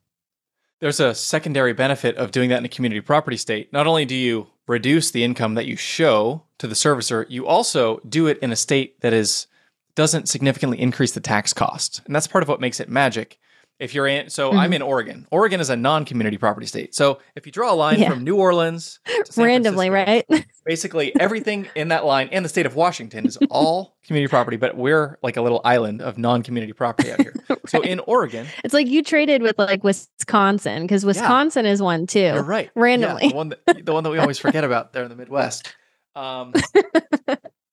There's 0.80 1.00
a 1.00 1.14
secondary 1.14 1.72
benefit 1.72 2.16
of 2.16 2.30
doing 2.30 2.50
that 2.50 2.58
in 2.58 2.64
a 2.64 2.68
community 2.68 3.00
property 3.00 3.36
state. 3.36 3.72
Not 3.72 3.86
only 3.86 4.04
do 4.04 4.14
you 4.14 4.48
reduce 4.66 5.10
the 5.10 5.24
income 5.24 5.54
that 5.54 5.66
you 5.66 5.76
show 5.76 6.42
to 6.58 6.66
the 6.66 6.74
servicer, 6.74 7.24
you 7.28 7.46
also 7.46 8.00
do 8.08 8.26
it 8.26 8.38
in 8.38 8.52
a 8.52 8.56
state 8.56 9.00
that 9.00 9.12
is 9.12 9.46
doesn't 9.94 10.28
significantly 10.28 10.78
increase 10.78 11.12
the 11.12 11.20
tax 11.20 11.54
cost. 11.54 12.02
And 12.04 12.14
that's 12.14 12.26
part 12.26 12.42
of 12.42 12.48
what 12.48 12.60
makes 12.60 12.80
it 12.80 12.90
magic. 12.90 13.38
If 13.78 13.94
you're 13.94 14.06
in, 14.06 14.30
so 14.30 14.50
mm-hmm. 14.50 14.58
I'm 14.58 14.72
in 14.72 14.80
Oregon. 14.80 15.26
Oregon 15.30 15.60
is 15.60 15.68
a 15.68 15.76
non-community 15.76 16.38
property 16.38 16.66
state. 16.66 16.94
So 16.94 17.18
if 17.34 17.44
you 17.44 17.52
draw 17.52 17.72
a 17.72 17.76
line 17.76 17.98
yeah. 17.98 18.08
from 18.08 18.24
New 18.24 18.36
Orleans 18.36 19.00
randomly, 19.36 19.90
right? 19.90 20.24
basically 20.64 21.14
everything 21.20 21.68
in 21.74 21.88
that 21.88 22.06
line 22.06 22.30
and 22.32 22.42
the 22.42 22.48
state 22.48 22.64
of 22.64 22.74
Washington 22.74 23.26
is 23.26 23.36
all 23.50 23.96
community 24.06 24.30
property, 24.30 24.56
but 24.56 24.78
we're 24.78 25.18
like 25.22 25.36
a 25.36 25.42
little 25.42 25.60
island 25.62 26.00
of 26.00 26.16
non-community 26.16 26.72
property 26.72 27.12
out 27.12 27.20
here. 27.20 27.34
right. 27.50 27.58
So 27.68 27.82
in 27.82 28.00
Oregon, 28.00 28.46
it's 28.64 28.72
like 28.72 28.86
you 28.86 29.02
traded 29.02 29.42
with 29.42 29.58
like 29.58 29.84
Wisconsin 29.84 30.82
because 30.82 31.04
Wisconsin 31.04 31.66
yeah. 31.66 31.72
is 31.72 31.82
one 31.82 32.06
too. 32.06 32.20
You're 32.20 32.42
right. 32.42 32.70
Randomly, 32.74 33.24
yeah, 33.24 33.28
the 33.28 33.36
one 33.36 33.48
that 33.50 33.84
the 33.84 33.92
one 33.92 34.04
that 34.04 34.10
we 34.10 34.18
always 34.18 34.38
forget 34.38 34.64
about 34.64 34.94
there 34.94 35.02
in 35.02 35.10
the 35.10 35.16
Midwest. 35.16 35.74
Um, 36.14 36.54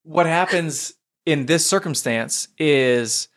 what 0.04 0.26
happens 0.26 0.94
in 1.26 1.46
this 1.46 1.66
circumstance 1.66 2.50
is 2.58 3.30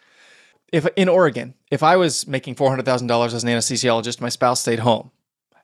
if 0.73 0.87
in 0.97 1.09
Oregon, 1.09 1.55
if 1.71 1.83
I 1.83 1.97
was 1.97 2.27
making 2.27 2.55
four 2.55 2.71
hundred 2.71 2.85
thousand 2.85 3.09
dollars 3.09 3.35
as 3.35 3.45
an 3.45 3.51
anesthesiologist, 3.51 4.21
my 4.21 4.29
spouse 4.29 4.61
stayed 4.61 4.81
home, 4.81 5.11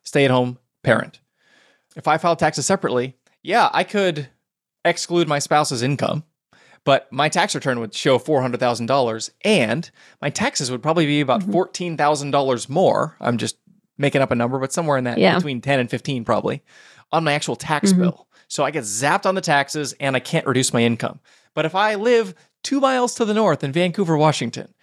stay 0.03 0.25
at 0.25 0.31
home 0.31 0.59
parent. 0.83 1.21
If 1.97 2.09
I 2.09 2.19
filed 2.19 2.39
taxes 2.39 2.67
separately, 2.67 3.17
yeah, 3.43 3.69
I 3.73 3.85
could 3.85 4.29
exclude 4.85 5.29
my 5.29 5.39
spouse's 5.39 5.83
income, 5.83 6.25
but 6.85 7.13
my 7.13 7.29
tax 7.29 7.55
return 7.55 7.81
would 7.81 7.95
show 7.95 8.19
four 8.19 8.43
hundred 8.43 8.61
thousand 8.61 8.87
dollars, 8.87 9.31
and 9.45 9.91
my 10.21 10.31
taxes 10.31 10.71
would 10.71 10.83
probably 10.83 11.07
be 11.07 11.21
about 11.21 11.41
mm-hmm. 11.43 11.53
fourteen 11.53 11.97
thousand 11.97 12.31
dollars 12.31 12.69
more. 12.69 13.17
I'm 13.21 13.39
just 13.39 13.57
making 13.99 14.23
up 14.23 14.31
a 14.31 14.35
number, 14.35 14.59
but 14.59 14.73
somewhere 14.73 14.97
in 14.97 15.05
that 15.05 15.19
yeah. 15.19 15.37
between 15.37 15.61
ten 15.61 15.79
and 15.79 15.91
fifteen 15.91 16.25
probably 16.25 16.63
on 17.13 17.25
my 17.25 17.35
actual 17.35 17.57
tax 17.57 17.93
mm-hmm. 17.93 18.03
bill. 18.03 18.29
So 18.49 18.65
I 18.65 18.71
get 18.71 18.85
zapped 18.85 19.27
on 19.27 19.35
the 19.35 19.41
taxes, 19.41 19.95
and 20.01 20.17
I 20.17 20.21
can't 20.21 20.47
reduce 20.47 20.73
my 20.73 20.83
income. 20.83 21.21
But 21.55 21.65
if 21.65 21.75
I 21.75 21.95
live 21.95 22.35
two 22.63 22.81
miles 22.81 23.15
to 23.15 23.25
the 23.25 23.35
north 23.35 23.63
in 23.63 23.73
Vancouver, 23.73 24.17
Washington, 24.17 24.75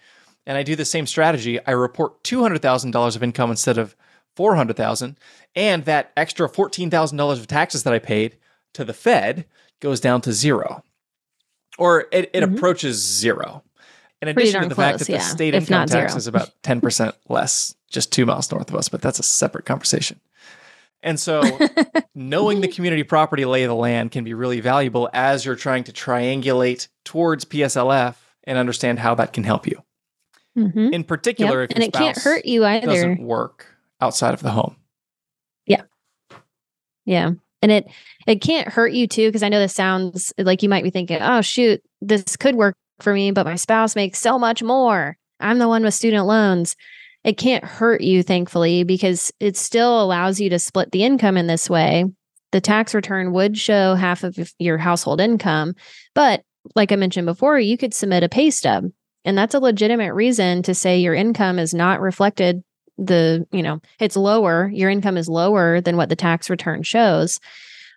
and 0.50 0.58
I 0.58 0.64
do 0.64 0.74
the 0.74 0.84
same 0.84 1.06
strategy, 1.06 1.64
I 1.64 1.70
report 1.70 2.24
$200,000 2.24 3.14
of 3.16 3.22
income 3.22 3.52
instead 3.52 3.78
of 3.78 3.94
400,000 4.34 5.16
and 5.54 5.84
that 5.84 6.10
extra 6.16 6.48
$14,000 6.48 7.32
of 7.32 7.46
taxes 7.46 7.84
that 7.84 7.92
I 7.92 8.00
paid 8.00 8.36
to 8.74 8.84
the 8.84 8.92
Fed 8.92 9.44
goes 9.78 10.00
down 10.00 10.22
to 10.22 10.32
zero. 10.32 10.82
Or 11.78 12.08
it, 12.10 12.30
it 12.34 12.42
mm-hmm. 12.42 12.56
approaches 12.56 12.96
zero. 12.96 13.62
In 14.20 14.26
addition 14.26 14.62
to 14.62 14.68
the 14.68 14.74
close, 14.74 14.84
fact 14.84 14.98
that 14.98 15.08
yeah. 15.08 15.18
the 15.18 15.24
state 15.24 15.54
if 15.54 15.70
income 15.70 15.86
tax 15.86 16.16
is 16.16 16.26
about 16.26 16.50
10% 16.64 17.12
less, 17.28 17.76
just 17.88 18.12
two 18.12 18.26
miles 18.26 18.50
north 18.50 18.70
of 18.70 18.74
us, 18.74 18.88
but 18.88 19.00
that's 19.00 19.20
a 19.20 19.22
separate 19.22 19.66
conversation. 19.66 20.18
And 21.00 21.20
so, 21.20 21.42
knowing 22.16 22.60
the 22.60 22.66
community 22.66 23.04
property 23.04 23.44
lay 23.44 23.62
of 23.62 23.68
the 23.68 23.76
land 23.76 24.10
can 24.10 24.24
be 24.24 24.34
really 24.34 24.58
valuable 24.58 25.08
as 25.12 25.44
you're 25.44 25.54
trying 25.54 25.84
to 25.84 25.92
triangulate 25.92 26.88
towards 27.04 27.44
PSLF 27.44 28.16
and 28.42 28.58
understand 28.58 28.98
how 28.98 29.14
that 29.14 29.32
can 29.32 29.44
help 29.44 29.68
you. 29.68 29.84
Mm-hmm. 30.58 30.92
In 30.92 31.04
particular, 31.04 31.62
yep. 31.62 31.70
if 31.70 31.76
and 31.76 31.84
it 31.84 31.92
can't 31.92 32.18
hurt 32.18 32.44
you 32.44 32.64
either. 32.64 32.86
Doesn't 32.86 33.22
work 33.22 33.66
outside 34.00 34.34
of 34.34 34.42
the 34.42 34.50
home. 34.50 34.76
Yeah, 35.66 35.82
yeah, 37.04 37.32
and 37.62 37.72
it 37.72 37.86
it 38.26 38.40
can't 38.40 38.68
hurt 38.68 38.92
you 38.92 39.06
too 39.06 39.28
because 39.28 39.42
I 39.42 39.48
know 39.48 39.60
this 39.60 39.74
sounds 39.74 40.32
like 40.38 40.62
you 40.62 40.68
might 40.68 40.84
be 40.84 40.90
thinking, 40.90 41.18
oh 41.20 41.40
shoot, 41.40 41.82
this 42.00 42.36
could 42.36 42.56
work 42.56 42.76
for 42.98 43.14
me, 43.14 43.30
but 43.30 43.46
my 43.46 43.56
spouse 43.56 43.94
makes 43.94 44.18
so 44.18 44.38
much 44.38 44.62
more. 44.62 45.16
I'm 45.38 45.58
the 45.58 45.68
one 45.68 45.82
with 45.82 45.94
student 45.94 46.26
loans 46.26 46.76
it 47.24 47.36
can't 47.36 47.64
hurt 47.64 48.00
you, 48.00 48.22
thankfully, 48.22 48.82
because 48.82 49.32
it 49.40 49.56
still 49.56 50.02
allows 50.02 50.40
you 50.40 50.48
to 50.50 50.58
split 50.58 50.90
the 50.92 51.04
income 51.04 51.36
in 51.36 51.46
this 51.46 51.68
way. 51.68 52.04
The 52.52 52.60
tax 52.60 52.94
return 52.94 53.32
would 53.32 53.58
show 53.58 53.94
half 53.94 54.24
of 54.24 54.38
your 54.58 54.78
household 54.78 55.20
income. 55.20 55.74
But 56.14 56.42
like 56.74 56.92
I 56.92 56.96
mentioned 56.96 57.26
before, 57.26 57.60
you 57.60 57.76
could 57.76 57.94
submit 57.94 58.22
a 58.22 58.28
pay 58.28 58.50
stub. 58.50 58.86
And 59.24 59.36
that's 59.36 59.54
a 59.54 59.60
legitimate 59.60 60.14
reason 60.14 60.62
to 60.62 60.74
say 60.74 60.98
your 60.98 61.14
income 61.14 61.58
is 61.58 61.74
not 61.74 62.00
reflected 62.00 62.62
the, 62.96 63.46
you 63.50 63.62
know, 63.62 63.80
it's 63.98 64.16
lower, 64.16 64.70
your 64.72 64.90
income 64.90 65.16
is 65.16 65.28
lower 65.28 65.80
than 65.80 65.96
what 65.96 66.08
the 66.08 66.16
tax 66.16 66.50
return 66.50 66.82
shows. 66.82 67.40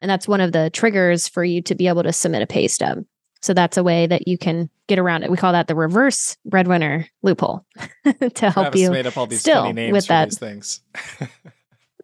And 0.02 0.10
that's 0.10 0.28
one 0.28 0.42
of 0.42 0.52
the 0.52 0.70
triggers 0.70 1.28
for 1.28 1.44
you 1.44 1.62
to 1.64 1.76
be 1.76 1.88
able 1.88 2.04
to 2.04 2.14
submit 2.14 2.42
a 2.42 2.48
pay 2.48 2.68
stub. 2.68 3.04
So 3.42 3.54
that's 3.54 3.76
a 3.76 3.84
way 3.84 4.08
that 4.08 4.28
you 4.28 4.38
can 4.38 4.70
get 4.88 5.00
around 5.00 5.24
it. 5.24 5.32
We 5.32 5.36
call 5.36 5.52
that 5.52 5.68
the 5.68 5.76
reverse 5.76 6.38
breadwinner 6.46 7.08
loophole 7.22 7.66
to 8.06 8.50
help 8.50 8.54
Travis 8.54 8.82
you 8.82 8.92
made 8.92 9.06
up 9.06 9.18
all 9.18 9.28
these 9.28 9.42
still 9.42 9.64
funny 9.64 9.74
names 9.74 9.92
with 9.92 10.08
that. 10.08 10.30
these 10.30 10.40
things. 10.40 10.82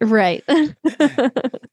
right. 0.02 0.42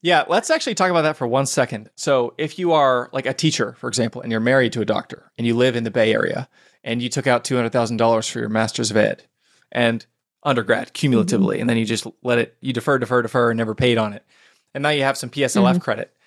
yeah, 0.02 0.26
let's 0.28 0.50
actually 0.50 0.76
talk 0.76 0.90
about 0.90 1.04
that 1.04 1.16
for 1.16 1.28
one 1.28 1.46
second. 1.46 1.90
So, 1.96 2.34
if 2.38 2.60
you 2.60 2.74
are 2.74 3.10
like 3.14 3.26
a 3.26 3.34
teacher, 3.34 3.74
for 3.78 3.88
example, 3.88 4.22
and 4.22 4.32
you're 4.32 4.42
married 4.42 4.74
to 4.74 4.82
a 4.82 4.86
doctor 4.86 5.32
and 5.38 5.48
you 5.48 5.56
live 5.56 5.78
in 5.78 5.86
the 5.86 5.92
Bay 5.92 6.14
Area 6.14 6.50
and 6.88 7.04
you 7.04 7.10
took 7.10 7.28
out 7.28 7.44
$200,000 7.44 8.32
for 8.32 8.40
your 8.40 8.50
master's 8.50 8.90
of 8.90 8.98
ed 8.98 9.26
and 9.72 10.08
undergrad 10.42 10.94
cumulatively, 10.94 11.58
mm-hmm. 11.58 11.62
and 11.62 11.70
then 11.70 11.78
you 11.78 11.86
just 11.86 12.08
let 12.24 12.40
it, 12.40 12.58
you 12.62 12.74
defer, 12.74 12.98
defer, 12.98 13.22
defer, 13.22 13.52
and 13.52 13.58
never 13.60 13.76
paid 13.76 14.00
on 14.00 14.14
it. 14.14 14.26
And 14.74 14.82
now 14.82 14.90
you 14.90 15.04
have 15.04 15.18
some 15.18 15.30
PSLF 15.30 15.70
mm-hmm. 15.70 15.78
credit 15.80 16.18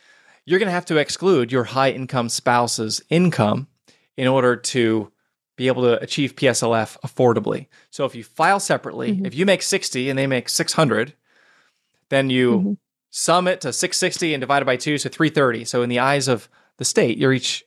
you're 0.44 0.58
going 0.58 0.66
to 0.66 0.72
have 0.72 0.86
to 0.86 0.96
exclude 0.96 1.52
your 1.52 1.64
high 1.64 1.90
income 1.90 2.28
spouse's 2.28 3.02
income 3.08 3.68
in 4.16 4.26
order 4.26 4.56
to 4.56 5.12
be 5.56 5.68
able 5.68 5.82
to 5.82 6.00
achieve 6.00 6.34
PSLF 6.34 6.98
affordably. 7.00 7.66
So 7.90 8.04
if 8.04 8.14
you 8.14 8.24
file 8.24 8.60
separately, 8.60 9.12
mm-hmm. 9.12 9.26
if 9.26 9.34
you 9.34 9.46
make 9.46 9.62
60 9.62 10.08
and 10.10 10.18
they 10.18 10.26
make 10.26 10.48
600, 10.48 11.14
then 12.08 12.30
you 12.30 12.58
mm-hmm. 12.58 12.72
sum 13.10 13.46
it 13.46 13.60
to 13.60 13.72
660 13.72 14.34
and 14.34 14.40
divide 14.40 14.62
it 14.62 14.66
by 14.66 14.76
2 14.76 14.98
so 14.98 15.08
330. 15.08 15.64
So 15.64 15.82
in 15.82 15.88
the 15.88 15.98
eyes 15.98 16.28
of 16.28 16.48
the 16.78 16.84
state, 16.84 17.18
you're 17.18 17.32
each 17.32 17.64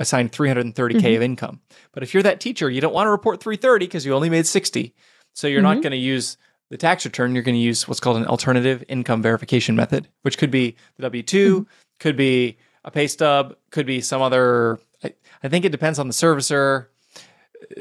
assigned 0.00 0.32
330k 0.32 0.74
mm-hmm. 0.74 1.06
of 1.16 1.22
income. 1.22 1.60
But 1.92 2.02
if 2.02 2.12
you're 2.12 2.22
that 2.24 2.40
teacher, 2.40 2.68
you 2.68 2.80
don't 2.80 2.94
want 2.94 3.06
to 3.06 3.10
report 3.10 3.40
330 3.40 3.86
because 3.86 4.04
you 4.04 4.14
only 4.14 4.30
made 4.30 4.46
60. 4.46 4.94
So 5.34 5.46
you're 5.46 5.62
not 5.62 5.74
mm-hmm. 5.74 5.82
going 5.82 5.90
to 5.92 5.98
use 5.98 6.36
the 6.70 6.76
tax 6.76 7.04
return, 7.04 7.34
you're 7.34 7.42
going 7.42 7.56
to 7.56 7.60
use 7.60 7.86
what's 7.86 8.00
called 8.00 8.16
an 8.16 8.26
alternative 8.26 8.82
income 8.88 9.22
verification 9.22 9.74
method, 9.74 10.08
which 10.22 10.38
could 10.38 10.50
be 10.50 10.76
the 10.96 11.02
W 11.02 11.22
2, 11.22 11.66
could 11.98 12.16
be 12.16 12.58
a 12.84 12.90
pay 12.90 13.08
stub, 13.08 13.56
could 13.70 13.86
be 13.86 14.00
some 14.00 14.22
other. 14.22 14.78
I, 15.02 15.12
I 15.42 15.48
think 15.48 15.64
it 15.64 15.70
depends 15.70 15.98
on 15.98 16.06
the 16.06 16.14
servicer, 16.14 16.86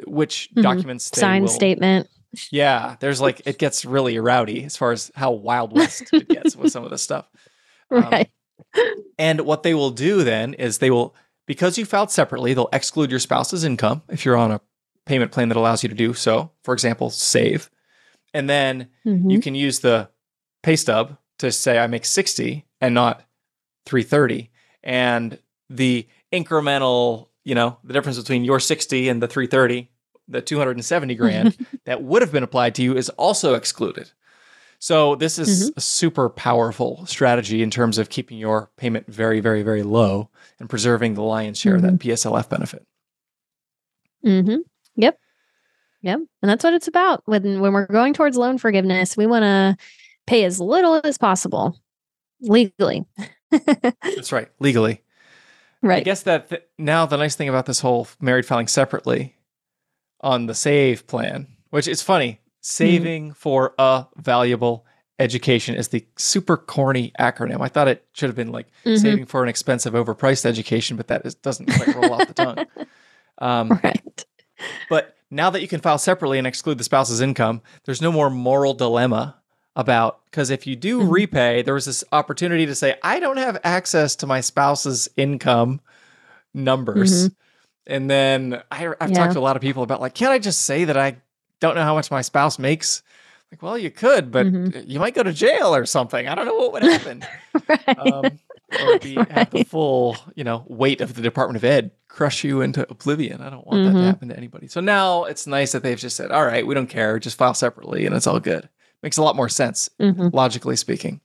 which 0.08 0.50
mm-hmm. 0.52 0.62
documents 0.62 1.12
sign 1.18 1.48
statement. 1.48 2.10
Yeah, 2.52 2.96
there's 3.00 3.22
like 3.22 3.44
it 3.46 3.60
gets 3.60 3.86
really 3.86 4.18
rowdy 4.20 4.66
as 4.66 4.76
far 4.76 4.92
as 4.92 5.12
how 5.16 5.32
wild 5.32 5.72
west 5.76 6.10
it 6.12 6.28
gets 6.28 6.56
with 6.56 6.72
some 6.72 6.84
of 6.84 6.92
this 6.92 7.02
stuff. 7.02 7.30
Right. 7.92 8.30
Um, 8.78 8.84
and 9.18 9.42
what 9.42 9.64
they 9.64 9.74
will 9.74 9.90
do 9.90 10.24
then 10.24 10.54
is 10.54 10.78
they 10.78 10.92
will 10.92 11.16
because 11.50 11.80
you 11.80 11.86
filed 11.86 12.12
separately, 12.12 12.54
they'll 12.54 12.69
exclude 12.71 13.10
your 13.10 13.19
spouse's 13.19 13.63
income 13.63 14.04
if 14.08 14.23
you're 14.23 14.38
on 14.38 14.52
a 14.52 14.62
payment 15.08 15.32
plan 15.32 15.50
that 15.50 15.58
allows 15.58 15.82
you 15.82 15.90
to 15.90 15.96
do 15.96 16.13
so. 16.13 16.52
For 16.63 16.76
example, 16.76 17.10
save. 17.10 17.71
And 18.36 18.48
then 18.48 18.90
mm-hmm. 19.04 19.32
you 19.32 19.40
can 19.40 19.56
use 19.56 19.80
the 19.80 20.12
pay 20.62 20.76
stub 20.76 21.17
to 21.40 21.52
say 21.52 21.80
I 21.80 21.88
make 21.88 22.06
60 22.06 22.67
and 22.82 22.94
not 22.94 23.23
330 23.88 24.52
and 24.84 25.40
the 25.71 26.08
incremental 26.32 27.30
you 27.44 27.56
know 27.56 27.80
the 27.84 27.94
difference 27.94 28.19
between 28.19 28.46
your 28.46 28.60
60 28.60 29.10
and 29.10 29.23
the 29.23 29.28
330 29.28 29.90
the 30.28 30.42
270 30.42 31.15
grand 31.15 31.58
that 31.86 32.04
would 32.04 32.21
have 32.21 32.32
been 32.32 32.44
applied 32.44 32.76
to 32.76 32.84
you 32.84 32.96
is 32.96 33.10
also 33.12 33.56
excluded 33.56 34.12
So 34.80 35.15
this 35.15 35.38
is 35.38 35.73
a 35.75 35.82
super 35.82 36.30
powerful 36.30 37.06
strategy 37.06 37.62
in 37.62 37.69
terms 37.69 37.98
of 37.98 38.10
keeping 38.10 38.38
your 38.38 38.71
payment 38.77 39.08
very, 39.08 39.42
very, 39.42 39.62
very 39.62 39.84
low 39.84 40.30
and 40.58 40.69
preserving 40.69 41.15
the 41.15 41.21
lion's 41.21 41.60
share 41.60 41.75
of 41.75 41.82
that 41.82 41.96
PSLF 41.96 42.48
benefit. 42.48 42.86
Mm-hmm. 44.25 44.60
Yep. 44.96 45.19
Yep. 46.02 46.19
And 46.42 46.50
that's 46.50 46.63
what 46.63 46.73
it's 46.73 46.88
about. 46.88 47.23
When 47.25 47.60
when 47.60 47.73
we're 47.73 47.88
going 47.88 48.13
towards 48.13 48.38
loan 48.38 48.58
forgiveness, 48.58 49.17
we 49.17 49.27
want 49.27 49.44
to 49.44 49.75
pay 50.27 50.46
as 50.46 50.62
little 50.62 51.02
as 51.04 51.17
possible 51.17 51.77
legally. 52.42 53.06
That's 53.52 54.32
right, 54.32 54.48
legally. 54.60 55.04
Right. 55.82 55.98
I 55.98 56.04
guess 56.04 56.23
that 56.23 56.50
th- 56.50 56.63
now 56.77 57.06
the 57.06 57.17
nice 57.17 57.36
thing 57.36 57.50
about 57.50 57.65
this 57.65 57.80
whole 57.80 58.08
married 58.21 58.46
filing 58.46 58.67
separately 58.67 59.36
on 60.21 60.46
the 60.46 60.56
save 60.56 61.08
plan, 61.08 61.48
which 61.69 61.88
is 61.88 62.02
funny, 62.02 62.40
saving 62.62 63.34
for 63.34 63.74
a 63.80 64.06
valuable 64.18 64.86
education 65.20 65.76
is 65.76 65.90
the 65.90 66.06
super 66.18 66.56
corny 66.58 67.12
acronym. 67.20 67.62
I 67.62 67.68
thought 67.68 67.88
it 67.90 68.06
should 68.14 68.30
have 68.30 68.36
been 68.36 68.52
like 68.52 68.68
Mhm. 68.86 68.98
saving 69.02 69.26
for 69.26 69.44
an 69.44 69.50
expensive, 69.50 69.94
overpriced 69.94 70.46
education, 70.46 70.96
but 70.98 71.08
that 71.08 71.26
is, 71.26 71.36
doesn't 71.36 71.66
quite 71.74 71.94
roll 71.96 72.14
off 72.14 72.28
the 72.28 72.34
tongue. 72.34 72.66
Um, 73.42 73.70
Right. 73.84 74.26
But 74.90 75.16
now 75.32 75.50
that 75.50 75.62
you 75.62 75.68
can 75.70 75.80
file 75.80 75.98
separately 75.98 76.38
and 76.38 76.46
exclude 76.48 76.78
the 76.78 76.84
spouse's 76.84 77.22
income, 77.22 77.62
there's 77.86 78.02
no 78.02 78.12
more 78.12 78.30
moral 78.30 78.74
dilemma 78.74 79.38
about 79.78 80.26
because 80.26 80.50
if 80.50 80.68
you 80.68 80.76
do 80.76 81.00
Mhm. 81.02 81.12
repay, 81.12 81.62
there 81.62 81.74
was 81.74 81.86
this 81.86 82.04
opportunity 82.12 82.66
to 82.66 82.76
say, 82.76 82.96
I 83.02 83.20
don't 83.22 83.38
have 83.38 83.58
access 83.64 84.16
to 84.18 84.28
my 84.28 84.42
spouse's 84.42 85.08
income 85.16 85.80
numbers. 86.54 87.30
And 87.88 88.10
then 88.10 88.62
I, 88.72 88.88
I've 88.88 88.92
Mm-hmm. 88.98 89.12
Yeah. 89.14 89.18
talked 89.20 89.34
to 89.34 89.40
a 89.40 89.42
lot 89.42 89.56
of 89.56 89.62
people 89.62 89.84
about 89.84 90.02
like, 90.02 90.14
can't 90.14 90.32
I 90.32 90.40
just 90.40 90.64
say 90.64 90.84
that 90.86 90.98
I 90.98 91.18
don't 91.60 91.76
know 91.76 91.84
how 91.84 91.96
much 91.96 92.12
my 92.12 92.22
spouse 92.22 92.58
makes? 92.60 93.04
Like, 93.52 93.62
well, 93.64 93.78
you 93.78 93.90
could, 93.90 94.32
but 94.32 94.46
Mhm. 94.46 94.84
you 94.88 95.00
might 95.00 95.16
go 95.16 95.24
to 95.24 95.34
jail 95.34 95.74
or 95.76 95.86
something. 95.86 96.28
I 96.28 96.36
don't 96.36 96.46
know 96.46 96.56
what 96.56 96.74
would 96.74 96.84
happen. 96.84 97.26
right. 97.68 98.00
um, 98.00 98.40
or 98.84 99.00
be 99.00 99.16
have 99.16 99.50
the 99.50 99.64
full, 99.64 100.16
you 100.36 100.44
know, 100.44 100.64
weight 100.68 101.02
of 101.02 101.16
the 101.16 101.22
Department 101.24 101.58
of 101.58 101.64
Ed 101.64 101.90
crush 102.08 102.44
you 102.44 102.62
into 102.62 102.86
oblivion. 102.92 103.42
I 103.42 103.50
don't 103.50 103.66
want 103.66 103.84
that 103.86 103.94
to 103.94 103.98
Mhm. 103.98 104.06
happen 104.06 104.30
to 104.30 104.38
anybody. 104.38 104.68
So 104.68 104.80
now 104.82 105.24
it's 105.24 105.48
nice 105.48 105.72
that 105.72 105.82
they've 105.82 105.98
just 105.98 106.16
said, 106.16 106.30
"All 106.32 106.46
right, 106.46 106.66
we 106.68 106.76
don't 106.76 106.88
care. 106.88 107.18
Just 107.18 107.38
file 107.38 107.56
separately, 107.56 108.06
and 108.06 108.16
it's 108.16 108.28
all 108.28 108.40
good." 108.40 108.70
Makes 109.02 109.18
a 109.18 109.24
lot 109.24 109.36
more 109.36 109.50
sense, 109.50 109.90
Mhm. 110.00 110.32
logically 110.34 110.76
speaking. 110.76 111.20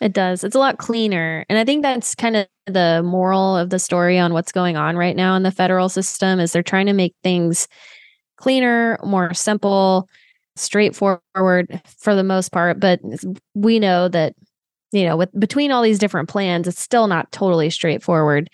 It 0.00 0.12
does. 0.12 0.42
It's 0.42 0.56
a 0.56 0.58
lot 0.58 0.78
cleaner. 0.78 1.46
And 1.48 1.56
I 1.58 1.64
think 1.64 1.82
that's 1.82 2.14
kind 2.16 2.36
of 2.36 2.46
the 2.66 3.02
moral 3.04 3.56
of 3.56 3.70
the 3.70 3.78
story 3.78 4.18
on 4.18 4.32
what's 4.32 4.50
going 4.52 4.76
on 4.76 4.96
right 4.96 5.14
now 5.14 5.36
in 5.36 5.44
the 5.44 5.50
federal 5.52 5.88
system 5.88 6.40
is 6.40 6.52
they're 6.52 6.62
trying 6.64 6.86
to 6.86 6.92
make 6.92 7.14
things 7.22 7.68
cleaner, 8.44 8.98
more 9.02 9.32
simple, 9.32 10.06
straightforward 10.54 11.80
for 11.98 12.14
the 12.14 12.22
most 12.22 12.52
part, 12.52 12.78
but 12.78 13.00
we 13.54 13.78
know 13.78 14.06
that 14.08 14.34
you 14.92 15.04
know, 15.04 15.16
with 15.16 15.30
between 15.40 15.72
all 15.72 15.82
these 15.82 15.98
different 15.98 16.28
plans, 16.28 16.68
it's 16.68 16.78
still 16.80 17.08
not 17.08 17.32
totally 17.32 17.68
straightforward, 17.70 18.48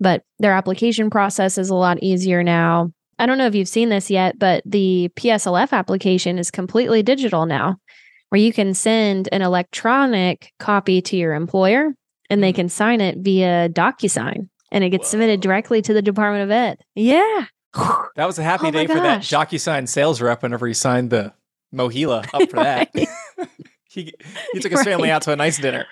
but 0.00 0.22
their 0.40 0.52
application 0.52 1.10
process 1.10 1.56
is 1.58 1.68
a 1.70 1.74
lot 1.74 2.02
easier 2.02 2.42
now. 2.42 2.90
I 3.20 3.26
don't 3.26 3.38
know 3.38 3.46
if 3.46 3.54
you've 3.54 3.68
seen 3.68 3.90
this 3.90 4.10
yet, 4.10 4.36
but 4.38 4.62
the 4.66 5.10
PSLF 5.14 5.72
application 5.72 6.38
is 6.38 6.50
completely 6.50 7.02
digital 7.04 7.46
now 7.46 7.76
where 8.30 8.40
you 8.40 8.52
can 8.52 8.74
send 8.74 9.28
an 9.30 9.42
electronic 9.42 10.50
copy 10.58 11.00
to 11.02 11.16
your 11.16 11.34
employer 11.34 11.92
and 12.28 12.42
they 12.42 12.52
Mhm. 12.52 12.56
can 12.56 12.68
sign 12.70 13.00
it 13.00 13.18
via 13.18 13.68
DocuSign 13.68 14.48
and 14.72 14.82
it 14.82 14.90
gets 14.90 15.08
submitted 15.08 15.40
directly 15.40 15.80
to 15.82 15.94
the 15.94 16.02
Department 16.02 16.42
of 16.42 16.50
Ed. 16.50 16.78
Yeah. 16.96 17.44
That 18.16 18.26
was 18.26 18.38
a 18.38 18.44
happy 18.44 18.68
Oh 18.68 18.70
day 18.70 18.86
for 18.86 18.94
that. 18.94 19.22
DocuSign 19.22 19.88
sales 19.88 20.20
rep 20.20 20.42
whenever 20.44 20.66
he 20.68 20.74
signed 20.74 21.10
the 21.10 21.32
MOHELA 21.74 22.28
up 22.32 22.48
for 22.50 22.56
that. 22.56 22.90
He 23.90 24.12
he 24.52 24.58
took 24.60 24.72
his 24.72 24.82
family 24.82 25.08
out 25.10 25.22
to 25.22 25.30
a 25.32 25.36
nice 25.36 25.56
dinner. 25.58 25.86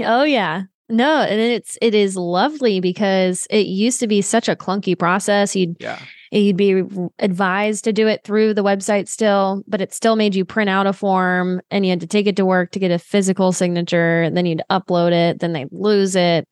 Oh 0.00 0.22
yeah. 0.22 0.62
No, 0.88 1.20
and 1.20 1.38
it's 1.40 1.76
it 1.82 1.94
is 1.94 2.16
lovely 2.16 2.80
because 2.80 3.46
it 3.50 3.66
used 3.66 4.00
to 4.00 4.06
be 4.06 4.22
such 4.22 4.48
a 4.48 4.56
clunky 4.56 4.98
process. 4.98 5.54
You'd 5.54 5.76
Yeah. 5.80 5.98
you'd 6.30 6.56
be 6.56 6.82
advised 7.18 7.84
to 7.84 7.92
do 7.92 8.06
it 8.08 8.24
through 8.24 8.54
the 8.54 8.64
website 8.64 9.08
still, 9.08 9.62
but 9.66 9.80
it 9.82 9.92
still 9.92 10.16
made 10.16 10.34
you 10.34 10.44
print 10.46 10.70
out 10.70 10.86
a 10.86 10.92
form 10.94 11.60
and 11.70 11.84
you 11.84 11.90
had 11.90 12.00
to 12.00 12.06
take 12.06 12.26
it 12.26 12.36
to 12.36 12.44
work 12.46 12.70
to 12.72 12.78
get 12.78 12.90
a 12.90 12.98
physical 12.98 13.52
signature. 13.52 14.22
And 14.22 14.34
then 14.36 14.46
you'd 14.46 14.62
upload 14.70 15.12
it, 15.12 15.40
then 15.40 15.52
they'd 15.52 15.68
lose 15.72 16.16
it. 16.16 16.48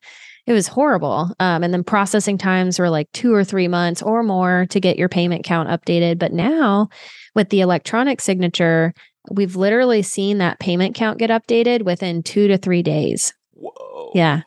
It 0.47 0.53
was 0.53 0.67
horrible. 0.67 1.33
Um, 1.39 1.63
and 1.63 1.73
then 1.73 1.83
processing 1.83 2.37
times 2.37 2.79
were 2.79 2.89
like 2.89 3.11
two 3.11 3.33
or 3.33 3.43
three 3.43 3.67
months 3.67 4.01
or 4.01 4.23
more 4.23 4.65
to 4.69 4.79
get 4.79 4.97
your 4.97 5.09
payment 5.09 5.43
count 5.45 5.69
updated. 5.69 6.17
But 6.17 6.33
now 6.33 6.89
with 7.35 7.49
the 7.49 7.61
electronic 7.61 8.19
signature, 8.21 8.93
we've 9.29 9.55
literally 9.55 10.01
seen 10.01 10.39
that 10.39 10.59
payment 10.59 10.95
count 10.95 11.19
get 11.19 11.29
updated 11.29 11.83
within 11.83 12.23
two 12.23 12.47
to 12.47 12.57
three 12.57 12.81
days. 12.81 13.33
Whoa. 13.53 14.11
Yeah. 14.15 14.41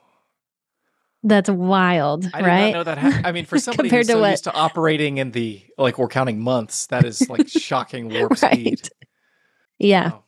That's 1.26 1.48
wild, 1.48 2.28
I 2.34 2.40
right? 2.42 2.70
not 2.72 2.78
know 2.78 2.84
that. 2.84 2.98
Ha- 2.98 3.20
I 3.24 3.32
mean, 3.32 3.46
for 3.46 3.58
somebody 3.60 3.88
Compared 3.88 4.06
who's 4.06 4.14
to 4.14 4.20
what- 4.20 4.30
used 4.32 4.44
to 4.44 4.52
operating 4.52 5.16
in 5.18 5.30
the 5.30 5.62
like 5.78 5.96
we're 5.96 6.08
counting 6.08 6.40
months, 6.40 6.86
that 6.88 7.04
is 7.06 7.26
like 7.30 7.48
shocking 7.48 8.10
warp 8.10 8.36
speed. 8.36 8.90
Yeah. 9.78 10.10
Wow. 10.10 10.24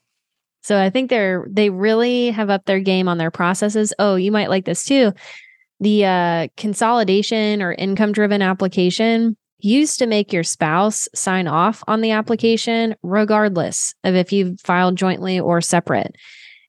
So 0.62 0.80
I 0.80 0.88
think 0.90 1.10
they're 1.10 1.46
they 1.50 1.70
really 1.70 2.30
have 2.30 2.48
upped 2.50 2.66
their 2.66 2.80
game 2.80 3.08
on 3.08 3.18
their 3.18 3.30
processes. 3.30 3.92
Oh, 3.98 4.14
you 4.16 4.32
might 4.32 4.48
like 4.48 4.64
this 4.64 4.84
too. 4.84 5.12
The 5.80 6.04
uh, 6.04 6.48
consolidation 6.56 7.62
or 7.62 7.72
income 7.72 8.12
driven 8.12 8.42
application 8.42 9.36
used 9.58 9.98
to 9.98 10.06
make 10.06 10.32
your 10.32 10.42
spouse 10.42 11.08
sign 11.14 11.46
off 11.46 11.82
on 11.86 12.00
the 12.00 12.10
application 12.10 12.94
regardless 13.02 13.94
of 14.04 14.14
if 14.14 14.32
you 14.32 14.56
filed 14.62 14.96
jointly 14.96 15.40
or 15.40 15.60
separate. 15.60 16.14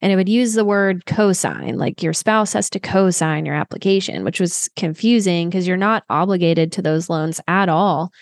And 0.00 0.12
it 0.12 0.16
would 0.16 0.28
use 0.28 0.54
the 0.54 0.64
word 0.64 1.06
co-sign, 1.06 1.76
like 1.76 2.02
your 2.02 2.12
spouse 2.12 2.52
has 2.52 2.70
to 2.70 2.80
co-sign 2.80 3.44
your 3.44 3.56
application, 3.56 4.24
which 4.24 4.40
was 4.40 4.70
confusing 4.76 5.48
because 5.48 5.66
you're 5.66 5.76
not 5.76 6.04
obligated 6.08 6.70
to 6.72 6.82
those 6.82 7.10
loans 7.10 7.40
at 7.48 7.68
all. 7.68 8.12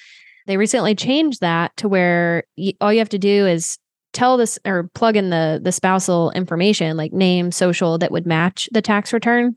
They 0.47 0.57
recently 0.57 0.95
changed 0.95 1.41
that 1.41 1.76
to 1.78 1.89
where 1.89 2.45
all 2.80 2.93
you 2.93 2.99
have 3.01 3.09
to 3.11 3.18
do 3.18 3.47
is 3.47 3.78
tell 4.12 4.39
this 4.39 4.59
or 4.64 4.89
plug 4.95 5.16
in 5.16 5.28
the 5.28 5.61
the 5.62 5.72
spousal 5.72 6.30
information 6.30 6.97
like 6.97 7.12
name 7.12 7.53
social 7.53 7.99
that 7.99 8.11
would 8.11 8.26
match 8.26 8.66
the 8.72 8.80
tax 8.80 9.12
return 9.12 9.55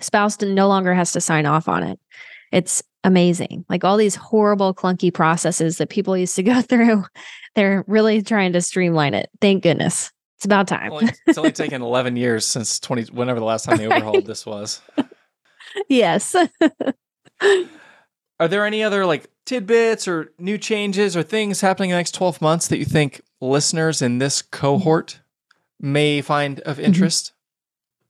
spouse 0.00 0.40
no 0.40 0.68
longer 0.68 0.94
has 0.94 1.12
to 1.12 1.20
sign 1.20 1.46
off 1.46 1.68
on 1.68 1.82
it. 1.82 1.98
It's 2.52 2.82
amazing. 3.04 3.64
Like 3.68 3.84
all 3.84 3.96
these 3.96 4.14
horrible 4.14 4.74
clunky 4.74 5.12
processes 5.12 5.78
that 5.78 5.90
people 5.90 6.16
used 6.16 6.36
to 6.36 6.42
go 6.42 6.62
through 6.62 7.04
they're 7.54 7.84
really 7.88 8.22
trying 8.22 8.52
to 8.52 8.60
streamline 8.60 9.14
it. 9.14 9.30
Thank 9.40 9.64
goodness. 9.64 10.12
It's 10.36 10.44
about 10.44 10.68
time. 10.68 10.92
Only- 10.92 11.12
it's 11.26 11.38
only 11.38 11.50
taken 11.50 11.82
11 11.82 12.16
years 12.16 12.46
since 12.46 12.78
20 12.78 13.12
whenever 13.12 13.40
the 13.40 13.46
last 13.46 13.64
time 13.64 13.78
they 13.78 13.88
Right. 13.88 13.96
overhauled 13.96 14.26
this 14.26 14.46
was. 14.46 14.80
yes. 15.88 16.36
Are 18.40 18.46
there 18.46 18.64
any 18.64 18.84
other 18.84 19.04
like 19.04 19.28
tidbits 19.44 20.06
or 20.06 20.32
new 20.38 20.56
changes 20.56 21.16
or 21.16 21.24
things 21.24 21.60
happening 21.60 21.90
in 21.90 21.94
the 21.94 21.98
next 21.98 22.14
12 22.14 22.40
months 22.40 22.68
that 22.68 22.78
you 22.78 22.84
think 22.84 23.20
listeners 23.40 24.00
in 24.00 24.18
this 24.18 24.42
mm-hmm. 24.42 24.50
cohort 24.52 25.20
may 25.80 26.20
find 26.20 26.60
of 26.60 26.76
mm-hmm. 26.76 26.86
interest? 26.86 27.32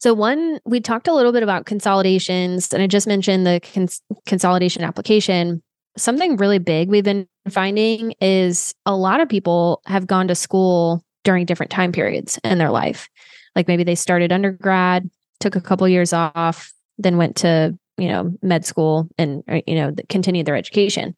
So 0.00 0.14
one, 0.14 0.60
we 0.64 0.80
talked 0.80 1.08
a 1.08 1.12
little 1.12 1.32
bit 1.32 1.42
about 1.42 1.66
consolidations, 1.66 2.72
and 2.72 2.82
I 2.82 2.86
just 2.86 3.06
mentioned 3.06 3.46
the 3.46 3.60
cons- 3.74 4.02
consolidation 4.26 4.84
application. 4.84 5.60
Something 5.96 6.36
really 6.36 6.60
big 6.60 6.88
we've 6.88 7.04
been 7.04 7.26
finding 7.50 8.14
is 8.20 8.74
a 8.86 8.94
lot 8.94 9.20
of 9.20 9.28
people 9.28 9.82
have 9.86 10.06
gone 10.06 10.28
to 10.28 10.36
school 10.36 11.02
during 11.24 11.46
different 11.46 11.70
time 11.70 11.90
periods 11.90 12.38
in 12.44 12.58
their 12.58 12.70
life. 12.70 13.08
Like 13.56 13.66
maybe 13.66 13.82
they 13.82 13.96
started 13.96 14.30
undergrad, 14.30 15.10
took 15.40 15.56
a 15.56 15.60
couple 15.60 15.88
years 15.88 16.12
off, 16.12 16.72
then 16.98 17.16
went 17.16 17.34
to 17.36 17.76
you 17.96 18.08
know 18.08 18.32
med 18.40 18.64
school 18.64 19.08
and 19.18 19.42
uh, 19.48 19.60
you 19.66 19.74
know 19.74 19.92
continued 20.08 20.46
their 20.46 20.56
education. 20.56 21.16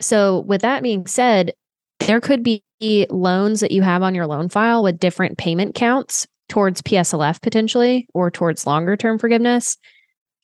So 0.00 0.40
with 0.40 0.60
that 0.60 0.84
being 0.84 1.08
said, 1.08 1.52
there 1.98 2.20
could 2.20 2.44
be 2.44 2.62
loans 3.10 3.58
that 3.60 3.72
you 3.72 3.82
have 3.82 4.02
on 4.04 4.14
your 4.14 4.26
loan 4.28 4.48
file 4.48 4.84
with 4.84 5.00
different 5.00 5.38
payment 5.38 5.74
counts 5.74 6.28
towards 6.54 6.82
PSLF 6.82 7.42
potentially 7.42 8.06
or 8.14 8.30
towards 8.30 8.64
longer 8.64 8.96
term 8.96 9.18
forgiveness. 9.18 9.76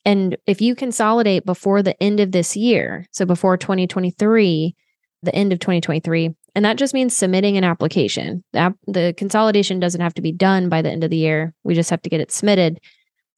And 0.03 0.35
if 0.45 0.59
you 0.61 0.75
consolidate 0.75 1.45
before 1.45 1.81
the 1.81 1.95
end 2.03 2.19
of 2.19 2.33
this 2.33 2.57
year, 2.57 3.05
so 3.11 3.25
before 3.25 3.55
2023, 3.55 4.75
the 5.23 5.33
end 5.33 5.53
of 5.53 5.59
2023, 5.59 6.31
and 6.53 6.65
that 6.65 6.77
just 6.77 6.93
means 6.93 7.15
submitting 7.15 7.55
an 7.55 7.63
application. 7.63 8.43
The, 8.51 9.13
consolidation 9.15 9.79
doesn't 9.79 10.01
have 10.01 10.13
to 10.15 10.21
be 10.21 10.33
done 10.33 10.67
by 10.67 10.81
the 10.81 10.91
end 10.91 11.05
of 11.05 11.11
the 11.11 11.17
year. 11.17 11.53
We 11.63 11.75
just 11.75 11.89
have 11.91 12.01
to 12.01 12.09
get 12.09 12.19
it 12.19 12.29
submitted. 12.29 12.81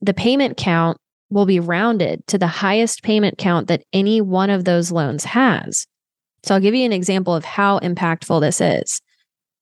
The 0.01 0.15
payment 0.15 0.57
count 0.57 0.97
will 1.30 1.45
be 1.45 1.59
rounded 1.59 2.26
to 2.26 2.39
the 2.39 2.47
highest 2.47 3.03
payment 3.03 3.38
count 3.38 3.67
that 3.67 3.84
any 3.93 4.19
one 4.19 4.49
of 4.49 4.65
those 4.65 4.91
loans 4.91 5.26
has. 5.26 5.86
So 6.41 6.55
I'll 6.55 6.61
give 6.61 6.74
you 6.74 6.86
an 6.86 6.93
example 6.93 7.36
of 7.36 7.45
how 7.45 7.78
impactful 7.82 8.41
this 8.41 8.59
is. 8.59 8.99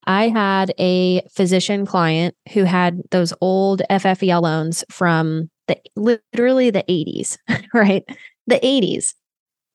I 0.08 0.30
had 0.30 0.74
a 0.80 1.22
physician 1.32 1.86
client 1.86 2.36
who 2.54 2.64
had 2.64 3.02
those 3.12 3.34
old 3.41 3.82
FFEL 3.89 4.41
loans 4.41 4.84
from 4.89 5.49
the 5.68 5.78
literally 5.95 6.70
the 6.70 6.84
80s, 6.84 7.38
right? 7.74 8.04
The 8.47 8.60
80s. 8.60 9.14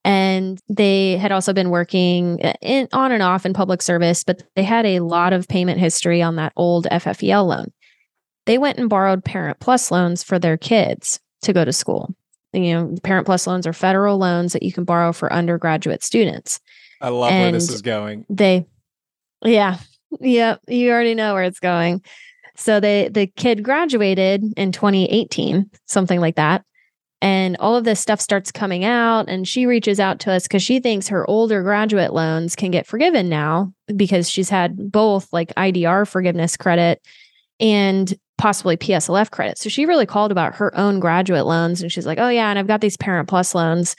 And 0.04 0.60
they 0.68 1.16
had 1.16 1.32
also 1.32 1.52
been 1.52 1.70
working 1.70 2.40
uh, 2.44 2.54
in, 2.62 2.88
on 2.92 3.10
and 3.10 3.22
off 3.22 3.44
in 3.44 3.52
public 3.52 3.82
service, 3.82 4.22
but 4.22 4.42
they 4.54 4.62
had 4.62 4.86
a 4.86 5.00
lot 5.00 5.32
of 5.32 5.48
payment 5.48 5.80
history 5.80 6.22
on 6.22 6.36
that 6.36 6.52
old 6.56 6.86
FFEL 6.92 7.46
loan. 7.46 7.72
They 8.46 8.58
went 8.58 8.78
and 8.78 8.88
borrowed 8.88 9.24
Parent 9.24 9.58
Plus 9.58 9.90
loans 9.90 10.22
for 10.22 10.38
their 10.38 10.56
kids 10.56 11.18
to 11.42 11.52
go 11.52 11.64
to 11.64 11.72
school. 11.72 12.14
You 12.52 12.74
know, 12.74 12.94
Parent 13.02 13.26
Plus 13.26 13.46
loans 13.46 13.66
are 13.66 13.72
federal 13.72 14.16
loans 14.18 14.52
that 14.52 14.62
you 14.62 14.72
can 14.72 14.84
borrow 14.84 15.12
for 15.12 15.32
undergraduate 15.32 16.04
students. 16.04 16.60
I 17.00 17.08
love 17.08 17.32
and 17.32 17.42
where 17.42 17.52
this 17.52 17.70
is 17.70 17.82
going. 17.82 18.24
They, 18.30 18.64
yeah, 19.44 19.78
yeah, 20.20 20.56
you 20.68 20.90
already 20.90 21.14
know 21.14 21.34
where 21.34 21.44
it's 21.44 21.60
going. 21.60 22.02
So 22.56 22.80
they 22.80 23.08
the 23.08 23.26
kid 23.26 23.62
graduated 23.62 24.42
in 24.56 24.72
2018, 24.72 25.70
something 25.86 26.20
like 26.20 26.36
that. 26.36 26.64
And 27.22 27.56
all 27.58 27.76
of 27.76 27.84
this 27.84 28.00
stuff 28.00 28.20
starts 28.20 28.52
coming 28.52 28.84
out 28.84 29.28
and 29.28 29.48
she 29.48 29.66
reaches 29.66 29.98
out 29.98 30.20
to 30.20 30.32
us 30.32 30.46
cuz 30.46 30.62
she 30.62 30.80
thinks 30.80 31.08
her 31.08 31.28
older 31.28 31.62
graduate 31.62 32.12
loans 32.12 32.54
can 32.54 32.70
get 32.70 32.86
forgiven 32.86 33.28
now 33.28 33.72
because 33.94 34.28
she's 34.28 34.50
had 34.50 34.90
both 34.92 35.32
like 35.32 35.54
IDR 35.54 36.06
forgiveness 36.06 36.56
credit 36.56 37.00
and 37.58 38.14
possibly 38.38 38.76
PSLF 38.76 39.30
credit. 39.30 39.58
So 39.58 39.68
she 39.68 39.86
really 39.86 40.06
called 40.06 40.30
about 40.30 40.56
her 40.56 40.76
own 40.76 41.00
graduate 41.00 41.46
loans 41.46 41.82
and 41.82 41.90
she's 41.90 42.06
like, 42.06 42.18
"Oh 42.18 42.28
yeah, 42.28 42.50
and 42.50 42.58
I've 42.58 42.66
got 42.66 42.80
these 42.80 42.96
Parent 42.96 43.28
Plus 43.28 43.54
loans. 43.54 43.96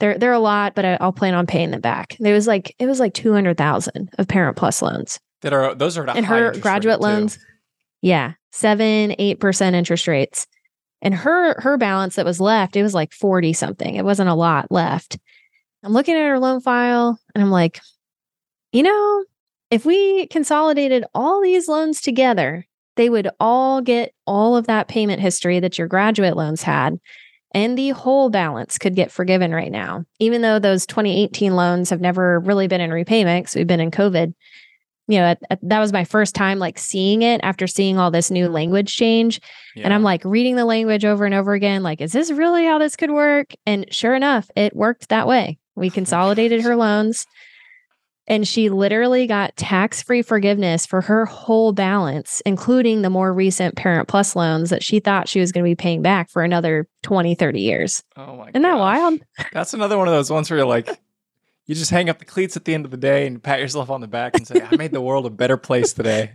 They're 0.00 0.18
they're 0.18 0.32
a 0.32 0.38
lot, 0.38 0.74
but 0.74 0.84
I, 0.84 0.98
will 1.00 1.12
plan 1.12 1.34
on 1.34 1.46
paying 1.46 1.70
them 1.72 1.80
back." 1.80 2.16
It 2.20 2.32
was 2.32 2.46
like 2.46 2.74
it 2.78 2.86
was 2.86 3.00
like 3.00 3.14
200,000 3.14 4.10
of 4.18 4.28
Parent 4.28 4.56
Plus 4.56 4.82
loans. 4.82 5.18
That 5.42 5.52
are 5.52 5.74
those 5.74 5.98
are 5.98 6.08
and 6.08 6.26
her 6.26 6.52
graduate 6.52 7.00
loans. 7.00 7.36
Too. 7.36 7.42
Yeah, 8.02 8.32
seven, 8.50 9.14
eight 9.18 9.40
percent 9.40 9.76
interest 9.76 10.08
rates. 10.08 10.46
And 11.02 11.14
her 11.14 11.60
her 11.60 11.76
balance 11.76 12.16
that 12.16 12.24
was 12.24 12.40
left, 12.40 12.76
it 12.76 12.82
was 12.82 12.94
like 12.94 13.12
40 13.12 13.52
something. 13.52 13.96
It 13.96 14.04
wasn't 14.04 14.28
a 14.28 14.34
lot 14.34 14.70
left. 14.70 15.18
I'm 15.82 15.92
looking 15.92 16.14
at 16.14 16.28
her 16.28 16.38
loan 16.38 16.60
file 16.60 17.18
and 17.34 17.42
I'm 17.42 17.50
like, 17.50 17.80
you 18.70 18.84
know, 18.84 19.24
if 19.70 19.84
we 19.84 20.26
consolidated 20.28 21.04
all 21.12 21.42
these 21.42 21.66
loans 21.66 22.00
together, 22.00 22.64
they 22.96 23.08
would 23.10 23.28
all 23.40 23.80
get 23.80 24.14
all 24.26 24.56
of 24.56 24.66
that 24.66 24.86
payment 24.86 25.20
history 25.20 25.58
that 25.60 25.78
your 25.78 25.88
graduate 25.88 26.36
loans 26.36 26.62
had. 26.62 27.00
And 27.54 27.76
the 27.76 27.90
whole 27.90 28.30
balance 28.30 28.78
could 28.78 28.94
get 28.94 29.10
forgiven 29.10 29.52
right 29.52 29.72
now, 29.72 30.04
even 30.18 30.40
though 30.40 30.58
those 30.58 30.86
2018 30.86 31.54
loans 31.54 31.90
have 31.90 32.00
never 32.00 32.40
really 32.40 32.68
been 32.68 32.80
in 32.80 32.92
repayment 32.92 33.44
because 33.44 33.56
we've 33.56 33.66
been 33.66 33.80
in 33.80 33.90
COVID 33.90 34.32
you 35.08 35.18
know, 35.18 35.24
at, 35.24 35.42
at, 35.50 35.58
that 35.62 35.80
was 35.80 35.92
my 35.92 36.04
first 36.04 36.34
time 36.34 36.58
like 36.58 36.78
seeing 36.78 37.22
it 37.22 37.40
after 37.42 37.66
seeing 37.66 37.98
all 37.98 38.10
this 38.10 38.30
new 38.30 38.48
language 38.48 38.94
change. 38.94 39.40
Yeah. 39.74 39.84
And 39.84 39.94
I'm 39.94 40.02
like 40.02 40.24
reading 40.24 40.56
the 40.56 40.64
language 40.64 41.04
over 41.04 41.24
and 41.24 41.34
over 41.34 41.54
again, 41.54 41.82
like, 41.82 42.00
is 42.00 42.12
this 42.12 42.30
really 42.30 42.64
how 42.64 42.78
this 42.78 42.96
could 42.96 43.10
work? 43.10 43.52
And 43.66 43.86
sure 43.92 44.14
enough, 44.14 44.50
it 44.56 44.76
worked 44.76 45.08
that 45.08 45.26
way. 45.26 45.58
We 45.74 45.88
oh 45.88 45.92
consolidated 45.92 46.62
her 46.62 46.76
loans 46.76 47.26
and 48.28 48.46
she 48.46 48.70
literally 48.70 49.26
got 49.26 49.56
tax 49.56 50.02
free 50.02 50.22
forgiveness 50.22 50.86
for 50.86 51.00
her 51.00 51.26
whole 51.26 51.72
balance, 51.72 52.40
including 52.46 53.02
the 53.02 53.10
more 53.10 53.32
recent 53.32 53.74
Parent 53.76 54.08
Plus 54.08 54.36
loans 54.36 54.70
that 54.70 54.82
she 54.82 55.00
thought 55.00 55.28
she 55.28 55.40
was 55.40 55.50
going 55.50 55.64
to 55.64 55.70
be 55.70 55.74
paying 55.74 56.02
back 56.02 56.30
for 56.30 56.42
another 56.42 56.86
20, 57.02 57.34
30 57.34 57.60
years. 57.60 58.02
Oh 58.16 58.36
my 58.36 58.48
Isn't 58.48 58.62
that 58.62 58.78
wild? 58.78 59.20
That's 59.52 59.74
another 59.74 59.98
one 59.98 60.06
of 60.06 60.14
those 60.14 60.30
ones 60.30 60.50
where 60.50 60.58
you're 60.58 60.66
like, 60.66 60.88
you 61.66 61.74
just 61.74 61.90
hang 61.90 62.08
up 62.08 62.18
the 62.18 62.24
cleats 62.24 62.56
at 62.56 62.64
the 62.64 62.74
end 62.74 62.84
of 62.84 62.90
the 62.90 62.96
day 62.96 63.26
and 63.26 63.42
pat 63.42 63.60
yourself 63.60 63.90
on 63.90 64.00
the 64.00 64.08
back 64.08 64.36
and 64.36 64.46
say, 64.46 64.60
I 64.60 64.76
made 64.76 64.92
the 64.92 65.00
world 65.02 65.26
a 65.26 65.30
better 65.30 65.56
place 65.56 65.92
today. 65.92 66.32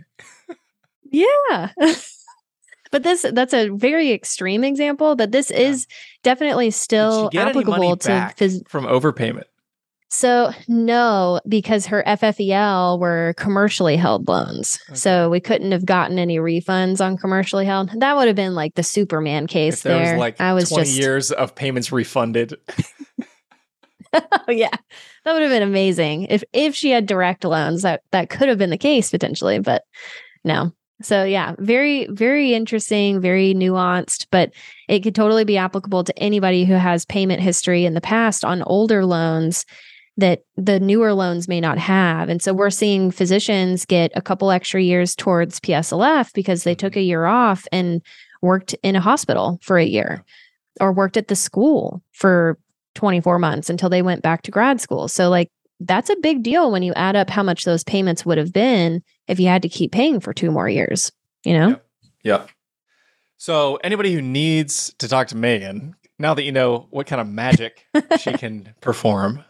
yeah. 1.10 1.70
but 2.90 3.02
this 3.02 3.26
that's 3.32 3.54
a 3.54 3.68
very 3.68 4.12
extreme 4.12 4.64
example, 4.64 5.16
but 5.16 5.32
this 5.32 5.50
yeah. 5.50 5.58
is 5.58 5.86
definitely 6.22 6.70
still 6.70 7.30
applicable 7.34 7.96
to 7.98 8.10
phys- 8.36 8.66
from 8.68 8.84
overpayment. 8.84 9.44
So 10.10 10.52
no, 10.68 11.38
because 11.46 11.84
her 11.86 12.02
FFEL 12.06 12.98
were 12.98 13.34
commercially 13.36 13.96
held 13.96 14.26
loans. 14.26 14.80
Okay. 14.88 14.96
So 14.96 15.28
we 15.28 15.38
couldn't 15.38 15.72
have 15.72 15.84
gotten 15.84 16.18
any 16.18 16.38
refunds 16.38 17.04
on 17.04 17.18
commercially 17.18 17.66
held. 17.66 17.90
That 18.00 18.16
would 18.16 18.26
have 18.26 18.36
been 18.36 18.54
like 18.54 18.74
the 18.74 18.82
Superman 18.82 19.46
case 19.46 19.74
if 19.74 19.82
there. 19.82 19.98
there. 20.02 20.14
Was 20.14 20.20
like 20.20 20.40
I 20.40 20.54
was 20.54 20.70
20 20.70 20.84
just 20.84 20.98
years 20.98 21.30
of 21.30 21.54
payments 21.54 21.92
refunded. 21.92 22.56
Oh, 24.12 24.50
yeah, 24.50 24.74
that 25.28 25.34
would 25.34 25.42
have 25.42 25.50
been 25.50 25.62
amazing 25.62 26.22
if 26.24 26.42
if 26.54 26.74
she 26.74 26.90
had 26.90 27.04
direct 27.04 27.44
loans. 27.44 27.82
That 27.82 28.00
that 28.12 28.30
could 28.30 28.48
have 28.48 28.56
been 28.56 28.70
the 28.70 28.78
case 28.78 29.10
potentially, 29.10 29.58
but 29.58 29.84
no. 30.42 30.72
So 31.02 31.22
yeah, 31.22 31.54
very 31.58 32.06
very 32.06 32.54
interesting, 32.54 33.20
very 33.20 33.52
nuanced, 33.52 34.26
but 34.30 34.52
it 34.88 35.00
could 35.00 35.14
totally 35.14 35.44
be 35.44 35.58
applicable 35.58 36.04
to 36.04 36.18
anybody 36.18 36.64
who 36.64 36.72
has 36.72 37.04
payment 37.04 37.42
history 37.42 37.84
in 37.84 37.92
the 37.92 38.00
past 38.00 38.42
on 38.42 38.62
older 38.62 39.04
loans 39.04 39.66
that 40.16 40.44
the 40.56 40.80
newer 40.80 41.12
loans 41.12 41.46
may 41.46 41.60
not 41.60 41.76
have. 41.76 42.30
And 42.30 42.40
so 42.40 42.54
we're 42.54 42.70
seeing 42.70 43.10
physicians 43.10 43.84
get 43.84 44.10
a 44.16 44.22
couple 44.22 44.50
extra 44.50 44.82
years 44.82 45.14
towards 45.14 45.60
PSLF 45.60 46.32
because 46.32 46.64
they 46.64 46.74
took 46.74 46.94
mm-hmm. 46.94 47.00
a 47.00 47.02
year 47.02 47.26
off 47.26 47.68
and 47.70 48.00
worked 48.40 48.74
in 48.82 48.96
a 48.96 49.00
hospital 49.00 49.58
for 49.60 49.76
a 49.76 49.84
year 49.84 50.24
or 50.80 50.90
worked 50.90 51.18
at 51.18 51.28
the 51.28 51.36
school 51.36 52.02
for 52.12 52.58
24 52.98 53.38
months 53.38 53.70
until 53.70 53.88
they 53.88 54.02
went 54.02 54.22
back 54.22 54.42
to 54.42 54.50
grad 54.50 54.80
school. 54.80 55.06
So, 55.06 55.30
like, 55.30 55.50
that's 55.78 56.10
a 56.10 56.16
big 56.16 56.42
deal 56.42 56.72
when 56.72 56.82
you 56.82 56.92
add 56.94 57.14
up 57.14 57.30
how 57.30 57.44
much 57.44 57.64
those 57.64 57.84
payments 57.84 58.26
would 58.26 58.38
have 58.38 58.52
been 58.52 59.02
if 59.28 59.38
you 59.38 59.46
had 59.46 59.62
to 59.62 59.68
keep 59.68 59.92
paying 59.92 60.18
for 60.18 60.34
two 60.34 60.50
more 60.50 60.68
years, 60.68 61.12
you 61.44 61.54
know? 61.54 61.68
Yep. 61.68 61.86
yep. 62.24 62.48
So, 63.36 63.76
anybody 63.84 64.12
who 64.12 64.20
needs 64.20 64.92
to 64.98 65.06
talk 65.06 65.28
to 65.28 65.36
Meagan, 65.36 65.94
now 66.18 66.34
that 66.34 66.42
you 66.42 66.50
know 66.50 66.88
what 66.90 67.06
kind 67.06 67.20
of 67.20 67.28
magic 67.28 67.86
she 68.18 68.32
can 68.36 68.74
perform, 68.80 69.44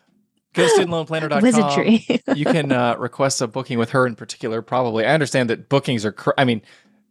go 0.52 0.66
to 0.66 0.82
studentloanplanner.com. 0.82 1.40
Wizardry. 1.40 2.04
you 2.34 2.44
can 2.44 2.70
uh, 2.70 2.96
request 2.98 3.40
a 3.40 3.46
booking 3.46 3.78
with 3.78 3.88
her 3.90 4.06
in 4.06 4.14
particular, 4.14 4.60
probably. 4.60 5.06
I 5.06 5.14
understand 5.14 5.48
that 5.48 5.70
bookings 5.70 6.04
are, 6.04 6.12
cr- 6.12 6.32
I 6.36 6.44
mean, 6.44 6.60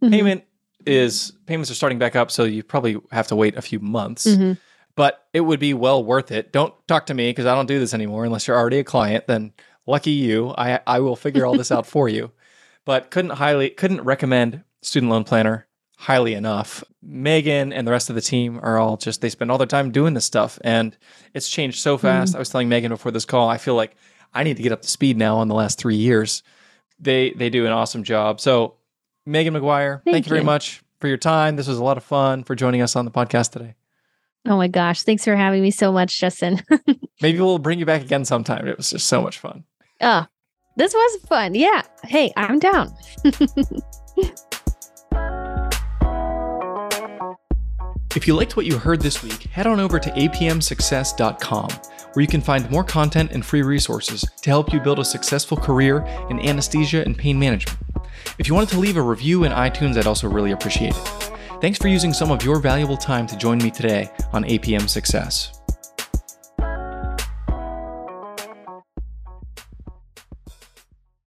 mm-hmm. 0.03 0.11
payment 0.11 0.43
is, 0.85 1.33
payments 1.47 1.71
are 1.71 1.75
starting 1.75 1.97
back 1.97 2.15
up. 2.15 2.29
So, 2.29 2.43
you 2.43 2.61
probably 2.61 2.97
have 3.11 3.25
to 3.29 3.35
wait 3.35 3.57
a 3.57 3.61
few 3.63 3.79
months. 3.79 4.27
Mm-hmm 4.27 4.53
but 4.97 5.27
it 5.31 5.41
would 5.41 5.59
be 5.59 5.73
well 5.75 6.03
worth 6.03 6.31
it. 6.31 6.51
Don't 6.51 6.73
talk 6.87 7.05
to 7.05 7.13
me 7.13 7.29
because 7.29 7.45
I 7.45 7.55
don't 7.55 7.67
do 7.67 7.79
this 7.79 7.93
anymore 7.93 8.25
unless 8.25 8.47
you're 8.47 8.57
already 8.57 8.79
a 8.79 8.83
client. 8.83 9.27
Then 9.27 9.53
lucky 9.85 10.11
you, 10.11 10.53
I 10.57 10.81
I 10.85 10.99
will 10.99 11.15
figure 11.15 11.45
all 11.45 11.55
this 11.55 11.71
out 11.71 11.85
for 11.95 12.09
you. 12.09 12.31
But 12.83 13.11
couldn't 13.11 13.31
highly 13.31 13.69
couldn't 13.69 14.01
recommend 14.01 14.63
Student 14.81 15.11
Loan 15.11 15.23
Planner 15.23 15.67
highly 15.99 16.33
enough. 16.33 16.83
Meagan 17.01 17.71
and 17.71 17.87
the 17.87 17.91
rest 17.91 18.09
of 18.09 18.15
the 18.15 18.21
team 18.21 18.59
are 18.61 18.77
all 18.77 18.97
just 18.97 19.21
they 19.21 19.29
spend 19.29 19.51
all 19.51 19.57
their 19.57 19.67
time 19.67 19.91
doing 19.91 20.15
this 20.15 20.25
stuff, 20.25 20.59
and 20.63 20.97
it's 21.33 21.47
changed 21.47 21.79
so 21.79 21.97
fast. 21.97 22.33
Mm. 22.33 22.37
I 22.37 22.39
was 22.39 22.49
telling 22.49 22.67
Meagan 22.67 22.89
before 22.89 23.11
this 23.11 23.25
call, 23.25 23.47
I 23.47 23.57
feel 23.57 23.75
like 23.75 23.95
I 24.33 24.43
need 24.43 24.57
to 24.57 24.63
get 24.63 24.71
up 24.71 24.81
to 24.81 24.89
speed 24.89 25.15
now 25.15 25.41
in 25.43 25.47
the 25.47 25.55
last 25.55 25.79
three 25.79 25.95
years. 25.95 26.41
They 26.99 27.31
they 27.31 27.51
do 27.51 27.67
an 27.67 27.71
awesome 27.71 28.03
job. 28.03 28.41
So 28.41 28.77
Meagan 29.27 29.53
McGuire, 29.53 30.03
thank, 30.03 30.15
thank 30.15 30.25
you 30.25 30.29
very 30.31 30.43
much 30.43 30.81
for 30.99 31.07
your 31.07 31.17
time. 31.17 31.55
This 31.55 31.67
was 31.67 31.77
a 31.77 31.83
lot 31.83 31.97
of 31.97 32.03
fun 32.03 32.43
for 32.43 32.55
joining 32.55 32.81
us 32.81 32.95
on 32.95 33.05
the 33.05 33.11
podcast 33.11 33.51
today. 33.51 33.75
Oh 34.47 34.55
my 34.55 34.69
gosh. 34.69 35.03
Thanks 35.03 35.25
for 35.25 35.35
having 35.35 35.61
me 35.61 35.71
so 35.71 35.91
much, 35.91 36.17
Justin. 36.17 36.61
Maybe 37.21 37.39
we'll 37.39 37.59
bring 37.59 37.79
you 37.79 37.85
back 37.85 38.01
again 38.01 38.23
sometime. 38.23 38.65
It 38.65 38.77
was 38.77 38.91
just 38.91 39.07
so 39.07 39.21
much 39.21 39.39
fun. 39.39 39.65
Oh, 39.99 40.25
this 40.77 40.93
was 40.93 41.21
fun. 41.27 41.53
Yeah. 41.53 41.81
Hey, 42.03 42.31
I'm 42.37 42.57
down. 42.57 42.95
if 48.15 48.25
you 48.25 48.35
liked 48.35 48.55
what 48.55 48.65
you 48.65 48.77
heard 48.77 49.01
this 49.01 49.21
week, 49.21 49.43
head 49.43 49.67
on 49.67 49.81
over 49.81 49.99
to 49.99 50.09
apmsuccess.com, 50.11 51.69
where 52.13 52.21
you 52.21 52.27
can 52.27 52.41
find 52.41 52.71
more 52.71 52.85
content 52.85 53.31
and 53.31 53.45
free 53.45 53.63
resources 53.63 54.23
to 54.41 54.49
help 54.49 54.71
you 54.71 54.79
build 54.79 54.99
a 54.99 55.05
successful 55.05 55.57
career 55.57 56.05
in 56.29 56.39
anesthesia 56.39 57.03
and 57.03 57.17
pain 57.17 57.37
management. 57.37 57.79
If 58.39 58.47
you 58.47 58.53
wanted 58.53 58.69
to 58.69 58.79
leave 58.79 58.95
a 58.95 59.01
review 59.01 59.43
in 59.43 59.51
iTunes, 59.51 59.97
I'd 59.97 60.07
also 60.07 60.29
really 60.29 60.51
appreciate 60.51 60.95
it. 60.95 61.31
Thanks 61.59 61.79
for 61.79 61.87
using 61.87 62.13
some 62.13 62.29
of 62.29 62.43
your 62.43 62.59
valuable 62.59 62.97
time 62.97 63.25
to 63.27 63.35
join 63.35 63.57
me 63.57 63.71
today 63.71 64.11
on 64.31 64.43
APM 64.43 64.87
Success. 64.87 65.56